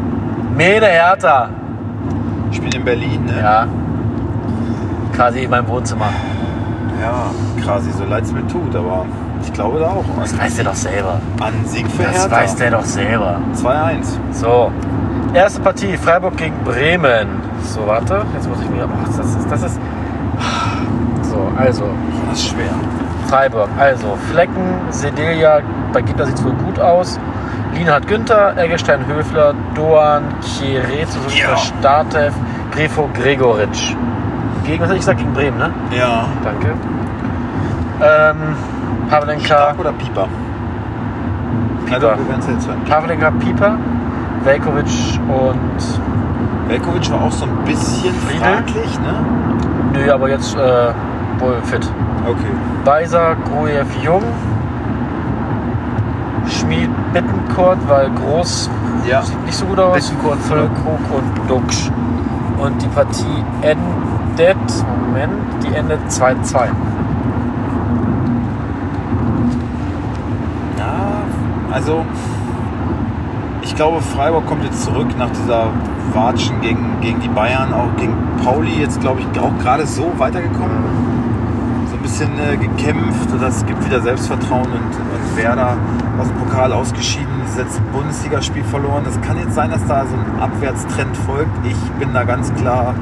Mede 0.56 0.86
Hertha. 0.86 1.48
Spielen 2.52 2.72
in 2.72 2.84
Berlin, 2.84 3.24
ne? 3.24 3.40
Ja. 3.40 3.66
Quasi 5.14 5.44
in 5.44 5.50
meinem 5.50 5.68
Wohnzimmer. 5.68 6.08
Ja, 7.00 7.30
quasi, 7.64 7.90
so 7.92 8.04
leid 8.04 8.24
es 8.24 8.32
mir 8.32 8.46
tut, 8.46 8.74
aber 8.76 9.06
ich 9.42 9.52
glaube 9.54 9.78
da 9.78 9.86
auch. 9.86 10.04
Das 10.20 10.38
weiß 10.38 10.56
der 10.56 10.64
doch 10.66 10.74
selber. 10.74 11.20
An 11.40 11.52
Sieg 11.64 11.86
für 11.90 12.02
Das 12.02 12.22
Hertha. 12.22 12.36
weiß 12.36 12.56
der 12.56 12.70
doch 12.72 12.84
selber. 12.84 13.38
2-1. 13.54 14.18
So. 14.32 14.70
Erste 15.32 15.60
Partie, 15.62 15.96
Freiburg 15.96 16.36
gegen 16.36 16.56
Bremen. 16.64 17.28
So, 17.62 17.86
warte. 17.86 18.22
Jetzt 18.34 18.48
muss 18.48 18.60
ich 18.60 18.68
mir. 18.68 18.84
Oh, 18.84 19.06
das 19.16 19.24
ist. 19.34 19.50
Das 19.50 19.62
ist 19.62 19.80
also. 21.60 21.84
Das 22.28 22.38
ist 22.38 22.48
schwer. 22.50 22.70
Freiburg. 23.28 23.68
Also, 23.78 24.16
Flecken, 24.32 24.80
Sedelia, 24.90 25.60
bei 25.92 26.02
Gegner 26.02 26.26
sieht 26.26 26.36
es 26.36 26.44
wohl 26.44 26.52
gut 26.52 26.80
aus. 26.80 27.18
Lienhard 27.74 28.06
Günther, 28.08 28.56
Eggestein 28.58 29.06
Höfler, 29.06 29.54
Doan, 29.74 30.22
Chirezo, 30.42 31.18
Ja. 31.28 31.56
Startev, 31.56 32.34
Grefo, 32.72 33.08
Gregoritsch. 33.14 33.94
Gegen, 34.64 34.80
was 34.80 34.88
hatte 34.88 34.94
ich 34.94 35.00
gesagt? 35.00 35.18
Gegen 35.20 35.32
Bremen, 35.32 35.56
ne? 35.58 35.70
Ja. 35.96 36.26
Danke. 36.42 36.68
Ähm, 38.02 38.56
Pavlenka, 39.08 39.44
Stark 39.44 39.78
oder 39.78 39.92
Pieper? 39.92 40.26
Pieper. 41.86 41.94
Also. 41.94 42.70
Pavlenka, 42.88 43.30
Pieper, 43.32 43.76
Velkovic 44.44 45.20
und 45.28 46.68
Velkovic 46.68 47.10
war 47.10 47.22
auch 47.22 47.32
so 47.32 47.44
ein 47.44 47.56
bisschen 47.64 48.14
Friedel? 48.14 48.40
fraglich, 48.42 49.00
ne? 49.00 49.14
Nö, 49.92 50.12
aber 50.12 50.28
jetzt 50.28 50.56
äh, 50.56 50.92
fit. 51.64 51.90
Okay. 52.26 52.52
Beiser, 52.84 53.36
Grujew, 53.46 53.86
Jung. 54.02 54.22
Schmied, 56.46 56.90
Bittenkurt, 57.12 57.78
weil 57.88 58.10
groß 58.10 58.70
Ja. 59.06 59.22
sieht 59.22 59.44
nicht 59.46 59.56
so 59.56 59.66
gut 59.66 59.78
aus. 59.78 59.94
Bittencourt, 59.94 60.38
Füllkrug 60.40 61.00
und 61.14 61.50
Duxch. 61.50 61.90
Und 62.58 62.82
die 62.82 62.88
Partie 62.88 63.44
endet, 63.62 64.56
Moment, 65.06 65.32
die 65.62 65.74
endet 65.74 66.00
2-2. 66.10 66.68
Ja, 70.78 71.22
also 71.72 72.04
ich 73.62 73.74
glaube, 73.74 74.00
Freiburg 74.02 74.46
kommt 74.46 74.64
jetzt 74.64 74.84
zurück 74.84 75.08
nach 75.18 75.30
dieser 75.30 75.68
Watschen 76.12 76.60
gegen, 76.60 77.00
gegen 77.00 77.20
die 77.20 77.28
Bayern, 77.28 77.72
auch 77.72 77.96
gegen 77.96 78.14
Pauli 78.44 78.80
jetzt, 78.80 79.00
glaube 79.00 79.20
ich, 79.20 79.40
auch 79.40 79.56
gerade 79.62 79.86
so 79.86 80.12
weitergekommen. 80.18 81.19
Bisschen 82.10 82.40
äh, 82.40 82.56
gekämpft, 82.56 83.28
das 83.40 83.64
gibt 83.66 83.86
wieder 83.86 84.00
Selbstvertrauen 84.00 84.66
und, 84.66 84.72
und 84.72 85.36
Werder 85.36 85.76
aus 86.18 86.26
dem 86.26 86.36
Pokal 86.38 86.72
ausgeschieden, 86.72 87.28
das 87.46 87.56
letzte 87.56 87.80
Bundesligaspiel 87.92 88.64
verloren. 88.64 89.04
Das 89.04 89.20
kann 89.20 89.38
jetzt 89.38 89.54
sein, 89.54 89.70
dass 89.70 89.86
da 89.86 90.04
so 90.04 90.16
ein 90.16 90.40
Abwärtstrend 90.42 91.16
folgt. 91.18 91.52
Ich 91.64 91.76
bin 92.00 92.12
da 92.12 92.24
ganz 92.24 92.52
klar 92.54 92.96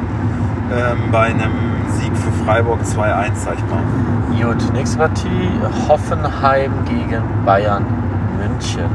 ähm, 0.70 1.10
bei 1.10 1.22
einem 1.22 1.52
Sieg 1.98 2.12
für 2.18 2.30
Freiburg 2.44 2.80
2-1, 2.82 3.30
sag 3.36 3.54
ich 3.54 3.64
mal. 3.70 4.52
Gut, 4.52 4.72
nächste 4.74 4.98
Partie 4.98 5.52
Hoffenheim 5.88 6.72
gegen 6.84 7.22
Bayern 7.46 7.86
München. 8.36 8.90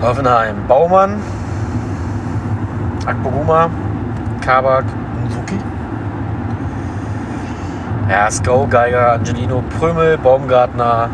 Hoffenheim, 0.00 0.56
Baumann, 0.66 1.20
Akpoguma, 3.06 3.70
Kabak, 4.40 4.84
Ja, 8.12 8.30
Sko, 8.30 8.66
Geiger, 8.68 9.12
Angelino, 9.14 9.62
Prömel, 9.78 10.18
Baumgartner, 10.18 11.08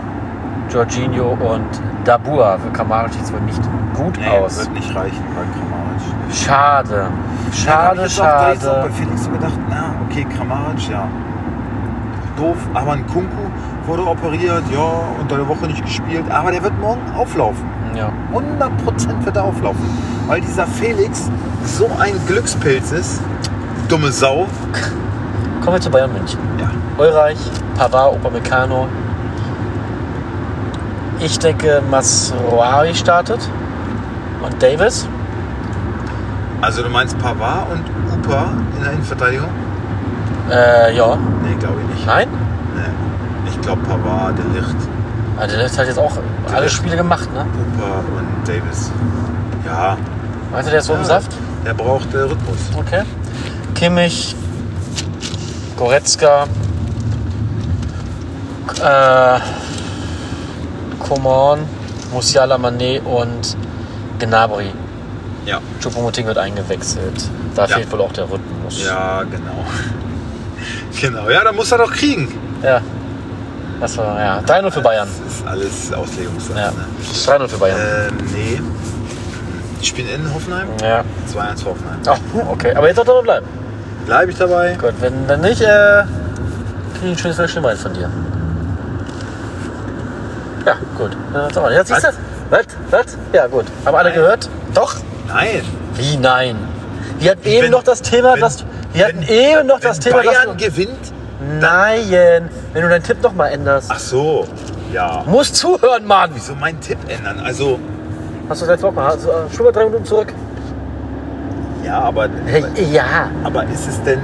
Jorginho 0.68 1.28
und 1.40 1.64
Dabur. 2.04 2.58
Für 2.60 2.70
Kamaric 2.72 3.12
sieht 3.12 3.22
es 3.22 3.32
wohl 3.32 3.40
nicht 3.42 3.62
gut 3.94 4.18
Nee, 4.18 4.26
aus. 4.36 4.58
wird 4.58 4.72
nicht 4.72 4.92
reichen 4.96 5.22
bei 5.36 5.44
Kramaric. 5.54 6.34
Schade. 6.34 7.06
Ja, 7.06 7.06
hab 7.46 7.54
Schade, 7.54 8.02
ich 8.04 8.16
jetzt 8.16 8.20
auch- 8.20 8.24
da 8.24 8.40
hab 8.40 8.48
ich 8.48 8.54
jetzt 8.54 8.66
auch 8.68 8.72
schade. 8.74 8.88
bei 8.88 8.94
Felix 8.94 9.24
so 9.24 9.30
gedacht, 9.30 9.58
na, 9.70 9.84
okay, 10.10 10.26
Kramaric, 10.36 10.90
ja. 10.90 11.04
Doof, 12.36 12.56
aber 12.74 12.92
ein 12.94 13.06
Kunku 13.06 13.42
wurde 13.86 14.04
operiert, 14.04 14.64
ja, 14.72 14.90
unter 15.20 15.36
der 15.36 15.46
Woche 15.48 15.66
nicht 15.68 15.84
gespielt, 15.84 16.24
aber 16.32 16.50
der 16.50 16.64
wird 16.64 16.76
morgen 16.80 17.00
auflaufen. 17.16 17.64
Ja. 17.94 18.10
100% 18.32 19.24
wird 19.24 19.36
er 19.36 19.44
auflaufen. 19.44 19.88
Weil 20.26 20.40
dieser 20.40 20.66
Felix 20.66 21.30
so 21.64 21.88
ein 22.00 22.14
Glückspilz 22.26 22.90
ist. 22.90 23.20
Dumme 23.88 24.10
Sau. 24.10 24.46
Kommen 25.60 25.76
wir 25.76 25.80
zu 25.80 25.90
Bayern 25.90 26.12
München. 26.12 26.38
Ja. 26.58 26.70
Ulreich, 27.02 27.38
Pavard, 27.76 28.14
Upamecano. 28.14 28.86
Ich 31.20 31.38
denke, 31.38 31.82
Masroari 31.90 32.94
startet 32.94 33.40
und 34.42 34.62
Davis. 34.62 35.06
Also 36.62 36.82
du 36.82 36.88
meinst 36.88 37.18
Pavard 37.18 37.66
und 37.72 37.84
Upa 38.18 38.46
in 38.76 38.82
der 38.84 38.92
Innenverteidigung? 38.92 39.48
Äh, 40.50 40.96
ja. 40.96 41.16
Nee, 41.42 41.54
glaube 41.58 41.76
ich 41.82 41.94
nicht. 41.94 42.06
Nein? 42.06 42.28
Nee. 42.74 43.50
Ich 43.50 43.60
glaube 43.60 43.82
Pavard, 43.82 44.38
De 44.38 44.44
Licht, 44.60 44.76
Also 45.36 45.56
der 45.56 45.66
hat 45.68 45.86
jetzt 45.86 45.98
auch 45.98 46.12
alle 46.54 46.68
Spiele 46.68 46.96
gemacht, 46.96 47.28
ne? 47.34 47.40
Upa 47.76 47.98
und 48.16 48.48
Davis. 48.48 48.90
Ja, 49.66 49.96
Meinst 50.50 50.68
du, 50.68 50.70
der 50.70 50.80
ist 50.80 50.86
so 50.86 50.94
im 50.94 51.00
Ja. 51.00 51.04
Saft? 51.04 51.32
der 51.66 51.74
braucht 51.74 52.14
äh, 52.14 52.18
Rhythmus. 52.18 52.58
Okay. 52.78 53.02
Kimmich, 53.74 54.34
Goretzka, 55.78 56.46
äh, 58.82 59.38
Coman, 60.98 61.60
Musiala, 62.12 62.56
Mané 62.56 63.00
und 63.02 63.56
Gnabry. 64.18 64.72
Ja. 65.46 65.60
Choupo-Moting 65.80 66.26
wird 66.26 66.36
eingewechselt. 66.38 67.30
Da 67.54 67.66
Ja. 67.66 67.76
fehlt 67.76 67.92
wohl 67.92 68.00
auch 68.00 68.12
der 68.12 68.24
Rhythmus. 68.24 68.84
Ja, 68.84 69.22
genau. 69.22 69.64
genau, 71.00 71.30
ja, 71.30 71.44
dann 71.44 71.54
muss 71.54 71.70
er 71.70 71.78
doch 71.78 71.92
kriegen. 71.92 72.28
Ja. 72.62 72.80
Das 73.80 73.96
war, 73.96 74.18
ja. 74.20 74.40
3-0 74.40 74.70
für 74.72 74.80
Bayern. 74.80 75.08
Das 75.24 75.34
ist 75.36 75.46
alles 75.46 75.92
Auslegungssache. 75.92 76.58
Ja. 76.58 76.70
Ne? 76.72 76.84
3-0 77.24 77.48
für 77.48 77.58
Bayern. 77.58 77.78
Ähm, 78.10 78.16
nee. 78.34 78.60
Die 79.80 79.86
spielen 79.86 80.08
in 80.08 80.34
Hoffenheim. 80.34 80.66
Ja. 80.82 81.04
2-1 81.32 81.60
für 81.62 81.66
Hoffenheim. 81.70 82.00
Ach, 82.06 82.18
okay. 82.50 82.74
Aber 82.74 82.88
jetzt 82.88 82.96
soll 82.96 83.08
er 83.16 83.22
bleiben. 83.22 83.46
Bleibe 84.08 84.30
ich 84.32 84.38
dabei? 84.38 84.72
Gut, 84.80 84.94
wenn 85.00 85.26
dann 85.26 85.42
nicht, 85.42 85.60
äh, 85.60 85.66
kriege 86.94 87.04
ich 87.04 87.10
ein 87.12 87.18
schönes 87.18 87.36
Fläschchen 87.36 87.62
Wein 87.62 87.76
von 87.76 87.92
dir. 87.92 88.10
Ja, 90.64 90.76
gut. 90.96 91.14
Ja, 91.34 91.60
mal, 91.60 91.72
Jetzt 91.74 91.88
siehst 91.88 92.04
du. 92.04 92.08
Was? 92.48 92.64
Was? 92.90 93.18
Ja, 93.34 93.46
gut. 93.48 93.66
Haben 93.84 93.94
alle 93.94 94.08
Nein. 94.08 94.18
gehört? 94.18 94.48
Doch? 94.72 94.94
Nein. 95.28 95.60
Wie 95.92 96.16
nein? 96.16 96.56
Wir 97.18 97.32
hatten 97.32 97.46
eben 97.46 97.64
Wenn- 97.64 97.70
noch 97.70 97.82
das 97.82 98.00
Thema, 98.00 98.32
wenn- 98.32 98.40
dass. 98.40 98.64
Wir 98.94 99.04
hatten 99.08 99.20
wenn- 99.20 99.28
eben 99.28 99.66
noch 99.66 99.78
das 99.80 99.98
Wenn 99.98 100.04
Thema, 100.12 100.22
dass 100.22 100.34
Bayern 100.42 100.56
du. 100.58 100.64
gewinnt. 100.64 101.12
Nein, 101.60 102.48
wenn 102.72 102.82
du 102.82 102.88
deinen 102.88 103.02
Tipp 103.02 103.22
noch 103.22 103.34
mal 103.34 103.48
änderst. 103.48 103.90
Ach 103.92 103.98
so. 103.98 104.48
Ja. 104.90 105.22
Musst 105.26 105.54
zuhören, 105.56 106.06
Mann! 106.06 106.30
Wieso 106.32 106.54
meinen 106.54 106.80
Tipp 106.80 106.96
ändern? 107.08 107.40
Also, 107.44 107.78
Hast 108.48 108.62
du 108.62 108.64
das 108.64 108.72
letzte 108.72 108.86
Woche 108.86 108.94
mal? 108.94 109.10
Also, 109.10 109.28
äh, 109.28 109.34
schon 109.54 109.66
mal 109.66 109.72
drei 109.72 109.84
Minuten 109.84 110.06
zurück? 110.06 110.32
Ja, 111.88 112.00
aber, 112.00 112.28
ja. 112.92 113.30
aber 113.44 113.64
ist 113.64 113.88
es 113.88 114.02
denn, 114.02 114.20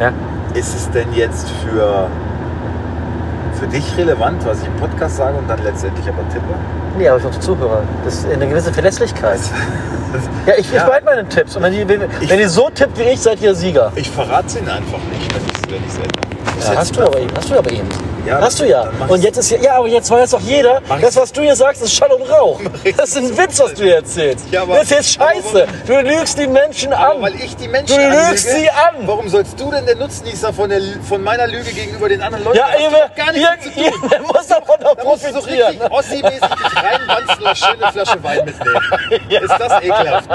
Ja. 0.00 0.12
ist 0.54 0.74
es 0.76 0.90
denn 0.90 1.12
jetzt 1.14 1.48
für, 1.64 2.06
für 3.58 3.66
dich 3.66 3.96
relevant, 3.96 4.44
was 4.46 4.60
ich 4.60 4.66
im 4.68 4.76
Podcast 4.76 5.16
sage 5.16 5.38
und 5.38 5.48
dann 5.48 5.62
letztendlich 5.64 6.06
aber 6.06 6.22
tippe? 6.28 6.44
Nee, 6.98 7.08
aber 7.08 7.18
ich 7.18 7.24
noch 7.24 7.40
Zuhörer. 7.40 7.82
Das 8.04 8.14
ist 8.16 8.30
eine 8.30 8.46
gewisse 8.46 8.72
Verlässlichkeit. 8.72 9.40
Ja, 10.46 10.52
ich, 10.58 10.66
ich 10.66 10.72
Ja. 10.72 10.84
behalte 10.84 11.06
meinen 11.06 11.28
Tipps. 11.30 11.56
Und 11.56 11.62
wenn 11.62 11.72
ihr, 11.72 11.88
wenn, 11.88 12.02
Ich- 12.20 12.28
wenn 12.28 12.38
ihr 12.38 12.48
so 12.50 12.68
tippt 12.68 12.98
wie 12.98 13.04
ich, 13.04 13.20
seid 13.20 13.40
ihr 13.40 13.54
Sieger. 13.54 13.90
Ich 13.94 14.10
verrate 14.10 14.46
es 14.48 14.56
ihnen 14.58 14.68
einfach 14.68 14.98
nicht, 15.10 15.34
wenn 15.70 15.78
ich 15.80 15.88
es 15.88 15.96
ändere. 15.96 16.74
Ja, 16.74 16.80
hast 16.80 16.94
du 16.96 17.00
aber 17.06 17.18
eben. 17.18 17.30
Hast 17.34 17.48
du 17.50 17.56
aber 17.58 17.70
eben. 17.72 17.88
Ja, 18.26 18.40
hast 18.40 18.60
du 18.60 18.64
ja. 18.68 18.88
Und 19.08 19.22
jetzt 19.22 19.36
ist 19.38 19.50
ja, 19.50 19.58
ja, 19.58 19.74
aber 19.78 19.88
jetzt 19.88 20.10
weiß 20.10 20.30
doch 20.30 20.40
jeder, 20.40 20.80
das, 21.00 21.16
was 21.16 21.32
du 21.32 21.42
hier 21.42 21.56
sagst, 21.56 21.82
ist 21.82 21.92
Schall 21.94 22.12
und 22.12 22.22
Rauch. 22.30 22.60
Das 22.96 23.10
ist 23.10 23.16
ein 23.16 23.36
Witz, 23.36 23.58
was 23.58 23.74
du 23.74 23.82
hier 23.82 23.96
erzählst. 23.96 24.46
Ja, 24.50 24.62
aber- 24.62 24.74
das 24.74 24.84
ist 24.84 24.90
jetzt 24.92 25.10
scheiße. 25.14 25.66
Du 25.86 26.00
lügst 26.00 26.38
die 26.38 26.46
Menschen 26.46 26.92
an. 26.92 27.20
weil 27.20 27.34
ich 27.34 27.56
die 27.56 27.66
Menschen 27.68 27.96
Du 27.96 28.02
anlüge, 28.02 28.28
lügst 28.30 28.48
sie 28.48 28.70
an. 28.70 29.06
Warum 29.06 29.28
sollst 29.28 29.58
du 29.58 29.70
denn 29.70 29.86
der 29.86 29.96
Nutznießer 29.96 30.52
von, 30.52 30.70
der, 30.70 30.80
von 31.08 31.22
meiner 31.22 31.46
Lüge 31.48 31.72
gegenüber 31.72 32.08
den 32.08 32.22
anderen 32.22 32.44
Leuten? 32.44 32.58
Ja, 32.58 32.66
doch 32.90 33.14
gar 33.16 33.32
nichts 33.32 33.64
zu 33.64 33.80
Ihr, 33.80 33.86
ihr 33.86 34.20
muss 34.32 34.46
davon 34.46 34.76
doch 34.80 34.94
Da 34.94 35.04
musst 35.04 35.24
du 35.26 35.32
so 35.32 35.38
richtig 35.40 35.80
Ossi-mäßig 35.90 36.40
dich 36.40 36.76
reinwanzen 36.76 37.38
und 37.40 37.46
eine 37.46 37.56
schöne 37.56 37.92
Flasche 37.92 38.22
Wein 38.22 38.44
mitnehmen. 38.44 38.80
Ist 39.42 39.50
das 39.58 39.82
ekelhaft? 39.82 40.30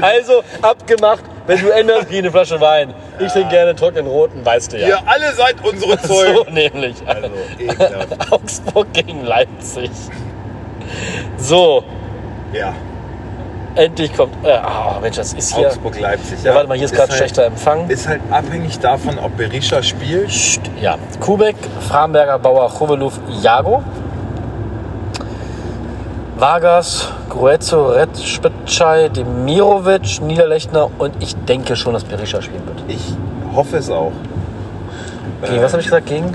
Also, 0.00 0.42
abgemacht, 0.62 1.22
wenn 1.50 1.60
du 1.66 1.68
änderst, 1.70 2.10
ich 2.10 2.18
eine 2.18 2.30
Flasche 2.30 2.60
Wein. 2.60 2.94
Ich 3.18 3.32
trinke 3.32 3.48
gerne 3.50 3.74
trockenen 3.74 4.06
roten, 4.06 4.44
weißt 4.46 4.72
du 4.72 4.78
ja. 4.78 4.86
Ihr 4.86 4.98
alle 5.04 5.32
seid 5.34 5.56
unsere 5.64 5.98
So 6.06 6.14
Zeugen. 6.14 6.54
nämlich. 6.54 6.94
Also, 7.06 7.28
ekelhaft. 7.58 8.16
Augsburg 8.32 8.92
gegen 8.92 9.24
Leipzig. 9.24 9.90
So, 11.36 11.82
Ja, 12.52 12.72
endlich 13.74 14.16
kommt. 14.16 14.32
Äh, 14.44 14.58
oh 14.64 15.00
Mensch, 15.00 15.16
das 15.16 15.32
ist 15.32 15.54
hier. 15.56 15.66
Augsburg-Leipzig. 15.68 16.42
Ja, 16.44 16.54
warte 16.54 16.68
mal, 16.68 16.76
hier 16.76 16.84
ist 16.86 16.94
gerade 16.94 17.08
halt, 17.10 17.18
schlechter 17.18 17.44
Empfang. 17.46 17.88
Ist 17.90 18.06
halt 18.08 18.20
abhängig 18.30 18.78
davon, 18.78 19.18
ob 19.18 19.36
Berisha 19.36 19.82
spielt. 19.82 20.28
Psst, 20.28 20.60
Ja, 20.80 20.98
Kubek, 21.20 21.56
Framberger, 21.88 22.38
Bauer, 22.38 22.68
Choveluf, 22.70 23.18
Jago. 23.42 23.82
Vargas, 26.40 27.12
Gruezo, 27.28 27.88
Retspitschei, 27.88 29.10
Demirovic, 29.10 30.22
Niederlechner 30.22 30.88
und 30.98 31.12
ich 31.22 31.36
denke 31.36 31.76
schon, 31.76 31.92
dass 31.92 32.04
Berisha 32.04 32.40
spielen 32.40 32.66
wird. 32.66 32.82
Ich 32.88 33.14
hoffe 33.54 33.76
es 33.76 33.90
auch. 33.90 34.12
Gegen 35.44 35.62
was 35.62 35.72
habe 35.72 35.80
ich 35.82 35.86
gesagt? 35.86 36.06
Gegen? 36.06 36.34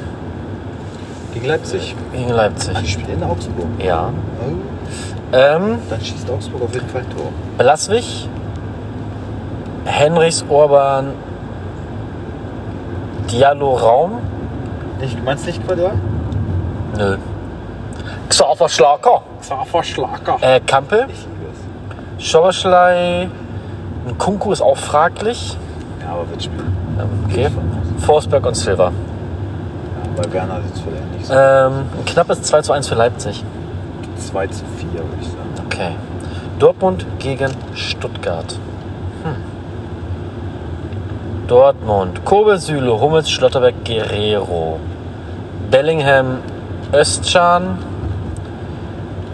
Gegen 1.34 1.47
Leipzig. 1.47 1.95
Gegen 2.14 2.30
Leipzig. 2.30 2.76
Ah, 2.76 2.82
die 2.82 2.88
spielen 2.88 3.18
in 3.18 3.24
Augsburg. 3.24 3.66
Ja. 3.80 4.10
Oh, 4.41 5.36
Ähm, 5.36 5.80
dann 5.89 6.01
schießt 6.01 6.30
Augsburg 6.30 6.62
auf 6.62 6.74
jeden 6.76 6.88
Fall 6.89 7.03
Tor. 7.06 7.32
Blaswig, 7.58 8.30
Henrichs, 9.86 10.45
Orban, 10.47 11.14
Diallo, 13.32 13.74
Raum. 13.74 14.20
Nicht, 15.01 15.24
meinst 15.26 15.45
du 15.45 15.49
nicht 15.49 15.66
Quadrat? 15.66 15.95
Nö. 16.95 17.18
Xaver 18.30 18.69
Schlager, 18.69 19.21
Xaver 19.41 19.84
Schlager. 19.84 20.38
äh, 20.41 20.59
Kampel. 20.61 21.07
Schauerschlei, 22.17 23.30
Kunku 24.17 24.51
ist 24.51 24.61
auch 24.61 24.78
fraglich. 24.78 25.57
Ja, 26.01 26.13
aber 26.13 26.30
wird 26.30 26.43
spielen. 26.43 26.76
Ähm, 26.99 27.09
Okay. 27.30 27.49
Forsberg 27.99 28.45
und 28.45 28.55
Silva. 28.55 28.86
Ja, 28.86 28.91
bei 30.23 30.34
Werner 30.34 30.61
sieht 30.61 30.76
es 30.76 30.82
vielleicht 30.82 31.11
nicht 31.13 31.26
so. 31.26 31.34
Ähm, 31.34 31.73
ein 31.99 32.05
knappes 32.05 32.41
2 32.43 32.61
zu 32.61 32.71
1 32.73 32.88
für 32.88 32.95
Leipzig. 32.95 33.43
2 34.17 34.47
zu 34.47 34.63
4, 34.78 34.93
würde 34.93 35.07
ich 35.21 35.28
sagen. 35.28 35.49
Okay. 35.65 35.91
Dortmund 36.59 37.05
gegen 37.19 37.51
Stuttgart. 37.73 38.57
Hm. 39.23 39.36
Dortmund. 41.47 42.23
Kobel, 42.26 42.57
Süle, 42.59 42.99
Hummels, 42.99 43.30
Schlotterbeck, 43.30 43.84
Guerrero. 43.84 44.80
Bellingham, 45.69 46.38
Özcan. 46.93 47.78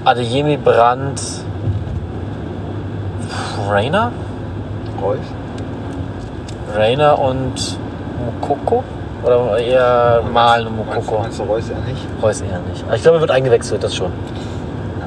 Adeyemi, 0.06 0.58
Brandt. 0.58 1.22
Rainer? 3.70 4.12
Reus? 5.02 5.18
Rainer 6.76 7.20
und 7.20 7.78
Mukoko? 8.26 8.84
Oder 9.24 9.58
eher 9.60 10.22
Malen 10.34 10.68
und 10.68 10.78
Mukoko? 10.78 11.20
meinst 11.20 11.40
du 11.40 11.44
Reus 11.44 11.70
eher 11.70 11.78
nicht? 11.88 12.02
Reus 12.22 12.42
eher 12.42 12.60
nicht. 12.70 12.84
Aber 12.86 12.96
ich 12.96 13.02
glaube, 13.04 13.18
er 13.18 13.22
wird 13.22 13.32
eingewechselt, 13.32 13.84
das 13.84 13.96
schon. 13.96 14.12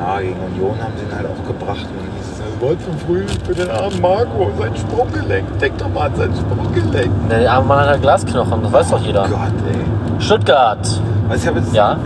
Ja, 0.01 0.21
gegen 0.21 0.37
Union 0.41 0.77
haben 0.81 0.93
sie 0.97 1.05
ihn 1.05 1.15
halt 1.17 1.27
auch 1.27 1.47
gebracht. 1.47 1.81
Und 1.81 1.97
dann 1.99 2.17
hieß 2.17 2.31
es, 2.33 2.41
er 2.41 2.61
wollte 2.61 2.83
von 2.85 2.99
früh 2.99 3.25
für 3.45 3.55
den 3.55 3.71
armen 3.71 4.01
Marco 4.01 4.51
sein 4.59 4.77
Sprunggelenk. 4.77 5.59
Denk 5.59 5.79
doch 5.79 5.89
mal 5.89 6.07
an 6.07 6.17
sein 6.17 6.31
Sprunggelenk. 6.35 7.11
Der 7.31 7.51
arme 7.53 7.67
Mann 7.67 7.81
hat 7.81 7.89
halt 7.89 8.03
Glasknochen, 8.03 8.63
das 8.63 8.73
weiß 8.73 8.91
doch 8.91 9.01
jeder. 9.01 9.23
Gott, 9.29 9.39
ey. 9.69 10.23
Stuttgart. 10.23 10.79
Also 11.29 11.43
ich 11.43 11.47
habe 11.49 11.59
jetzt, 11.59 11.75
Ja. 11.75 11.97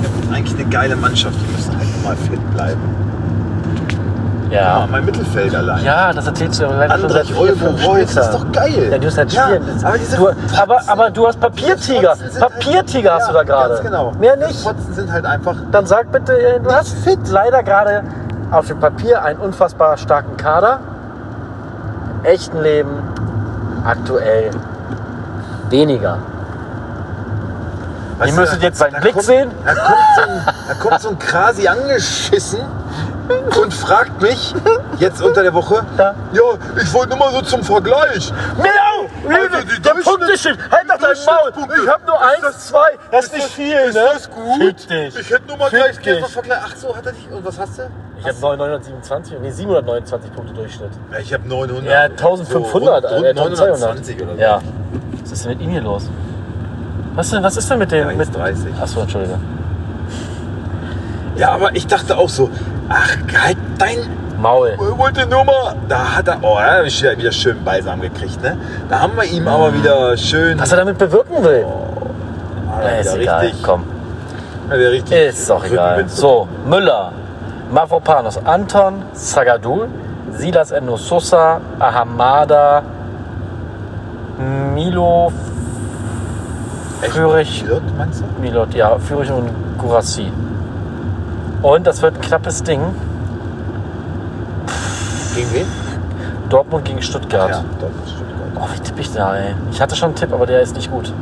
ich 0.00 0.08
hab 0.08 0.16
jetzt 0.22 0.32
eigentlich 0.32 0.54
eine 0.60 0.68
geile 0.70 0.96
Mannschaft. 0.96 1.36
Halt 2.04 2.18
mal 2.18 2.26
fit 2.28 2.54
bleiben. 2.54 2.80
Ja, 4.50 4.60
Ja. 4.80 4.88
mein 4.90 5.04
Mittelfeld 5.04 5.54
allein. 5.54 5.84
Ja, 5.84 6.12
das 6.12 6.26
erzählst 6.26 6.58
du 6.58 6.64
ja 6.64 6.70
leider 6.76 6.98
schon 6.98 7.10
seit 7.10 7.26
vier, 7.26 7.36
Reus, 7.86 8.14
das 8.14 8.26
ist 8.26 8.34
doch 8.34 8.50
geil. 8.52 8.88
Ja, 8.90 8.98
du 8.98 9.04
musst 9.04 9.18
halt 9.18 9.32
Ja, 9.32 9.42
spielen. 9.44 9.62
aber 9.84 9.98
du, 9.98 10.60
aber, 10.60 10.80
aber 10.88 11.10
du 11.10 11.26
hast 11.28 11.38
Papiertiger. 11.40 12.10
Halt- 12.10 12.40
Papiertiger 12.40 13.14
hast 13.14 13.26
Ja, 13.26 13.28
du 13.28 13.34
da 13.34 13.42
gerade. 13.44 13.80
Genau. 13.82 14.12
Mehr 14.18 14.36
nicht. 14.36 14.60
Fotzen 14.60 14.92
sind 14.92 15.12
halt 15.12 15.24
einfach. 15.24 15.54
Dann 15.70 15.86
sag 15.86 16.10
bitte, 16.10 16.32
äh, 16.36 16.58
du 16.58 16.70
hast 16.72 16.94
fit. 17.04 17.20
leider 17.28 17.62
gerade 17.62 18.02
auf 18.50 18.66
dem 18.66 18.80
Papier 18.80 19.22
einen 19.22 19.38
unfassbar 19.38 19.96
starken 19.96 20.36
Kader. 20.36 20.80
Im 22.18 22.24
echten 22.24 22.60
Leben 22.60 22.90
aktuell 23.84 24.50
weniger. 25.68 26.18
Weißt 28.20 28.30
Ihr 28.32 28.34
du, 28.34 28.40
müsstet 28.42 28.62
jetzt 28.62 28.78
seinen 28.78 28.92
da 28.92 29.00
Blick 29.00 29.14
kommt, 29.14 29.24
sehen. 29.24 29.50
Da 29.64 29.74
kommt, 29.74 29.96
so 30.14 30.20
ein, 30.22 30.54
da 30.68 30.74
kommt 30.74 31.00
so 31.00 31.08
ein 31.08 31.18
Krasi 31.18 31.66
angeschissen 31.68 32.60
und 33.62 33.72
fragt 33.74 34.20
mich 34.20 34.54
jetzt 34.98 35.22
unter 35.22 35.42
der 35.42 35.54
Woche. 35.54 35.84
Ja. 35.96 36.14
Ja, 36.32 36.42
ich 36.82 36.92
wollte 36.92 37.10
nur 37.10 37.18
mal 37.18 37.32
so 37.32 37.40
zum 37.42 37.62
Vergleich. 37.62 38.32
Miau! 38.58 39.08
Also 39.28 39.66
die 39.66 39.80
der 39.80 39.92
Durchschnitt- 39.94 40.04
Punkteschild! 40.04 40.58
Halt 40.70 40.84
doch 40.90 40.98
dein 40.98 41.16
Maul! 41.24 41.76
Ich 41.82 41.88
hab 41.88 42.06
nur 42.06 42.16
Ist 42.16 42.22
eins, 42.22 42.40
das- 42.42 42.66
zwei. 42.68 42.98
Das 43.10 43.24
ist 43.26 43.34
nicht 43.34 43.46
viel, 43.48 43.74
ist 43.76 43.94
ne? 43.94 44.04
das 44.12 44.30
gut? 44.30 44.58
Fick 44.60 44.88
dich. 44.88 45.18
Ich 45.18 45.30
hätte 45.30 45.46
nur 45.48 45.56
mal 45.56 45.70
Fick 45.70 45.80
gleich 45.80 45.98
dich. 46.18 46.26
Vergleich. 46.26 46.58
Ach 46.62 46.76
so, 46.76 46.94
hat 46.96 47.06
er 47.06 47.12
dich. 47.12 47.30
Und 47.30 47.44
was 47.44 47.58
hast 47.58 47.78
du? 47.78 47.82
Ich 48.18 48.26
habe 48.26 48.38
927, 48.38 49.38
nee, 49.40 49.50
729 49.50 50.32
Punkte 50.34 50.52
Durchschnitt. 50.52 50.90
Ja, 51.10 51.18
ich 51.20 51.32
habe 51.32 51.48
900. 51.48 51.84
Ja, 51.90 52.00
1500, 52.02 53.02
So, 53.02 53.08
rund, 53.08 53.24
äh, 53.24 53.28
rund 53.30 53.36
920 53.36 54.22
oder 54.22 54.34
so. 54.34 54.38
Ja. 54.40 54.60
Was 55.22 55.32
ist 55.32 55.44
denn 55.44 55.52
mit 55.52 55.60
ihm 55.62 55.70
hier 55.70 55.80
los? 55.80 56.10
Was, 57.14 57.30
denn, 57.30 57.42
was 57.42 57.56
ist 57.56 57.70
denn 57.70 57.78
mit 57.78 57.90
dem? 57.92 58.06
Mit 58.08 58.18
jetzt 58.18 58.36
30. 58.36 58.72
Achso, 58.80 59.00
Entschuldige. 59.00 59.34
Ja, 61.36 61.52
aber 61.52 61.74
ich 61.74 61.86
dachte 61.86 62.16
auch 62.16 62.28
so, 62.28 62.50
ach, 62.88 63.16
halt 63.44 63.56
dein 63.78 63.98
Maul. 64.40 64.74
Wollte 64.78 65.26
nur 65.26 65.44
mal. 65.44 65.74
Da 65.88 66.16
hat 66.16 66.28
er. 66.28 66.38
Oh, 66.42 66.56
er 66.58 66.78
hat 66.78 66.86
wieder, 66.86 67.16
wieder 67.18 67.32
schön 67.32 67.62
Balsam 67.64 68.00
gekriegt, 68.00 68.42
ne? 68.42 68.56
Da 68.88 69.00
haben 69.00 69.16
wir 69.16 69.24
ihm 69.24 69.46
aber 69.48 69.72
wieder 69.74 70.16
schön. 70.16 70.58
Was 70.58 70.70
er 70.72 70.78
damit 70.78 70.98
bewirken 70.98 71.42
will. 71.42 71.66
hat 72.74 72.84
er 72.84 72.90
Äh, 72.92 73.00
ist 73.00 73.12
wieder 73.14 73.22
egal, 73.22 73.40
richtig, 73.40 73.62
komm. 73.62 73.84
hat 74.68 74.78
er 74.78 74.92
richtig 74.92 75.18
Ist 75.18 75.50
doch 75.50 75.64
egal. 75.64 75.88
Rückenwind 75.90 76.10
So, 76.10 76.48
Müller, 76.66 77.12
Mavropanos, 77.70 78.38
Anton, 78.44 79.02
Zagadou, 79.12 79.86
Silas 80.32 80.70
Endo 80.70 80.96
Sosa, 80.96 81.60
Ahamada, 81.78 82.82
Milo, 84.74 85.32
Echt? 87.02 87.12
Fürich, 87.12 87.64
Pilot, 87.64 87.82
meinst 87.96 88.20
du? 88.20 88.40
Milot, 88.40 88.74
ja, 88.74 88.98
Fürich 88.98 89.30
und 89.30 89.48
Gurassi. 89.78 90.30
Und 91.62 91.86
das 91.86 92.02
wird 92.02 92.14
ein 92.14 92.20
knappes 92.20 92.62
Ding. 92.62 92.80
Gegen 95.34 95.52
wen? 95.52 95.66
Dortmund 96.48 96.84
gegen 96.84 97.00
Stuttgart. 97.02 97.50
Ja, 97.50 97.64
Dortmund, 97.80 98.08
Stuttgart. 98.08 98.50
Oh, 98.56 98.68
wie 98.74 98.80
tippe 98.80 99.00
ich 99.00 99.12
da, 99.12 99.36
ey? 99.36 99.54
Ich 99.70 99.80
hatte 99.80 99.96
schon 99.96 100.08
einen 100.08 100.16
Tipp, 100.16 100.32
aber 100.32 100.46
der 100.46 100.60
ist 100.60 100.74
nicht 100.74 100.90
gut. 100.90 101.12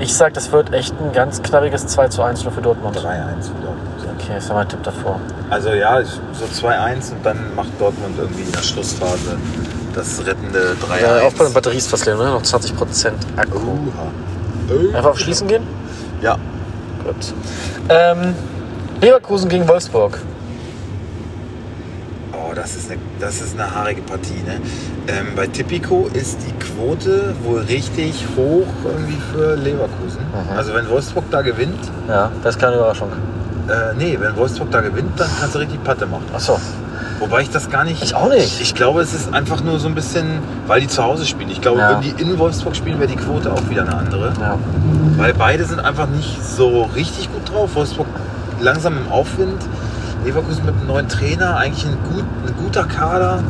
Ich 0.00 0.14
sag, 0.14 0.34
das 0.34 0.52
wird 0.52 0.72
echt 0.72 0.94
ein 1.00 1.12
ganz 1.12 1.42
knappiges 1.42 1.86
2 1.88 2.08
zu 2.08 2.22
1 2.22 2.44
nur 2.44 2.52
für 2.52 2.62
Dortmund. 2.62 2.96
3-1 2.96 3.02
für 3.02 3.04
Dortmund. 3.04 3.78
Okay, 4.20 4.38
ist 4.38 4.48
ja 4.48 4.54
mein 4.54 4.68
Tipp 4.68 4.82
davor. 4.82 5.18
Also 5.50 5.70
ja, 5.70 6.00
so 6.04 6.66
2-1 6.68 7.12
und 7.12 7.24
dann 7.24 7.54
macht 7.56 7.70
Dortmund 7.80 8.16
irgendwie 8.18 8.42
in 8.42 8.52
der 8.52 8.62
Schlussphase 8.62 9.36
das 9.94 10.24
rettende 10.24 10.76
3-1. 10.88 11.00
Ja, 11.00 11.26
auch 11.26 11.32
bei 11.32 11.44
den 11.44 11.52
Batterie 11.52 11.78
ist 11.78 11.88
fast 11.88 12.06
leer, 12.06 12.16
ne? 12.16 12.24
Noch 12.26 12.42
20% 12.42 13.12
Akku. 13.36 13.58
Uha. 13.58 14.06
Einfach 14.94 15.10
auf 15.10 15.18
Schließen 15.18 15.48
gehen? 15.48 15.62
Ja. 16.22 16.36
Gut. 17.04 17.34
Ähm, 17.88 18.34
Leverkusen 19.00 19.48
gegen 19.48 19.66
Wolfsburg. 19.68 20.18
Oh, 22.32 22.52
das 22.54 22.76
ist 22.76 22.90
eine, 22.90 23.00
das 23.20 23.40
ist 23.40 23.58
eine 23.58 23.72
haarige 23.74 24.02
Partie. 24.02 24.40
Ne? 24.46 24.60
Ähm, 25.06 25.28
bei 25.36 25.46
Tipico 25.46 26.08
ist 26.12 26.38
die 26.46 26.52
Quote 26.64 27.34
wohl 27.44 27.60
richtig 27.60 28.26
hoch 28.36 28.66
irgendwie 28.84 29.18
für 29.32 29.54
Leverkusen. 29.56 30.20
Mhm. 30.32 30.56
Also 30.56 30.74
wenn 30.74 30.88
Wolfsburg 30.88 31.24
da 31.30 31.42
gewinnt, 31.42 31.78
Ja, 32.08 32.30
das 32.42 32.56
ist 32.56 32.60
keine 32.60 32.76
Überraschung. 32.76 33.10
äh, 33.68 33.94
nee, 33.96 34.16
wenn 34.20 34.36
Wolfsburg 34.36 34.70
da 34.70 34.80
gewinnt, 34.80 35.18
dann 35.18 35.28
kannst 35.40 35.54
du 35.54 35.58
richtig 35.60 35.82
Patte 35.84 36.06
machen. 36.06 36.24
Achso. 36.34 36.58
Wobei 37.18 37.42
ich 37.42 37.50
das 37.50 37.68
gar 37.68 37.84
nicht. 37.84 38.02
Ich 38.02 38.14
auch 38.14 38.28
nicht. 38.28 38.60
Ich 38.60 38.74
glaube, 38.74 39.00
es 39.02 39.12
ist 39.12 39.34
einfach 39.34 39.62
nur 39.62 39.78
so 39.80 39.88
ein 39.88 39.94
bisschen, 39.94 40.38
weil 40.66 40.80
die 40.80 40.86
zu 40.86 41.02
Hause 41.02 41.26
spielen. 41.26 41.50
Ich 41.50 41.60
glaube, 41.60 41.80
Ja. 41.80 41.90
wenn 41.90 42.00
die 42.00 42.22
in 42.22 42.38
Wolfsburg 42.38 42.76
spielen, 42.76 42.98
wäre 43.00 43.08
die 43.10 43.16
Quote 43.16 43.52
auch 43.52 43.68
wieder 43.68 43.82
eine 43.82 43.96
andere. 43.96 44.32
Ja. 44.40 44.56
Weil 45.16 45.34
beide 45.34 45.64
sind 45.64 45.80
einfach 45.80 46.06
nicht 46.08 46.42
so 46.44 46.82
richtig 46.94 47.28
gut 47.32 47.52
drauf. 47.52 47.74
Wolfsburg 47.74 48.06
langsam 48.60 48.96
im 48.98 49.10
Aufwind. 49.10 49.60
Leverkusen 50.24 50.64
mit 50.64 50.74
einem 50.76 50.86
neuen 50.86 51.08
Trainer, 51.08 51.56
eigentlich 51.56 51.86
ein, 51.86 51.96
gut, 52.12 52.24
ein 52.46 52.54
guter 52.64 52.84
Kader. 52.84 53.40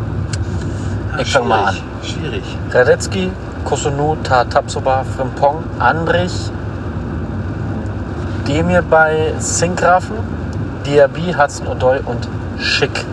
Ja, 1.12 1.20
Ich 1.22 1.32
fang 1.32 1.48
mal 1.48 1.74
Schwierig. 2.02 2.42
Radetzky, 2.70 3.30
Kosunu, 3.64 4.16
Tapsoba, 4.22 5.04
Frimpong, 5.16 5.64
Andrich, 5.78 6.32
Demir 8.46 8.82
bei 8.82 9.32
Sinkgrafen, 9.38 10.16
Diaby, 10.86 11.34
Hudson 11.38 11.66
O'Doy 11.68 11.98
und 12.04 12.28
Schick. 12.58 13.04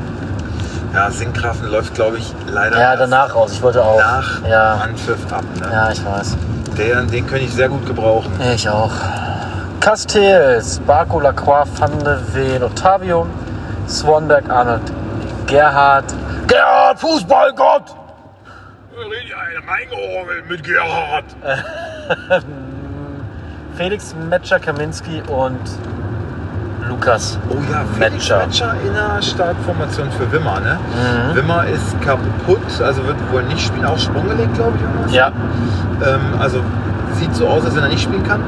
Ja, 0.95 1.11
Sinkgrafen 1.11 1.67
läuft, 1.67 1.93
glaube 1.93 2.17
ich, 2.19 2.33
leider 2.47 2.79
Ja, 2.79 2.95
danach 2.95 3.35
raus. 3.35 3.51
Ich 3.51 3.61
wollte 3.61 3.83
auch. 3.83 3.97
nach 3.99 4.47
Ja. 4.47 4.75
Anpfiff 4.75 5.31
ab. 5.31 5.43
Ne? 5.59 5.69
Ja, 5.69 5.91
ich 5.91 6.03
weiß. 6.05 6.37
Den, 6.77 7.07
den 7.09 7.27
könnte 7.27 7.43
ich 7.43 7.53
sehr 7.53 7.67
gut 7.67 7.85
gebrauchen. 7.85 8.31
Ich 8.53 8.67
auch. 8.69 8.91
Castells, 9.81 10.79
Barco, 10.87 11.19
Lacroix, 11.19 11.67
Van 11.79 11.99
de 11.99 12.17
Ven, 12.33 12.63
Ottavio, 12.63 13.27
Swanberg, 13.87 14.49
Arnold, 14.49 14.81
Gerhard. 15.47 16.05
Gerhard, 16.47 16.99
Fußballgott! 16.99 17.93
Reingeorgelt 19.67 20.49
mit 20.49 20.63
Gerhard. 20.63 21.25
Felix 23.77 24.15
Metscher, 24.29 24.59
Kaminski 24.59 25.21
und 25.27 25.59
Lukas. 26.87 27.39
Oh 27.49 27.55
ja, 27.71 27.83
Felix 27.97 28.13
Metscher. 28.13 28.37
Metscher 28.45 28.73
in 28.85 28.93
der 28.93 29.21
Startformation 29.21 30.07
für 30.11 30.31
Wimmer. 30.31 30.59
Ne? 30.59 30.77
Mhm. 31.31 31.35
Wimmer 31.35 31.65
ist 31.65 31.99
kaputt, 32.01 32.81
also 32.81 33.05
wird 33.05 33.17
wohl 33.31 33.43
nicht 33.43 33.61
spielen. 33.65 33.85
Auch 33.85 33.97
Sprung 33.97 34.27
gelegt, 34.27 34.53
glaube 34.55 34.73
ich. 34.77 34.81
Irgendwas. 34.83 35.13
Ja, 35.13 35.27
Ähm, 35.27 36.39
also 36.39 36.59
sieht 37.13 37.33
so 37.35 37.47
aus, 37.47 37.65
als 37.65 37.75
wenn 37.75 37.83
er 37.83 37.89
nicht 37.89 38.03
spielen 38.03 38.23
kann. 38.23 38.41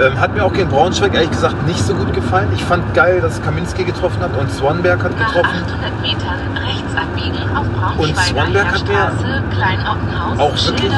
Ähm, 0.00 0.20
hat 0.20 0.32
mir 0.34 0.44
auch 0.44 0.52
gegen 0.52 0.68
Braunschweig 0.68 1.12
ehrlich 1.12 1.30
gesagt 1.30 1.66
nicht 1.66 1.84
so 1.84 1.92
gut 1.94 2.12
gefallen. 2.14 2.48
Ich 2.54 2.64
fand 2.64 2.94
geil, 2.94 3.20
dass 3.20 3.42
Kaminski 3.42 3.82
getroffen 3.82 4.20
hat 4.22 4.30
und 4.38 4.50
Swanberg 4.52 5.02
hat 5.02 5.16
getroffen. 5.18 5.64
800 5.66 6.00
Metern 6.00 6.38
rechts 6.64 6.94
abbiegen 6.96 7.56
auf 7.56 7.66
Braunschweiger 7.68 8.14
Swanberg 8.22 8.66
hat 8.72 8.86
mir 8.86 10.40
auch 10.40 10.66
wirklich-. 10.66 10.92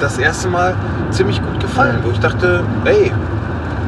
Das 0.00 0.18
erste 0.18 0.48
Mal 0.48 0.74
ziemlich 1.10 1.40
gut 1.40 1.60
gefallen, 1.60 2.00
wo 2.02 2.10
ich 2.10 2.18
dachte, 2.18 2.64
ey, 2.84 3.12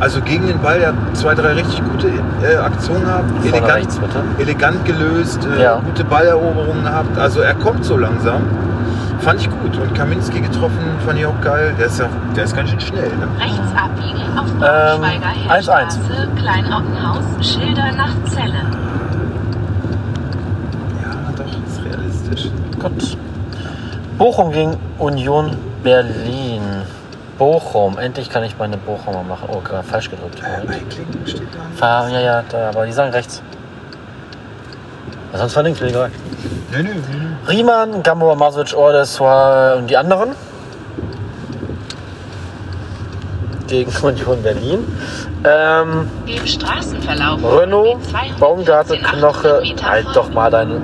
also 0.01 0.20
gegen 0.20 0.47
den 0.47 0.59
Ball, 0.61 0.78
der 0.80 0.88
hat 0.88 0.95
zwei, 1.14 1.34
drei 1.34 1.53
richtig 1.53 1.82
gute 1.92 2.09
äh, 2.09 2.57
Aktionen 2.57 3.05
gehabt. 3.05 3.24
Elegant, 3.45 3.72
rechts 3.74 3.99
bitte. 3.99 4.18
elegant 4.38 4.84
gelöst, 4.84 5.47
äh, 5.59 5.62
Ja. 5.62 5.76
gute 5.84 6.05
Balleroberungen 6.05 6.84
gehabt. 6.84 7.16
Also 7.18 7.40
er 7.40 7.55
kommt 7.55 7.84
so 7.84 7.97
langsam. 7.97 8.42
Fand 9.20 9.40
ich 9.40 9.49
gut. 9.49 9.78
Und 9.80 9.95
Kaminski 9.95 10.40
getroffen, 10.40 10.78
fand 11.07 11.18
ich 11.18 11.24
auch 11.26 11.40
geil. 11.40 11.72
Der 11.78 11.86
ist 11.86 11.99
ja, 11.99 12.07
der 12.36 12.45
ist 12.45 12.55
ganz 12.55 12.70
schön 12.70 12.80
schnell. 12.80 13.09
Ne? 13.09 13.26
Rechts 13.40 13.59
abbiegen 13.74 14.38
auf 14.38 14.47
Braunschweiger 14.59 15.32
Ähm, 15.45 15.51
Heerstraße, 15.51 15.99
Kleinottenhaus, 16.36 17.24
Schilder 17.40 17.92
nach 17.97 18.14
Zellen. 18.30 18.66
Ja, 21.03 21.32
doch, 21.36 21.45
ist 21.47 21.84
realistisch. 21.84 22.51
gut. 22.80 23.16
Bochum 24.18 24.53
gegen 24.53 24.76
Union 24.99 25.57
Berlin. 25.82 26.61
Bochum. 27.39 27.99
Endlich 27.99 28.30
kann 28.30 28.43
ich 28.45 28.57
meine 28.59 28.76
Bochumer 28.76 29.22
machen. 29.22 29.49
Oh, 29.53 29.61
gerade 29.61 29.82
falsch 29.87 30.11
gedrückt. 30.11 30.41
Äh, 30.41 30.61
Eiklingen 30.68 31.26
steht 31.26 31.43
da. 31.53 31.61
Fahr, 31.76 32.09
ja, 32.09 32.20
ja, 32.20 32.45
da, 32.49 32.68
aber 32.70 32.87
die 32.87 32.93
sagen 32.93 33.12
rechts. 33.12 33.43
Ja, 35.32 35.39
sonst 35.41 35.53
verlinkt, 35.55 35.80
mir 35.80 35.89
egal. 35.89 36.11
Nee, 36.70 36.82
nee, 36.82 36.91
nee. 36.95 37.51
Riemann, 37.53 38.03
Gamboa, 38.03 38.35
Masuc, 38.35 38.74
Ordes 38.76 39.18
war- 39.20 39.76
und 39.76 39.89
die 39.91 39.97
anderen. 39.97 40.30
Gegen 43.66 43.91
Union 44.03 44.43
Berlin. 44.43 44.87
Ähm, 45.45 46.09
Dem 46.26 46.47
Straßenverlauf. 46.47 47.41
Renault, 47.43 47.99
die 48.01 48.11
214 48.11 48.39
Baumgartel, 48.41 48.97
800 49.05 49.18
Knoche. 49.18 49.62
Halt 49.82 50.07
doch 50.14 50.30
mal 50.30 50.51
dein 50.51 50.80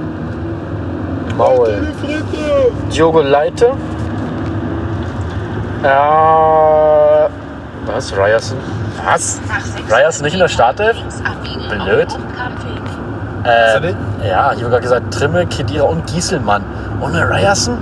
Maul. 1.36 1.88
Diogo 2.92 3.20
Leite. 3.22 3.72
Äh, 5.82 7.28
was? 7.86 8.14
Ryerson? 8.16 8.58
Was? 9.04 9.40
Nach 9.48 9.60
600 9.64 9.98
Ryerson 9.98 10.24
nicht 10.24 10.34
in 10.34 10.40
der 10.40 10.48
Startelf? 10.48 10.96
Blöd. 11.70 12.08
Äh, 13.44 13.94
ja, 14.28 14.52
ich 14.52 14.58
habe 14.58 14.70
gerade 14.70 14.82
gesagt, 14.82 15.14
Trimme, 15.14 15.46
Kedira 15.46 15.84
und 15.84 16.06
Gieselmann. 16.06 16.62
Ohne 17.00 17.28
Ryerson? 17.28 17.78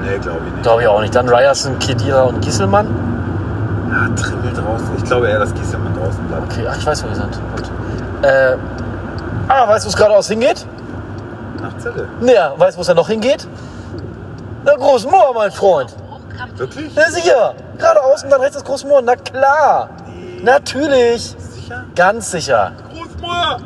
Nee, 0.00 0.18
glaube 0.18 0.38
ich 0.46 0.52
nicht. 0.52 0.62
Glaube 0.62 0.82
ich 0.82 0.88
auch 0.88 1.00
nicht. 1.00 1.14
Dann 1.14 1.28
Ryerson, 1.28 1.78
Kedira 1.80 2.22
und 2.22 2.40
Gieselmann. 2.40 2.86
Ja, 3.90 4.14
Trimmel 4.14 4.52
draußen. 4.52 4.88
Ich 4.96 5.04
glaube 5.04 5.28
eher, 5.28 5.40
dass 5.40 5.52
Gieselmann 5.54 5.94
draußen 5.94 6.24
bleibt. 6.28 6.52
Okay, 6.52 6.66
ach, 6.70 6.76
ich 6.76 6.86
weiß, 6.86 7.02
wo 7.02 7.08
wir 7.08 7.16
sind. 7.16 7.40
Gut. 7.56 7.70
Äh, 8.22 8.56
ah, 9.48 9.68
weißt 9.68 9.84
du, 9.84 9.86
wo 9.86 9.90
es 9.90 9.96
geradeaus 9.96 10.28
hingeht? 10.28 10.64
Nach 11.60 11.76
Zelle. 11.78 12.06
Naja, 12.20 12.52
weißt 12.56 12.76
du, 12.76 12.78
wo 12.78 12.80
es 12.82 12.86
dann 12.86 12.96
noch 12.96 13.08
hingeht? 13.08 13.48
Na, 14.64 14.74
Großmoor, 14.76 15.34
mein 15.34 15.50
Freund. 15.50 15.92
Wirklich? 16.56 16.92
Na 16.94 17.10
sicher. 17.10 17.54
Geradeaus 17.78 18.24
und 18.24 18.30
dann 18.30 18.40
rechts 18.40 18.56
das 18.56 18.64
Großmoor. 18.64 19.02
Na 19.02 19.16
klar. 19.16 19.90
Natürlich. 20.42 21.36
Sicher? 21.38 21.84
Ganz 21.94 22.30
sicher. 22.30 22.72
Großmoor! 22.92 23.58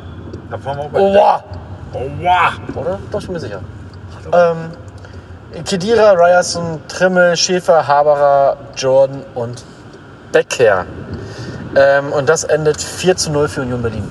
Da 0.49 0.57
fahren 0.57 0.77
wir 0.77 0.83
auch 0.85 0.89
bei. 0.89 0.99
Oh, 0.99 1.13
wow. 1.13 1.43
Oh, 1.93 2.09
wow! 2.19 2.75
Oder? 2.75 2.99
Doch, 3.11 3.19
ich 3.19 3.25
bin 3.25 3.33
mir 3.33 3.39
sicher. 3.39 3.59
Ähm, 4.31 4.71
Kedira, 5.65 6.11
Ryerson, 6.13 6.81
Trimmel, 6.87 7.37
Schäfer, 7.37 7.87
Haberer, 7.87 8.57
Jordan 8.75 9.23
und 9.35 9.63
Becker. 10.31 10.85
Ähm, 11.75 12.11
und 12.11 12.27
das 12.27 12.43
endet 12.43 12.81
4 12.81 13.15
zu 13.17 13.31
0 13.31 13.47
für 13.47 13.61
Union 13.61 13.81
Berlin. 13.81 14.09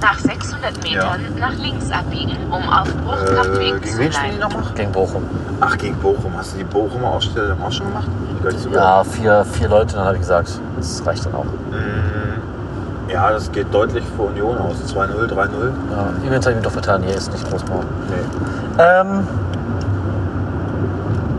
Nach 0.00 0.18
600 0.64 0.82
Metern 0.82 1.20
Ja. 1.38 1.46
nach 1.48 1.54
links 1.54 1.90
abbiegen, 1.90 2.36
um 2.50 2.68
auf 2.68 2.88
Hochkampfweg 3.06 3.74
Äh, 3.76 3.80
gegen 3.80 3.84
zu 3.92 3.98
wen 3.98 4.12
spielen 4.12 4.30
die 4.32 4.36
bleiben. 4.38 4.52
nochmal? 4.54 4.72
Gegen 4.74 4.92
Bochum. 4.92 5.22
Ach, 5.60 5.78
gegen 5.78 5.96
Bochum. 5.96 6.32
Hast 6.36 6.54
du 6.54 6.58
die 6.58 6.64
Bochumer 6.64 7.08
Ausstellung 7.08 7.62
auch 7.62 7.72
schon 7.72 7.86
gemacht? 7.88 8.08
So 8.58 8.70
Ja, 8.70 9.04
vier, 9.04 9.44
vier 9.44 9.68
Leute, 9.68 9.96
dann 9.96 10.04
habe 10.04 10.14
ich 10.14 10.20
gesagt. 10.20 10.50
Das 10.76 11.02
reicht 11.06 11.24
dann 11.26 11.34
auch. 11.34 11.44
Mm, 11.44 13.10
Ja, 13.10 13.30
das 13.30 13.50
geht 13.52 13.72
deutlich 13.72 14.04
für 14.16 14.22
Union 14.22 14.56
aus. 14.58 14.76
2-0, 14.86 15.26
3-0. 15.28 15.72
Ja, 15.90 16.08
übrigens 16.24 16.46
habe 16.46 16.50
ich 16.52 16.56
mich 16.56 16.64
doch 16.64 16.72
vertan. 16.72 17.02
Hier 17.02 17.14
ist 17.16 17.30
nicht 17.32 17.48
Großmoor. 17.50 17.80
Nee. 18.08 18.82
Ähm, 18.82 19.28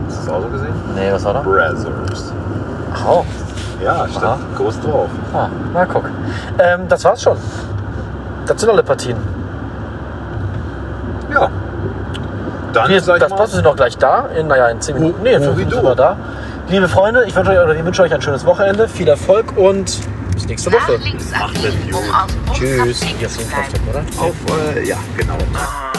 Hast 0.08 0.22
du 0.22 0.26
das 0.26 0.28
auch 0.34 0.42
so 0.42 0.48
gesehen? 0.48 0.72
nee, 0.94 1.12
was 1.12 1.24
war 1.24 1.34
da? 1.34 1.40
Brazzers. 1.40 2.32
Oh, 3.06 3.24
Ja, 3.82 4.06
steht 4.08 4.22
Aha. 4.22 4.38
groß 4.56 4.80
drauf. 4.80 5.10
ah, 5.34 5.48
na 5.74 5.84
guck. 5.84 6.04
Ähm, 6.58 6.88
das 6.88 7.04
war's 7.04 7.20
schon. 7.22 7.36
Das 8.46 8.60
sind 8.60 8.70
alle 8.70 8.82
Partien. 8.82 9.16
Ja. 11.32 11.50
Dann 12.72 12.90
wir, 12.90 13.00
das 13.00 13.32
passt 13.32 13.52
sind 13.54 13.64
noch 13.64 13.76
gleich 13.76 13.96
da. 13.98 14.26
In, 14.36 14.46
naja, 14.48 14.68
in 14.68 14.80
10 14.80 14.94
Minuten. 14.94 15.22
Nee, 15.22 15.34
in 15.34 15.42
5 15.42 15.56
Minuten 15.56 15.74
sind 15.74 15.84
wir 15.84 15.94
da. 15.94 16.16
Liebe 16.68 16.88
Freunde, 16.88 17.24
ich 17.26 17.34
wünsche 17.34 17.50
euch, 17.50 17.84
wünsche 17.84 18.02
euch 18.02 18.12
ein 18.14 18.22
schönes 18.22 18.44
Wochenende, 18.44 18.88
viel 18.88 19.08
Erfolg 19.08 19.56
und 19.56 19.98
bis 20.34 20.46
nächste 20.46 20.72
Woche. 20.72 20.98
Macht 21.38 21.56
es 21.64 21.74
gut. 21.90 22.54
Tschüss. 22.54 23.02
Auf, 24.18 24.34
äh, 24.76 24.86
ja, 24.86 24.96
genau. 25.16 25.38
Ah. 25.54 25.95